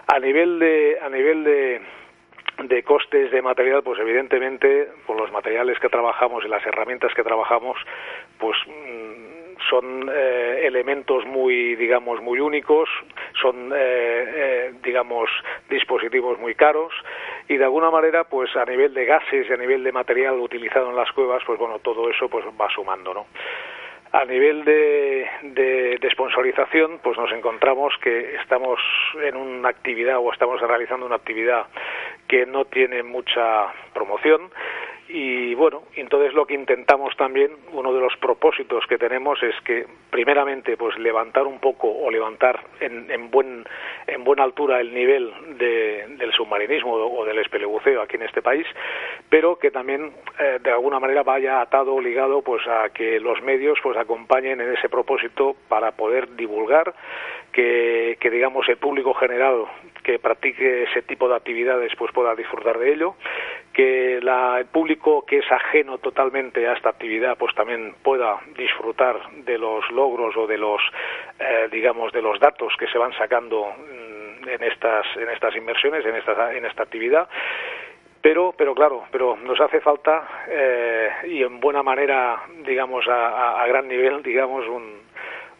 a 0.07 0.19
nivel 0.19 0.59
de 0.59 0.97
a 1.01 1.09
nivel 1.09 1.43
de 1.43 1.81
de 2.67 2.83
costes 2.83 3.31
de 3.31 3.41
material, 3.41 3.81
pues 3.83 3.99
evidentemente 3.99 4.89
por 5.07 5.19
los 5.19 5.31
materiales 5.31 5.79
que 5.79 5.89
trabajamos 5.89 6.43
y 6.45 6.47
las 6.47 6.65
herramientas 6.65 7.13
que 7.13 7.23
trabajamos, 7.23 7.77
pues 8.37 8.57
mm, 8.67 9.30
son 9.71 10.11
eh, 10.13 10.63
elementos 10.65 11.25
muy, 11.25 11.75
digamos, 11.75 12.21
muy 12.21 12.39
únicos, 12.41 12.89
son, 13.41 13.71
eh, 13.73 13.75
eh, 13.77 14.73
digamos, 14.83 15.29
dispositivos 15.69 16.37
muy 16.39 16.55
caros 16.55 16.93
y 17.47 17.55
de 17.55 17.63
alguna 17.63 17.89
manera, 17.89 18.25
pues 18.25 18.53
a 18.57 18.65
nivel 18.65 18.93
de 18.93 19.05
gases 19.05 19.49
y 19.49 19.53
a 19.53 19.57
nivel 19.57 19.83
de 19.83 19.93
material 19.93 20.35
utilizado 20.39 20.89
en 20.89 20.97
las 20.97 21.11
cuevas, 21.13 21.41
pues 21.45 21.57
bueno, 21.57 21.79
todo 21.79 22.09
eso 22.09 22.27
pues 22.27 22.45
va 22.59 22.69
sumando, 22.69 23.13
¿no? 23.13 23.27
A 24.11 24.25
nivel 24.25 24.65
de, 24.65 25.25
de, 25.41 25.97
de 25.97 26.09
sponsorización, 26.11 26.99
pues 27.01 27.17
nos 27.17 27.31
encontramos 27.31 27.93
que 28.03 28.35
estamos 28.35 28.77
en 29.23 29.37
una 29.37 29.69
actividad 29.69 30.17
o 30.17 30.33
estamos 30.33 30.59
realizando 30.59 31.05
una 31.05 31.15
actividad 31.15 31.67
que 32.27 32.45
no 32.45 32.65
tiene 32.65 33.03
mucha 33.03 33.67
promoción 33.93 34.51
y 35.13 35.55
bueno, 35.55 35.83
entonces 35.95 36.33
lo 36.33 36.45
que 36.45 36.53
intentamos 36.53 37.15
también, 37.17 37.51
uno 37.73 37.93
de 37.93 37.99
los 37.99 38.15
propósitos 38.17 38.85
que 38.87 38.97
tenemos 38.97 39.41
es 39.43 39.53
que 39.65 39.85
primeramente 40.09 40.77
pues 40.77 40.97
levantar 40.97 41.45
un 41.47 41.59
poco 41.59 41.89
o 41.89 42.09
levantar 42.09 42.59
en, 42.79 43.09
en 43.11 43.29
buen 43.29 43.65
en 44.07 44.23
buena 44.23 44.43
altura 44.43 44.79
el 44.79 44.93
nivel 44.93 45.31
de- 45.57 46.05
del 46.17 46.31
submarinismo 46.33 46.93
o 46.93 47.25
del 47.25 47.39
espelebuceo 47.39 48.01
aquí 48.01 48.15
en 48.15 48.23
este 48.23 48.41
país, 48.41 48.65
pero 49.29 49.57
que 49.59 49.71
también 49.71 50.11
eh, 50.39 50.59
de 50.61 50.71
alguna 50.71 50.99
manera 50.99 51.23
vaya 51.23 51.61
atado 51.61 51.93
o 51.95 52.01
ligado 52.01 52.41
pues 52.41 52.65
a 52.67 52.89
que 52.89 53.19
los 53.19 53.41
medios 53.41 53.79
pues 53.83 53.97
acompañen 53.97 54.61
en 54.61 54.73
ese 54.73 54.89
propósito 54.89 55.55
para 55.67 55.91
poder 55.91 56.35
divulgar 56.35 56.93
que, 57.51 58.17
que 58.19 58.29
digamos 58.29 58.67
el 58.69 58.77
público 58.77 59.13
general 59.13 59.65
que 60.03 60.19
practique 60.19 60.83
ese 60.83 61.01
tipo 61.03 61.27
de 61.29 61.35
actividades 61.35 61.91
pues 61.97 62.11
pueda 62.11 62.35
disfrutar 62.35 62.77
de 62.79 62.93
ello 62.93 63.15
que 63.73 64.19
la- 64.21 64.57
el 64.59 64.65
público 64.65 65.25
que 65.25 65.37
es 65.39 65.51
ajeno 65.51 65.97
totalmente 65.99 66.67
a 66.67 66.73
esta 66.73 66.89
actividad 66.89 67.37
pues 67.37 67.53
también 67.55 67.95
pueda 68.03 68.39
disfrutar 68.57 69.15
de 69.45 69.57
los 69.57 69.89
logros 69.91 70.35
o 70.37 70.47
de 70.47 70.57
los 70.57 70.81
eh, 71.39 71.67
digamos 71.71 72.11
de 72.11 72.21
los 72.21 72.39
datos 72.39 72.73
que 72.77 72.87
se 72.87 72.97
van 72.97 73.13
sacando 73.13 73.65
mm, 73.77 74.49
en 74.49 74.63
estas 74.63 75.05
en 75.17 75.29
estas 75.29 75.55
inversiones 75.55 76.05
en 76.05 76.15
esta 76.15 76.53
en 76.53 76.65
esta 76.65 76.83
actividad. 76.83 77.29
Pero 78.21 78.53
pero 78.57 78.75
claro 78.75 79.05
pero 79.11 79.35
nos 79.37 79.59
hace 79.59 79.79
falta 79.81 80.43
eh, 80.47 81.09
y 81.27 81.41
en 81.43 81.59
buena 81.59 81.81
manera 81.83 82.41
digamos 82.65 83.07
a, 83.07 83.29
a- 83.29 83.63
a 83.63 83.67
gran 83.67 83.87
nivel 83.87 84.21
digamos 84.23 84.67
un 84.67 85.01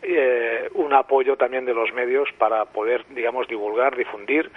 eh, 0.04 0.70
un 0.74 0.94
apoyo 0.94 1.36
también 1.38 1.66
de 1.66 1.74
los 1.74 1.92
medios 1.94 2.30
para 2.38 2.66
poder, 2.66 3.06
digamos, 3.10 3.48
divulgar, 3.48 3.96
difundir 3.96 4.50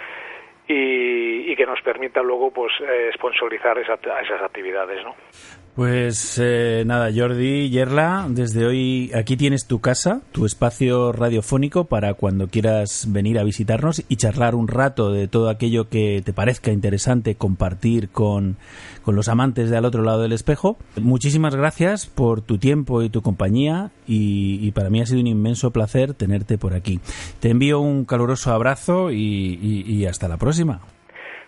y, 0.67 1.51
y 1.53 1.57
que 1.57 1.67
nos 1.67 1.81
permita 1.83 2.23
luego 2.23 2.51
pues 2.51 2.73
eh, 2.81 3.11
sponsorizar 3.15 3.79
esa- 3.79 3.95
esas 4.23 4.43
actividades, 4.43 5.03
¿no? 5.05 5.15
Pues 5.75 6.39
eh, 6.41 6.85
nada, 6.87 7.11
Jordi 7.13 7.69
Yerla, 7.69 8.29
desde 8.31 8.65
hoy 8.65 9.11
aquí 9.13 9.37
tienes 9.37 9.67
tu 9.67 9.81
casa, 9.81 10.21
tu 10.31 10.47
espacio 10.47 11.11
radiofónico 11.11 11.87
para 11.87 12.15
cuando 12.15 12.47
quieras 12.47 13.07
venir 13.09 13.41
a 13.41 13.43
visitarnos 13.43 14.05
y 14.09 14.15
charlar 14.15 14.55
un 14.55 14.69
rato 14.69 15.11
de 15.11 15.27
todo 15.27 15.49
aquello 15.51 15.89
que 15.89 16.23
te 16.25 16.33
parezca 16.33 16.71
interesante 16.71 17.35
compartir 17.35 18.11
con, 18.11 18.57
con 19.03 19.17
los 19.17 19.27
amantes 19.27 19.69
de 19.69 19.77
al 19.77 19.85
otro 19.85 20.05
lado 20.05 20.23
del 20.23 20.33
espejo. 20.33 20.77
Muchísimas 21.03 21.57
gracias 21.57 22.07
por 22.07 22.41
tu 22.41 22.59
tiempo 22.59 23.03
y 23.03 23.11
tu 23.11 23.21
compañía 23.21 23.91
y, 24.07 24.71
para 24.71 24.91
mí 24.91 25.01
ha 25.01 25.07
sido 25.07 25.23
un 25.23 25.27
inmenso 25.27 25.73
placer 25.73 26.15
tenerte 26.15 26.57
por 26.57 26.75
aquí. 26.75 27.01
Te 27.41 27.51
envío 27.51 27.81
un 27.81 28.05
caluroso 28.05 28.53
abrazo 28.53 29.11
y 29.11 30.07
hasta 30.07 30.29
la 30.29 30.37
próxima. 30.37 30.83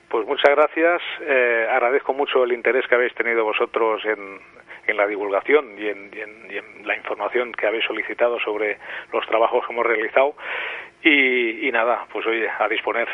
Pues 0.08 0.26
muchas 0.26 0.50
gracias. 0.54 1.02
Eh, 1.20 1.66
agradezco 1.70 2.14
mucho 2.14 2.44
el 2.44 2.52
interés 2.52 2.86
que 2.86 2.94
habéis 2.94 3.14
tenido 3.14 3.44
vosotros 3.44 4.04
en, 4.04 4.38
en 4.86 4.96
la 4.96 5.06
divulgación 5.06 5.74
y 5.78 5.88
en, 5.88 6.86
la 6.86 6.96
información 6.96 7.52
que 7.52 7.66
habéis 7.66 7.84
solicitado 7.84 8.38
sobre 8.38 8.78
los 9.12 9.26
trabajos 9.26 9.66
que 9.66 9.72
hemos 9.72 9.86
realizado. 9.86 10.34
Y, 11.02 11.68
y 11.68 11.72
nada, 11.72 12.06
pues 12.12 12.24
oye, 12.26 12.48
a 12.48 12.68
disponer. 12.68 13.08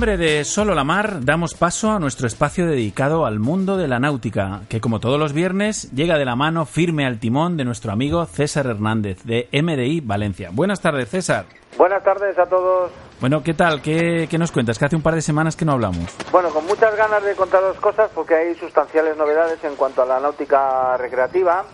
Nombre 0.00 0.16
de 0.16 0.44
Solo 0.46 0.74
la 0.74 0.82
Mar 0.82 1.26
damos 1.26 1.52
paso 1.52 1.90
a 1.90 1.98
nuestro 1.98 2.26
espacio 2.26 2.66
dedicado 2.66 3.26
al 3.26 3.38
mundo 3.38 3.76
de 3.76 3.86
la 3.86 3.98
náutica, 3.98 4.62
que 4.70 4.80
como 4.80 4.98
todos 4.98 5.20
los 5.20 5.34
viernes 5.34 5.92
llega 5.92 6.16
de 6.16 6.24
la 6.24 6.36
mano 6.36 6.64
firme 6.64 7.04
al 7.04 7.20
timón 7.20 7.58
de 7.58 7.66
nuestro 7.66 7.92
amigo 7.92 8.24
César 8.24 8.64
Hernández 8.64 9.22
de 9.24 9.50
MDI 9.52 10.00
Valencia. 10.00 10.48
Buenas 10.52 10.80
tardes, 10.80 11.10
César. 11.10 11.44
Buenas 11.76 12.02
tardes 12.02 12.38
a 12.38 12.46
todos. 12.46 12.90
Bueno, 13.20 13.42
¿qué 13.42 13.52
tal? 13.52 13.82
¿Qué, 13.82 14.26
qué 14.30 14.38
nos 14.38 14.52
cuentas? 14.52 14.78
Que 14.78 14.86
hace 14.86 14.96
un 14.96 15.02
par 15.02 15.14
de 15.14 15.20
semanas 15.20 15.54
que 15.54 15.66
no 15.66 15.72
hablamos. 15.72 16.16
Bueno, 16.32 16.48
con 16.48 16.64
muchas 16.64 16.96
ganas 16.96 17.22
de 17.22 17.34
contaros 17.34 17.76
cosas 17.76 18.10
porque 18.14 18.36
hay 18.36 18.54
sustanciales 18.54 19.18
novedades 19.18 19.62
en 19.64 19.76
cuanto 19.76 20.00
a 20.00 20.06
la 20.06 20.18
náutica 20.18 20.96
recreativa, 20.96 21.66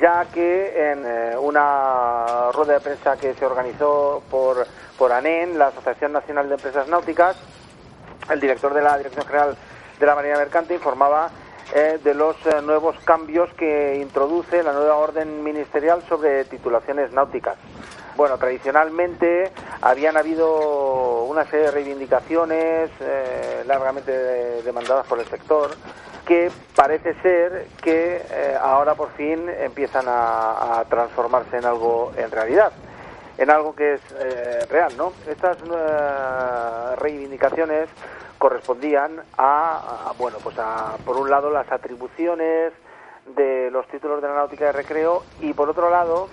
ya 0.00 0.24
que 0.32 0.90
en 0.90 1.04
eh, 1.04 1.36
una 1.36 2.50
rueda 2.50 2.72
de 2.72 2.80
prensa 2.80 3.18
que 3.18 3.34
se 3.34 3.44
organizó 3.44 4.22
por, 4.30 4.66
por 4.96 5.12
ANEN, 5.12 5.58
la 5.58 5.66
Asociación 5.66 6.12
Nacional 6.12 6.48
de 6.48 6.54
Empresas 6.54 6.88
Náuticas, 6.88 7.36
el 8.30 8.40
director 8.40 8.72
de 8.74 8.82
la 8.82 8.96
Dirección 8.98 9.26
General 9.26 9.56
de 9.98 10.06
la 10.06 10.14
Marina 10.14 10.36
Mercante 10.36 10.74
informaba 10.74 11.30
eh, 11.74 11.98
de 12.02 12.14
los 12.14 12.36
eh, 12.46 12.60
nuevos 12.62 12.96
cambios 13.04 13.48
que 13.54 13.96
introduce 14.00 14.62
la 14.62 14.72
nueva 14.72 14.96
orden 14.96 15.42
ministerial 15.42 16.02
sobre 16.08 16.44
titulaciones 16.44 17.12
náuticas. 17.12 17.56
Bueno, 18.16 18.38
tradicionalmente 18.38 19.50
habían 19.80 20.16
habido 20.16 21.24
una 21.24 21.44
serie 21.46 21.66
de 21.66 21.70
reivindicaciones 21.72 22.90
eh, 23.00 23.64
largamente 23.66 24.12
de- 24.12 24.62
demandadas 24.62 25.06
por 25.06 25.18
el 25.18 25.26
sector 25.26 25.70
que 26.26 26.50
parece 26.74 27.14
ser 27.20 27.66
que 27.82 28.22
ahora 28.60 28.94
por 28.94 29.10
fin 29.12 29.46
empiezan 29.60 30.06
a 30.08 30.82
transformarse 30.88 31.58
en 31.58 31.66
algo 31.66 32.12
en 32.16 32.30
realidad 32.30 32.72
en 33.38 33.50
algo 33.50 33.74
que 33.74 33.94
es 33.94 34.00
eh, 34.18 34.66
real, 34.70 34.96
¿no? 34.96 35.12
Estas 35.28 35.58
eh, 35.58 36.96
reivindicaciones 36.96 37.88
correspondían 38.38 39.20
a, 39.36 40.08
a, 40.08 40.12
bueno, 40.18 40.38
pues 40.42 40.56
a, 40.58 40.96
por 41.04 41.16
un 41.16 41.30
lado, 41.30 41.50
las 41.50 41.70
atribuciones 41.70 42.72
de 43.36 43.70
los 43.70 43.86
títulos 43.88 44.20
de 44.20 44.28
la 44.28 44.34
náutica 44.34 44.66
de 44.66 44.72
recreo 44.72 45.22
y, 45.40 45.52
por 45.54 45.70
otro 45.70 45.90
lado, 45.90 46.28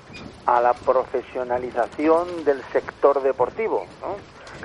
a 0.46 0.62
la 0.62 0.74
profesionalización 0.74 2.44
del 2.44 2.62
sector 2.72 3.22
deportivo, 3.22 3.86
¿no? 4.02 4.16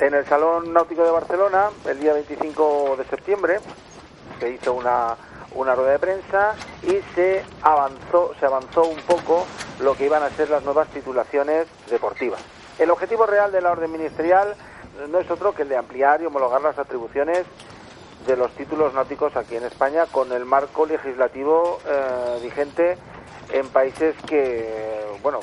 En 0.04 0.12
el 0.14 0.26
Salón 0.26 0.72
Náutico 0.74 1.04
de 1.04 1.10
Barcelona, 1.10 1.70
el 1.86 2.00
día 2.00 2.12
25 2.12 2.96
de 2.98 3.04
septiembre, 3.04 3.60
se 4.38 4.50
hizo 4.50 4.74
una, 4.74 5.16
una 5.56 5.74
rueda 5.74 5.92
de 5.92 5.98
prensa 5.98 6.54
y 6.82 7.00
se 7.14 7.44
avanzó, 7.62 8.32
se 8.38 8.46
avanzó 8.46 8.84
un 8.84 9.00
poco 9.02 9.46
lo 9.80 9.94
que 9.94 10.06
iban 10.06 10.22
a 10.22 10.30
ser 10.30 10.50
las 10.50 10.62
nuevas 10.62 10.88
titulaciones 10.88 11.66
deportivas. 11.90 12.40
El 12.78 12.90
objetivo 12.90 13.26
real 13.26 13.52
de 13.52 13.60
la 13.60 13.72
orden 13.72 13.90
ministerial 13.90 14.54
no 15.08 15.18
es 15.18 15.30
otro 15.30 15.54
que 15.54 15.62
el 15.62 15.68
de 15.68 15.76
ampliar 15.76 16.22
y 16.22 16.26
homologar 16.26 16.60
las 16.60 16.78
atribuciones 16.78 17.44
de 18.26 18.36
los 18.36 18.50
títulos 18.52 18.92
náuticos 18.94 19.36
aquí 19.36 19.56
en 19.56 19.64
España 19.64 20.06
con 20.06 20.32
el 20.32 20.44
marco 20.44 20.84
legislativo 20.86 21.78
eh, 21.86 22.40
vigente 22.42 22.98
en 23.52 23.68
países 23.68 24.14
que, 24.26 25.06
bueno, 25.22 25.40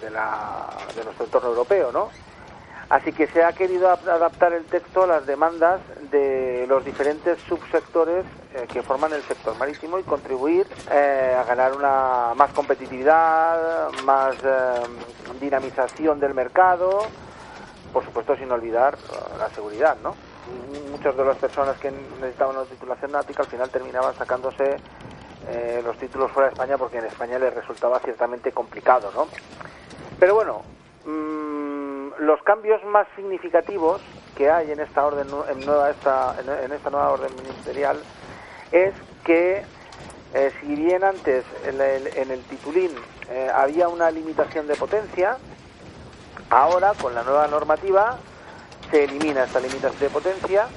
de, 0.00 0.10
la, 0.10 0.68
de 0.94 1.04
nuestro 1.04 1.26
entorno 1.26 1.50
europeo, 1.50 1.92
¿no? 1.92 2.10
Así 2.92 3.10
que 3.14 3.26
se 3.28 3.42
ha 3.42 3.54
querido 3.54 3.90
ap- 3.90 4.06
adaptar 4.06 4.52
el 4.52 4.66
texto 4.66 5.04
a 5.04 5.06
las 5.06 5.24
demandas 5.24 5.80
de 6.10 6.66
los 6.68 6.84
diferentes 6.84 7.38
subsectores 7.48 8.26
eh, 8.52 8.68
que 8.70 8.82
forman 8.82 9.14
el 9.14 9.22
sector 9.26 9.56
marítimo 9.56 9.98
y 9.98 10.02
contribuir 10.02 10.66
eh, 10.90 11.34
a 11.38 11.42
ganar 11.44 11.72
una 11.72 12.34
más 12.36 12.52
competitividad, 12.52 13.92
más 14.04 14.36
eh, 14.44 14.82
dinamización 15.40 16.20
del 16.20 16.34
mercado, 16.34 16.98
por 17.94 18.04
supuesto 18.04 18.36
sin 18.36 18.52
olvidar 18.52 18.94
eh, 18.94 19.38
la 19.38 19.48
seguridad, 19.54 19.96
¿no? 20.02 20.14
Muchas 20.90 21.16
de 21.16 21.24
las 21.24 21.38
personas 21.38 21.78
que 21.78 21.90
necesitaban 21.90 22.56
una 22.56 22.66
titulación 22.66 23.12
náutica 23.12 23.44
al 23.44 23.48
final 23.48 23.70
terminaban 23.70 24.14
sacándose 24.18 24.76
eh, 25.48 25.80
los 25.82 25.96
títulos 25.96 26.30
fuera 26.32 26.48
de 26.48 26.52
España 26.52 26.76
porque 26.76 26.98
en 26.98 27.06
España 27.06 27.38
les 27.38 27.54
resultaba 27.54 27.98
ciertamente 28.00 28.52
complicado, 28.52 29.10
¿no? 29.14 29.28
Pero 30.20 30.34
bueno, 30.34 30.60
mm, 31.06 31.61
los 32.18 32.42
cambios 32.42 32.82
más 32.84 33.06
significativos 33.16 34.00
que 34.36 34.50
hay 34.50 34.70
en 34.70 34.80
esta 34.80 35.04
orden 35.04 35.26
en, 35.50 35.66
nueva 35.66 35.90
esta, 35.90 36.36
en, 36.40 36.72
esta 36.72 36.90
nueva 36.90 37.10
orden 37.10 37.34
ministerial 37.36 37.98
es 38.70 38.94
que 39.24 39.62
eh, 40.34 40.52
si 40.60 40.74
bien 40.74 41.04
antes 41.04 41.44
en 41.64 41.80
el, 41.80 42.06
en 42.06 42.30
el 42.30 42.42
titulín 42.44 42.90
eh, 43.30 43.50
había 43.54 43.88
una 43.88 44.10
limitación 44.10 44.66
de 44.66 44.74
potencia, 44.76 45.36
ahora 46.50 46.92
con 47.00 47.14
la 47.14 47.22
nueva 47.22 47.46
normativa 47.48 48.18
se 48.90 49.04
elimina 49.04 49.44
esta 49.44 49.60
limitación 49.60 50.00
de 50.00 50.10
potencia 50.10 50.68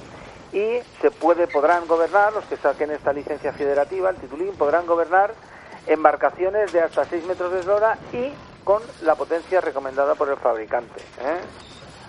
y 0.51 0.79
se 1.01 1.11
puede 1.11 1.47
podrán 1.47 1.87
gobernar 1.87 2.33
los 2.33 2.45
que 2.45 2.57
saquen 2.57 2.91
esta 2.91 3.13
licencia 3.13 3.51
federativa, 3.53 4.09
el 4.09 4.15
titulín, 4.17 4.55
podrán 4.55 4.85
gobernar 4.85 5.33
embarcaciones 5.87 6.71
de 6.71 6.81
hasta 6.81 7.05
6 7.05 7.25
metros 7.25 7.51
de 7.51 7.59
eslora 7.59 7.97
y 8.13 8.31
con 8.65 8.81
la 9.03 9.15
potencia 9.15 9.61
recomendada 9.61 10.15
por 10.15 10.27
el 10.27 10.37
fabricante. 10.37 10.99
¿eh? 11.21 11.39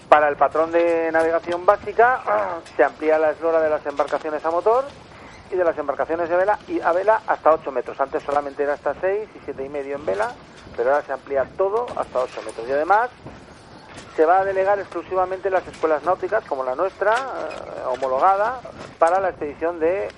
Para 0.09 0.29
el 0.29 0.37
patrón 0.37 0.73
de 0.73 1.11
navegación 1.13 1.65
básica 1.65 2.61
se 2.77 2.83
amplía 2.83 3.19
la 3.19 3.31
eslora 3.31 3.61
de 3.61 3.71
las 3.71 3.85
embarcaciones 3.87 4.45
a 4.45 4.51
motor 4.51 4.85
y 5.53 5.57
de 5.57 5.65
las 5.65 5.79
embarcaciones 5.79 6.29
de 6.29 6.37
vela 6.37 6.59
y 6.67 6.81
a 6.81 6.93
vela 6.93 7.21
hasta 7.27 7.53
8 7.53 7.71
metros. 7.71 8.01
Antes 8.01 8.23
solamente 8.23 8.63
era 8.63 8.73
hasta 8.73 8.95
6 9.01 9.29
y 9.35 9.39
siete 9.45 9.65
y 9.65 9.69
medio 9.69 9.97
en 9.97 10.07
vela, 10.07 10.33
pero 10.77 10.91
ahora 10.91 11.05
se 11.05 11.13
amplía 11.13 11.45
todo 11.57 11.87
hasta 11.97 12.21
8 12.21 12.43
metros. 12.45 12.69
Y 12.69 12.73
además 12.73 13.11
se 14.17 14.25
va 14.25 14.41
a 14.41 14.45
delegar 14.45 14.79
exclusivamente 14.79 15.49
en 15.49 15.55
las 15.55 15.67
escuelas 15.67 16.03
náuticas, 16.05 16.45
como 16.45 16.65
la 16.65 16.75
nuestra, 16.75 17.15
eh, 17.15 17.83
homologada, 17.89 18.61
para 18.99 19.21
la 19.21 19.29
expedición 19.29 19.79
de 19.79 20.09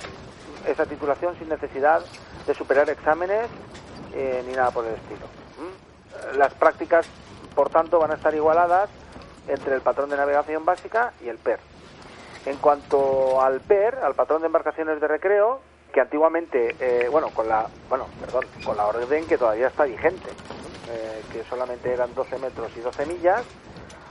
esa 0.67 0.87
titulación 0.87 1.37
sin 1.39 1.49
necesidad 1.49 2.03
de 2.47 2.55
superar 2.55 2.89
exámenes 2.89 3.49
eh, 4.15 4.45
ni 4.47 4.55
nada 4.55 4.71
por 4.71 4.87
el 4.87 4.95
estilo. 4.95 5.38
Las 6.37 6.55
prácticas, 6.55 7.07
por 7.55 7.71
tanto, 7.71 7.99
van 7.99 8.11
a 8.11 8.15
estar 8.15 8.35
igualadas 8.35 8.91
entre 9.49 9.75
el 9.75 9.81
patrón 9.81 10.11
de 10.11 10.17
navegación 10.17 10.65
básica 10.65 11.13
y 11.23 11.29
el 11.29 11.39
PER. 11.39 11.59
En 12.47 12.57
cuanto 12.59 13.41
al 13.43 13.61
PER, 13.61 13.97
al 14.03 14.15
patrón 14.15 14.43
de 14.43 14.47
embarcaciones 14.47 15.01
de 15.01 15.09
recreo, 15.09 15.61
que 15.93 16.01
antiguamente, 16.01 16.77
eh, 16.79 17.09
bueno, 17.11 17.31
con 17.31 17.49
la, 17.49 17.67
bueno, 17.89 18.07
perdón, 18.21 18.45
con 18.65 18.77
la 18.77 18.87
orden 18.87 19.27
que 19.27 19.39
todavía 19.39 19.69
está 19.69 19.85
vigente, 19.85 20.31
eh, 20.91 21.23
que 21.33 21.45
solamente 21.45 21.93
eran 21.93 22.15
12 22.15 22.39
metros 22.39 22.71
y 22.77 22.81
12 22.81 23.07
millas, 23.07 23.43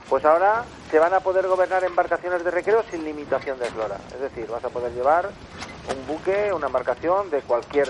pues 0.08 0.24
ahora 0.24 0.64
se 0.90 0.98
van 0.98 1.14
a 1.14 1.20
poder 1.20 1.46
gobernar 1.46 1.84
embarcaciones 1.84 2.42
de 2.44 2.50
recreo 2.50 2.82
sin 2.90 3.04
limitación 3.04 3.58
de 3.58 3.66
eslora. 3.66 3.96
Es 4.12 4.20
decir, 4.20 4.46
vas 4.48 4.64
a 4.64 4.70
poder 4.70 4.92
llevar 4.92 5.28
un 5.28 6.06
buque, 6.06 6.52
una 6.52 6.66
embarcación 6.66 7.30
de 7.30 7.40
cualquier 7.42 7.88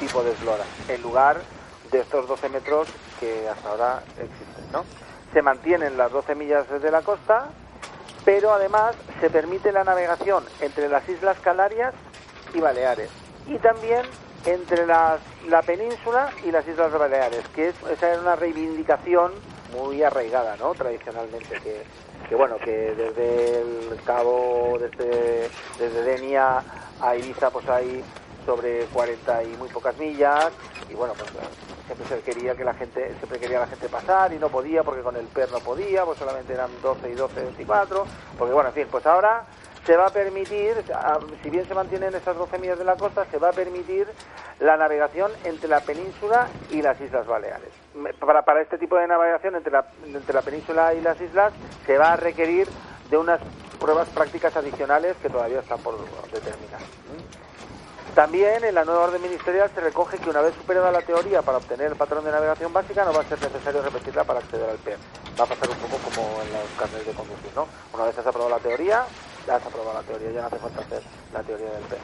tipo 0.00 0.22
de 0.22 0.32
eslora, 0.32 0.64
en 0.88 1.02
lugar 1.02 1.40
de 1.96 2.02
estos 2.02 2.28
12 2.28 2.48
metros 2.50 2.88
que 3.20 3.48
hasta 3.48 3.68
ahora 3.70 4.02
existen, 4.18 4.70
¿no? 4.72 4.84
se 5.32 5.42
mantienen 5.42 5.96
las 5.98 6.12
12 6.12 6.34
millas 6.34 6.66
de 6.80 6.90
la 6.90 7.02
costa, 7.02 7.48
pero 8.24 8.52
además 8.52 8.94
se 9.20 9.28
permite 9.30 9.72
la 9.72 9.84
navegación 9.84 10.44
entre 10.60 10.88
las 10.88 11.08
Islas 11.08 11.38
Canarias 11.40 11.94
y 12.54 12.60
Baleares 12.60 13.10
y 13.46 13.58
también 13.58 14.02
entre 14.44 14.86
las- 14.86 15.20
la 15.48 15.62
península 15.62 16.30
y 16.44 16.50
las 16.52 16.66
Islas 16.66 16.92
Baleares, 16.92 17.46
que 17.54 17.68
es, 17.68 17.74
esa 17.90 18.10
era 18.12 18.20
una 18.20 18.36
reivindicación 18.36 19.32
muy 19.72 20.02
arraigada, 20.02 20.56
¿no? 20.56 20.72
Tradicionalmente, 20.74 21.60
que, 21.60 21.82
que 22.28 22.34
bueno, 22.34 22.56
que 22.58 22.94
desde 22.94 23.60
el 23.60 24.00
cabo, 24.04 24.78
desde, 24.78 25.50
desde 25.78 26.02
Denia 26.02 26.62
a 27.00 27.16
Ibiza, 27.16 27.50
pues 27.50 27.68
hay 27.68 28.02
sobre 28.46 28.84
40 28.86 29.42
y 29.42 29.48
muy 29.56 29.68
pocas 29.68 29.96
millas, 29.98 30.50
y 30.88 30.94
bueno, 30.94 31.14
pues 31.18 31.30
siempre 31.86 32.06
se 32.08 32.20
quería 32.20 32.54
que 32.54 32.64
la 32.64 32.74
gente, 32.74 33.14
siempre 33.18 33.38
quería 33.38 33.60
la 33.60 33.66
gente 33.66 33.88
pasar 33.88 34.32
y 34.32 34.38
no 34.38 34.48
podía, 34.48 34.82
porque 34.82 35.02
con 35.02 35.16
el 35.16 35.26
PER 35.26 35.50
no 35.52 35.60
podía, 35.60 36.04
pues 36.04 36.18
solamente 36.18 36.52
eran 36.52 36.70
12 36.82 37.10
y 37.10 37.14
12, 37.14 37.42
24, 37.42 38.04
porque 38.38 38.54
bueno, 38.54 38.68
en 38.68 38.74
fin, 38.74 38.88
pues 38.90 39.06
ahora 39.06 39.44
se 39.86 39.96
va 39.96 40.06
a 40.06 40.10
permitir, 40.10 40.74
si 41.42 41.50
bien 41.50 41.66
se 41.66 41.74
mantienen 41.74 42.12
esas 42.12 42.36
12 42.36 42.58
millas 42.58 42.78
de 42.78 42.84
la 42.84 42.96
costa, 42.96 43.24
se 43.30 43.38
va 43.38 43.50
a 43.50 43.52
permitir 43.52 44.08
la 44.58 44.76
navegación 44.76 45.30
entre 45.44 45.68
la 45.68 45.80
península 45.80 46.48
y 46.70 46.82
las 46.82 47.00
Islas 47.00 47.24
Baleares. 47.26 47.70
Para, 48.18 48.42
para 48.42 48.62
este 48.62 48.78
tipo 48.78 48.96
de 48.96 49.06
navegación 49.06 49.54
entre 49.54 49.72
la, 49.72 49.86
entre 50.04 50.34
la 50.34 50.42
península 50.42 50.92
y 50.92 51.00
las 51.00 51.20
islas 51.20 51.52
se 51.86 51.96
va 51.96 52.12
a 52.12 52.16
requerir 52.16 52.68
de 53.10 53.16
unas 53.16 53.40
pruebas 53.78 54.08
prácticas 54.08 54.56
adicionales 54.56 55.16
que 55.22 55.30
todavía 55.30 55.60
están 55.60 55.78
por 55.78 55.96
determinar. 56.32 56.80
También 58.14 58.64
en 58.64 58.74
la 58.74 58.84
nueva 58.84 59.04
orden 59.04 59.20
ministerial 59.20 59.70
se 59.74 59.80
recoge 59.80 60.18
que 60.18 60.30
una 60.30 60.40
vez 60.40 60.54
superada 60.54 60.90
la 60.90 61.02
teoría 61.02 61.42
para 61.42 61.58
obtener 61.58 61.88
el 61.88 61.96
patrón 61.96 62.24
de 62.24 62.30
navegación 62.30 62.72
básica 62.72 63.04
no 63.04 63.12
va 63.12 63.20
a 63.20 63.28
ser 63.28 63.40
necesario 63.40 63.82
repetirla 63.82 64.24
para 64.24 64.38
acceder 64.38 64.70
al 64.70 64.78
PER. 64.78 64.98
Va 65.38 65.44
a 65.44 65.46
pasar 65.46 65.68
un 65.68 65.76
poco 65.76 65.98
como 65.98 66.40
en 66.42 66.52
los 66.52 66.70
carnes 66.78 67.06
de 67.06 67.12
conducir, 67.12 67.50
¿no? 67.54 67.66
Una 67.92 68.04
vez 68.04 68.18
has 68.18 68.26
aprobado 68.26 68.56
la 68.56 68.62
teoría, 68.62 69.04
ya 69.46 69.56
has 69.56 69.66
aprobado 69.66 69.94
la 69.94 70.02
teoría, 70.02 70.30
ya 70.30 70.40
no 70.40 70.46
hace 70.46 70.58
falta 70.58 70.80
hacer 70.80 71.02
la 71.34 71.42
teoría 71.42 71.70
del 71.70 71.82
PER. 71.84 71.98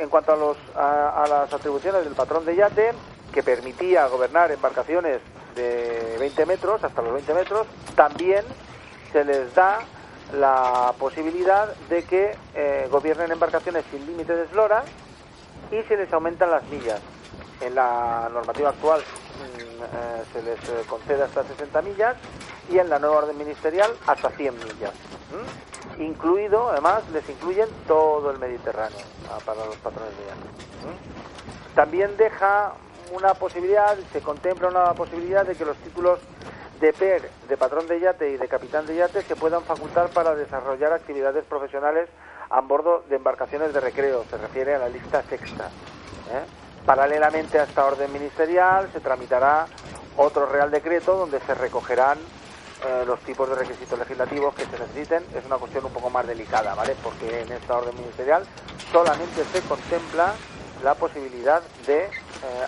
En 0.00 0.08
cuanto 0.08 0.32
a, 0.32 0.36
los, 0.36 0.56
a, 0.74 1.22
a 1.22 1.26
las 1.28 1.52
atribuciones 1.52 2.04
del 2.04 2.14
patrón 2.14 2.44
de 2.44 2.56
yate, 2.56 2.92
que 3.32 3.42
permitía 3.44 4.06
gobernar 4.08 4.50
embarcaciones 4.50 5.20
de 5.54 6.16
20 6.18 6.46
metros, 6.46 6.82
hasta 6.82 7.02
los 7.02 7.12
20 7.12 7.34
metros, 7.34 7.66
también 7.94 8.44
se 9.12 9.24
les 9.24 9.54
da 9.54 9.78
la 10.32 10.92
posibilidad 10.98 11.74
de 11.88 12.02
que 12.04 12.36
eh, 12.54 12.88
gobiernen 12.90 13.30
embarcaciones 13.30 13.84
sin 13.90 14.04
límite 14.06 14.34
de 14.34 14.44
eslora 14.44 14.84
y 15.74 15.82
se 15.84 15.96
les 15.96 16.12
aumentan 16.12 16.50
las 16.50 16.62
millas. 16.68 17.00
En 17.60 17.74
la 17.74 18.28
normativa 18.32 18.70
actual 18.70 19.00
mm, 19.00 19.82
eh, 19.82 20.24
se 20.32 20.42
les 20.42 20.58
eh, 20.68 20.84
concede 20.88 21.22
hasta 21.22 21.42
60 21.44 21.82
millas 21.82 22.16
y 22.70 22.78
en 22.78 22.88
la 22.88 22.98
nueva 22.98 23.18
orden 23.18 23.38
ministerial 23.38 23.90
hasta 24.06 24.30
100 24.30 24.54
millas. 24.54 24.92
Incluido, 25.98 26.70
además, 26.70 27.02
les 27.12 27.28
incluyen 27.28 27.68
todo 27.86 28.30
el 28.30 28.38
Mediterráneo 28.38 28.98
ah, 29.30 29.38
para 29.44 29.64
los 29.66 29.76
patrones 29.76 30.12
de 30.18 30.24
yate. 30.24 30.48
¿m? 30.84 31.74
También 31.74 32.16
deja 32.16 32.72
una 33.12 33.34
posibilidad, 33.34 33.96
se 34.12 34.20
contempla 34.20 34.68
una 34.68 34.92
posibilidad 34.94 35.44
de 35.44 35.54
que 35.54 35.64
los 35.64 35.76
títulos 35.78 36.20
de 36.80 36.92
PER, 36.92 37.30
de 37.48 37.56
patrón 37.56 37.86
de 37.86 38.00
yate 38.00 38.30
y 38.30 38.36
de 38.36 38.48
capitán 38.48 38.86
de 38.86 38.96
yate 38.96 39.22
se 39.22 39.36
puedan 39.36 39.62
facultar 39.62 40.08
para 40.10 40.34
desarrollar 40.34 40.92
actividades 40.92 41.44
profesionales 41.44 42.08
a 42.50 42.60
bordo 42.60 43.04
de 43.08 43.16
embarcaciones 43.16 43.72
de 43.74 43.80
recreo, 43.80 44.24
se 44.30 44.36
refiere 44.38 44.74
a 44.74 44.78
la 44.78 44.88
lista 44.88 45.22
sexta. 45.22 45.64
¿eh? 46.30 46.44
Paralelamente 46.86 47.58
a 47.58 47.64
esta 47.64 47.84
orden 47.84 48.12
ministerial 48.12 48.90
se 48.92 49.00
tramitará 49.00 49.66
otro 50.16 50.46
Real 50.46 50.70
Decreto 50.70 51.16
donde 51.16 51.40
se 51.40 51.54
recogerán 51.54 52.18
eh, 52.86 53.04
los 53.06 53.18
tipos 53.20 53.48
de 53.48 53.54
requisitos 53.54 53.98
legislativos 53.98 54.54
que 54.54 54.66
se 54.66 54.78
necesiten. 54.78 55.24
Es 55.34 55.44
una 55.46 55.56
cuestión 55.56 55.84
un 55.86 55.92
poco 55.92 56.10
más 56.10 56.26
delicada, 56.26 56.74
¿vale? 56.74 56.94
Porque 57.02 57.40
en 57.42 57.52
esta 57.52 57.76
orden 57.78 57.96
ministerial 57.96 58.44
solamente 58.92 59.44
se 59.52 59.60
contempla 59.62 60.34
la 60.82 60.94
posibilidad 60.94 61.62
de 61.86 62.04
eh, 62.04 62.10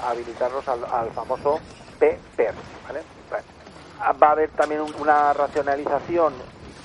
habilitarlos 0.02 0.66
al, 0.68 1.10
famoso 1.12 1.60
PPER, 1.98 2.54
¿vale? 2.86 3.02
Va 4.22 4.28
a 4.28 4.30
haber 4.32 4.50
también 4.50 4.80
un- 4.80 4.94
una 4.98 5.32
racionalización, 5.34 6.32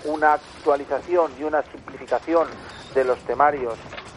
una 0.06 0.34
actualización 0.34 1.32
y 1.40 1.44
una 1.44 1.62
simplificación 1.64 2.48
de 2.94 3.04
los 3.04 3.20
temarios 3.20 3.76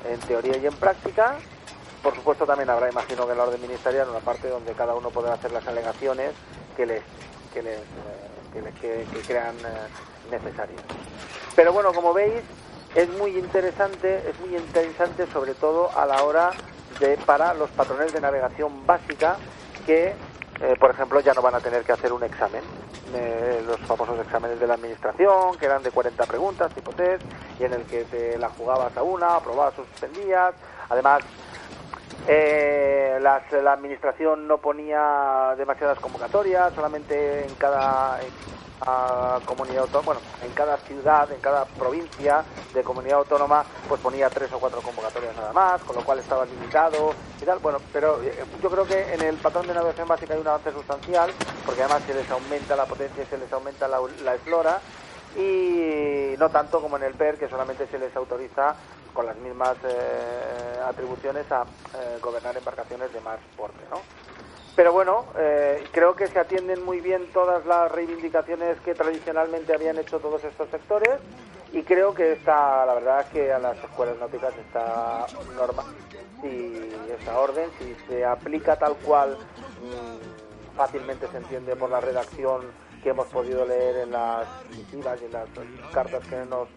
en 0.09 0.19
teoría 0.21 0.57
y 0.57 0.67
en 0.67 0.75
práctica. 0.75 1.37
Por 2.03 2.15
supuesto 2.15 2.45
también 2.45 2.69
habrá, 2.71 2.91
imagino 2.91 3.25
que 3.27 3.33
en 3.33 3.39
la 3.39 3.45
orden 3.45 3.61
ministerial, 3.63 4.09
una 4.11 4.19
parte 4.21 4.49
donde 4.49 4.73
cada 4.75 4.95
uno 4.95 5.11
podrá 5.11 5.35
hacer 5.35 5.53
las 5.53 5.67
alegaciones 5.67 6.33
que 6.77 6.85
les, 6.87 7.03
que 7.53 7.63
les, 7.63 7.79
eh, 7.79 7.83
que, 8.53 8.61
les- 8.63 8.75
que- 8.75 9.21
crean 9.27 9.55
eh, 9.57 10.31
necesarias. 10.31 10.83
Pero 11.57 11.73
bueno, 11.73 11.93
como 11.95 12.13
veis, 12.13 12.43
es 12.95 13.09
muy 13.11 13.39
interesante, 13.39 14.29
es 14.29 14.39
muy 14.41 14.57
interesante 14.57 15.27
sobre 15.33 15.55
todo 15.55 15.91
a 15.97 16.05
la 16.05 16.23
hora 16.25 16.51
de 17.01 17.17
para 17.19 17.55
los 17.55 17.71
patrones 17.71 18.13
de 18.13 18.21
navegación 18.21 18.87
básica 18.87 19.37
que 19.87 20.15
eh, 20.61 20.77
por 20.79 20.91
ejemplo, 20.91 21.21
ya 21.21 21.35
no 21.35 21.43
van 21.43 21.55
a 21.55 21.61
tener 21.61 21.85
que 21.85 21.93
hacer 21.93 22.13
un 22.13 22.23
examen. 22.23 22.63
Eh, 23.15 23.63
los 23.67 23.79
famosos 23.81 24.19
exámenes 24.21 24.59
de 24.61 24.67
la 24.67 24.75
administración, 24.75 25.57
que 25.59 25.67
eran 25.67 25.83
de 25.83 25.91
40 25.91 26.25
preguntas, 26.27 26.73
tipo 26.75 26.93
test, 26.93 27.23
y 27.61 27.65
en 27.65 27.73
el 27.73 27.83
que 27.85 28.05
te 28.05 28.39
la 28.39 28.49
jugabas 28.51 28.97
a 28.97 29.03
una, 29.03 29.37
aprobabas 29.37 29.75
suspendías. 29.75 30.55
Además, 30.89 31.21
eh, 32.27 33.19
las- 33.21 33.51
la 33.53 33.73
administración 33.73 34.49
no 34.49 34.59
ponía 34.59 35.55
demasiadas 35.57 35.99
convocatorias, 36.01 36.73
solamente 36.75 37.47
en 37.47 37.55
cada 37.57 38.19
comunidad 39.45 39.83
autónoma, 39.83 40.05
bueno, 40.05 40.21
en 40.43 40.53
cada 40.53 40.77
ciudad, 40.79 41.31
en 41.33 41.41
cada 41.41 41.65
provincia 41.65 42.45
de 42.73 42.83
comunidad 42.83 43.19
autónoma, 43.19 43.65
pues 43.89 44.01
ponía 44.01 44.29
tres 44.31 44.53
o 44.53 44.59
cuatro 44.59 44.81
convocatorias 44.81 45.35
nada 45.37 45.53
más, 45.53 45.83
con 45.83 45.97
lo 45.97 46.05
cual 46.05 46.19
estaba 46.19 46.45
limitado 46.45 47.15
y 47.41 47.45
tal. 47.45 47.59
Bueno, 47.59 47.79
pero 47.93 48.23
eh, 48.23 48.45
yo 48.63 48.71
creo 48.71 48.85
que 48.85 49.15
en 49.15 49.23
el 49.23 49.37
patrón 49.37 49.67
de 49.67 49.75
navegación 49.75 50.09
básica 50.09 50.35
hay 50.35 50.41
un 50.41 50.49
avance 50.49 50.73
sustancial, 50.73 51.31
porque 51.65 51.83
además 51.83 52.03
se 52.07 52.15
les 52.15 52.31
aumenta 52.31 52.77
la 52.77 52.87
potencia 52.87 53.23
y 53.23 53.27
se 53.27 53.39
les 53.39 53.53
aumenta 53.53 53.89
la, 53.89 54.01
la 54.23 54.35
eslora, 54.35 54.81
y 55.37 56.35
no 56.39 56.49
tanto 56.51 56.81
como 56.81 56.97
en 56.97 57.05
el 57.05 57.15
PER, 57.15 57.39
que 57.39 57.49
solamente 57.49 57.87
se 57.89 57.99
les 57.99 58.15
autoriza 58.17 58.77
con 59.13 59.27
las 59.27 59.37
mismas 59.37 59.77
eh, 59.85 60.81
atribuciones 60.85 61.51
a 61.51 61.63
eh, 61.63 62.19
gobernar 62.21 62.57
embarcaciones 62.57 63.13
de 63.13 63.21
más 63.21 63.39
porte, 63.57 63.85
¿no? 63.91 64.01
Pero 64.77 64.93
bueno, 64.93 65.27
eh, 65.39 65.85
creo 65.93 66.17
que 66.17 66.27
se 66.27 66.39
atienden 66.39 66.85
muy 66.85 67.01
bien 67.01 67.27
todas 67.33 67.65
las 67.65 67.91
reivindicaciones 67.93 68.81
que 68.81 68.95
tradicionalmente 68.95 69.73
habían 69.73 69.99
hecho 69.99 70.19
todos 70.19 70.43
estos 70.43 70.69
sectores 70.71 71.21
y 71.73 71.83
creo 71.83 72.15
que 72.15 72.33
está, 72.33 72.85
la 72.85 72.95
verdad 72.95 73.21
es 73.21 73.27
que 73.27 73.53
a 73.53 73.59
las 73.59 73.77
escuelas 73.79 74.17
náuticas 74.19 74.55
está 74.57 75.27
normal 75.57 75.87
y 76.43 76.93
esta 77.13 77.39
orden, 77.39 77.69
si 77.79 77.95
se 78.09 78.25
aplica 78.25 78.77
tal 78.77 78.97
cual, 78.97 79.39
mm, 79.83 80.77
fácilmente 80.77 81.29
se 81.29 81.37
entiende 81.37 81.77
por 81.77 81.91
la 81.91 82.01
redacción 82.01 82.63
que 83.05 83.11
hemos 83.11 83.27
podido 83.27 83.67
leer 83.67 83.97
en 83.99 84.13
las 84.13 84.49
misivas 84.71 85.21
y 85.21 85.27
en 85.27 85.33
las 85.33 85.47
cartas 85.93 86.27
que 86.27 86.37
nos, 86.47 86.69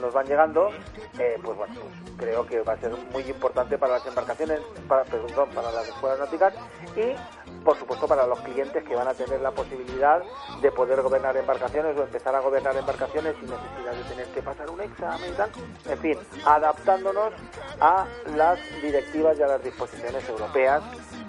nos, 0.00 0.14
van 0.14 0.24
llegando, 0.24 0.70
eh, 1.18 1.36
pues 1.42 1.58
bueno, 1.58 1.74
creo 2.16 2.46
que 2.46 2.60
va 2.60 2.74
a 2.74 2.76
ser 2.78 2.92
muy 3.12 3.24
importante 3.24 3.76
para 3.76 3.94
las 3.94 4.06
embarcaciones, 4.06 4.60
para, 4.86 5.02
perdón, 5.02 5.48
para 5.52 5.72
las 5.72 5.88
escuelas 5.88 6.20
náuticas 6.20 6.54
y, 6.94 7.64
por 7.64 7.76
supuesto, 7.76 8.06
para 8.06 8.24
los 8.28 8.40
clientes 8.40 8.84
que 8.84 8.94
van 8.94 9.08
a 9.08 9.14
tener 9.14 9.40
la 9.40 9.50
posibilidad 9.50 10.22
de 10.62 10.70
poder 10.70 11.02
gobernar 11.02 11.36
embarcaciones 11.36 11.96
o 11.98 12.04
empezar 12.04 12.36
a 12.36 12.40
gobernar 12.40 12.76
embarcaciones 12.76 13.34
sin 13.40 13.50
necesidad 13.50 13.92
de 13.94 14.04
tener 14.14 14.26
que 14.28 14.42
pasar 14.42 14.70
un 14.70 14.80
examen 14.80 15.32
y 15.32 15.36
tal. 15.36 15.50
En 15.90 15.98
fin, 15.98 16.18
adaptándonos 16.46 17.32
a 17.80 18.06
las 18.36 18.60
directivas 18.80 19.36
y 19.36 19.42
a 19.42 19.48
las 19.48 19.64
disposiciones 19.64 20.28
europeas 20.28 20.84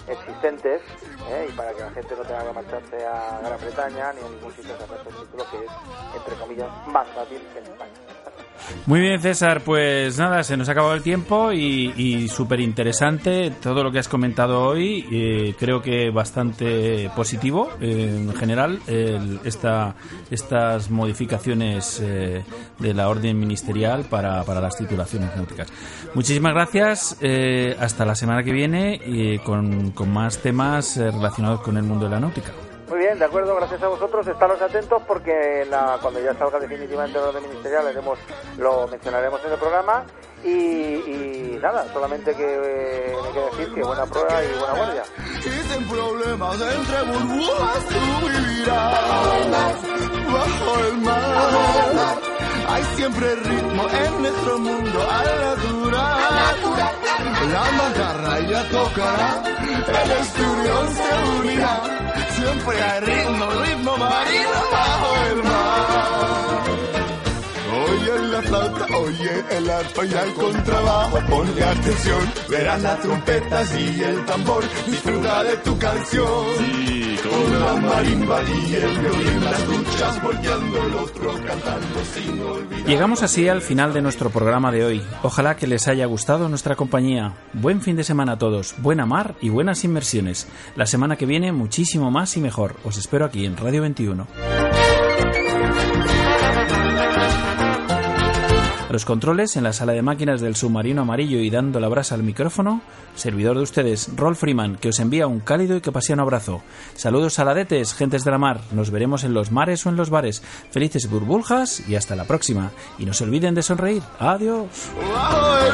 existentes 0.10 0.82
¿eh? 1.30 1.48
y 1.50 1.52
para 1.54 1.74
que 1.74 1.82
la 1.82 1.92
gente 1.92 2.16
no 2.16 2.24
tenga 2.24 2.44
que 2.46 2.54
marcharse 2.54 3.06
a 3.06 3.40
Gran 3.44 3.60
Bretaña 3.60 4.14
ni 4.14 4.22
a 4.22 4.30
ningún 4.30 4.52
sitio 4.54 4.78
sacarse 4.78 5.10
el 5.10 5.16
título 5.16 5.46
que 5.52 5.58
es, 5.58 5.72
entre 6.16 6.36
comillas, 6.36 6.70
más 6.88 7.08
fácil 7.10 7.42
que 7.54 7.60
en 7.60 7.66
España. 7.66 8.19
Muy 8.86 9.00
bien, 9.00 9.22
César. 9.22 9.62
Pues 9.64 10.18
nada, 10.18 10.44
se 10.44 10.58
nos 10.58 10.70
ha 10.70 10.72
acabado 10.74 10.94
el 10.94 11.02
tiempo 11.02 11.52
y, 11.52 11.94
y 11.96 12.28
súper 12.28 12.60
interesante 12.60 13.52
todo 13.62 13.84
lo 13.84 13.92
que 13.92 14.00
has 14.00 14.08
comentado 14.08 14.62
hoy. 14.64 15.06
eh, 15.12 15.56
creo 15.60 15.82
que 15.82 16.10
bastante 16.10 17.10
positivo 17.16 17.70
en 17.82 18.34
general 18.36 18.80
esta, 19.44 19.96
estas 20.30 20.90
modificaciones 20.90 22.02
eh, 22.04 22.44
de 22.80 22.94
la 22.94 23.10
orden 23.10 23.40
ministerial 23.40 24.06
para, 24.10 24.44
para 24.44 24.62
las 24.62 24.78
titulaciones 24.78 25.36
náuticas. 25.36 25.68
Muchísimas 26.14 26.54
gracias. 26.54 27.18
eh, 27.22 27.76
hasta 27.80 28.06
la 28.06 28.16
semana 28.16 28.44
que 28.44 28.52
viene 28.52 29.40
con, 29.44 29.92
con 29.92 30.12
más 30.12 30.40
temas 30.40 30.98
relacionados 30.98 31.62
con 31.62 31.78
el 31.78 31.84
mundo 31.84 32.06
de 32.06 32.12
la 32.12 32.20
náutica. 32.20 32.52
Muy 32.90 33.00
bien, 33.00 33.20
de 33.20 33.26
acuerdo, 33.26 33.56
gracias 33.56 33.82
a 33.84 33.88
vosotros. 33.88 34.28
Estaros 34.28 34.60
atentos 34.62 35.02
porque 35.08 35.66
la- 35.70 36.00
cuando 36.02 36.20
ya 36.20 36.34
salga 36.34 36.60
definitivamente 36.60 37.20
la 37.20 37.26
orden 37.30 37.44
ministerial 37.44 37.88
haremos, 37.88 38.18
lo 38.58 38.88
mencionaremos 38.88 39.40
en 39.46 39.52
el 39.52 39.60
programa. 39.60 40.04
Y, 40.44 40.50
y 40.50 41.60
nada, 41.62 41.86
solamente 41.94 42.34
que 42.34 42.46
eh, 42.46 43.14
me 43.24 43.30
queda 43.32 43.46
decir 43.52 43.74
que 43.76 43.84
buena 43.84 44.06
prueba 44.06 44.44
y 44.44 44.58
buena 44.58 44.74
guardia. 44.74 45.04
Y 45.38 45.42
sin 45.68 45.88
problemas 45.88 46.56
entre 46.62 47.02
burbujas 47.04 47.86
tú 47.90 48.28
vivirás. 48.28 49.76
bajo 50.34 50.80
el 50.88 50.98
mar. 51.00 52.18
Hay 52.70 52.84
siempre 52.96 53.36
ritmo 53.36 53.84
en 53.90 54.22
nuestro 54.22 54.60
mundo 54.60 55.00
al 55.12 55.42
natural. 55.42 56.20
La 57.52 57.72
macarra 57.72 58.40
ya 58.42 58.70
tocará, 58.70 59.44
el 60.04 60.12
estudio 60.12 60.88
se 60.88 61.40
unirá. 61.40 61.82
Siempre 62.40 62.82
hay 62.82 63.00
ritmo, 63.02 63.46
ritmo 63.66 63.98
marino 63.98 64.60
bajo 64.72 65.26
el 65.32 65.44
mar. 65.44 66.64
Oye 67.90 68.28
la 68.32 68.42
flauta, 68.42 68.98
oye 68.98 69.44
el 69.52 69.70
arpa 69.70 70.06
y 70.06 70.14
el 70.14 70.34
contrabajo, 70.34 71.20
ponle 71.30 71.64
atención, 71.64 72.34
verás 72.50 72.82
las 72.82 73.00
trompetas 73.02 73.78
y 73.78 74.04
el 74.04 74.26
tambor, 74.26 74.64
disfruta 74.88 75.44
de 75.44 75.58
tu 75.58 75.78
canción. 75.78 77.09
Llegamos 82.88 83.24
así 83.24 83.48
al 83.48 83.62
final 83.62 83.94
de 83.94 84.02
nuestro 84.02 84.30
programa 84.30 84.72
de 84.72 84.84
hoy. 84.84 85.02
Ojalá 85.24 85.56
que 85.56 85.68
les 85.68 85.88
haya 85.88 86.06
gustado 86.06 86.50
nuestra 86.50 86.76
compañía. 86.76 87.36
Buen 87.54 87.82
fin 87.82 87.96
de 87.96 88.04
semana 88.04 88.34
a 88.34 88.38
todos, 88.38 88.76
buena 88.80 89.06
mar 89.06 89.36
y 89.42 89.50
buenas 89.50 89.84
inmersiones. 89.84 90.48
La 90.76 90.86
semana 90.86 91.16
que 91.16 91.26
viene 91.26 91.52
muchísimo 91.52 92.12
más 92.12 92.36
y 92.38 92.42
mejor. 92.42 92.76
Os 92.84 92.98
espero 92.98 93.26
aquí 93.26 93.46
en 93.46 93.58
Radio 93.58 93.82
21. 93.82 94.59
Los 98.90 99.06
controles 99.06 99.56
en 99.56 99.64
la 99.64 99.74
sala 99.74 99.94
de 99.94 100.02
máquinas 100.02 100.42
del 100.42 100.56
submarino 100.56 101.04
amarillo 101.04 101.40
y 101.40 101.50
dando 101.50 101.80
la 101.80 101.88
brasa 101.88 102.16
al 102.16 102.24
micrófono, 102.24 102.82
servidor 103.16 103.58
de 103.58 103.64
ustedes, 103.64 104.10
Rolf 104.16 104.40
Freeman, 104.40 104.76
que 104.78 104.90
os 104.90 105.00
envía 105.00 105.28
un 105.28 105.40
cálido 105.40 105.76
y 105.78 105.82
capaciano 105.82 106.24
abrazo. 106.24 106.62
Saludos 106.96 107.36
saladetes, 107.36 107.94
gentes 107.94 108.24
de 108.24 108.32
la 108.32 108.38
mar. 108.38 108.62
Nos 108.72 108.92
veremos 108.92 109.24
en 109.24 109.34
los 109.34 109.52
mares 109.52 109.86
o 109.86 109.90
en 109.90 109.96
los 109.96 110.10
bares. 110.10 110.42
Felices 110.72 111.10
burbujas 111.10 111.88
y 111.88 111.96
hasta 111.96 112.16
la 112.16 112.26
próxima. 112.26 112.72
Y 112.98 113.06
no 113.06 113.14
se 113.14 113.26
olviden 113.26 113.56
de 113.56 113.64
sonreír. 113.64 114.02
Adiós. 114.20 114.68
Bajo 114.98 115.58
el 115.58 115.74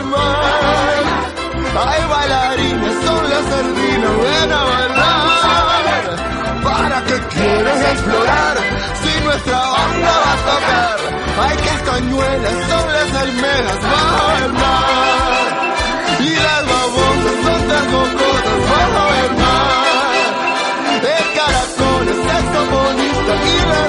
hay 1.77 2.01
las 3.29 3.45
sardinas, 3.45 4.17
ven 4.21 4.51
a. 4.51 4.85
¿Para 6.63 7.03
qué 7.03 7.19
quieres 7.33 7.91
explorar 7.91 8.57
si 9.01 9.23
nuestra 9.23 9.57
va 9.57 11.11
a? 11.11 11.14
Hay 11.37 11.57
castañuelas, 11.57 12.53
las 12.69 13.21
almejas 13.21 13.79
bajo 13.81 14.37
el 14.45 14.53
mar. 14.53 15.75
Y 16.19 16.29
las 16.29 16.61
babosas 16.65 17.37
son 17.43 17.61
tan 17.67 17.85
cocosas 17.91 18.59
bajo 18.71 19.03
el 19.23 19.31
mar. 19.43 20.31
El 21.03 21.25
caracol 21.37 22.07
es 22.07 22.19
saxofonista 22.31 23.33
y 23.35 23.57
la 23.71 23.84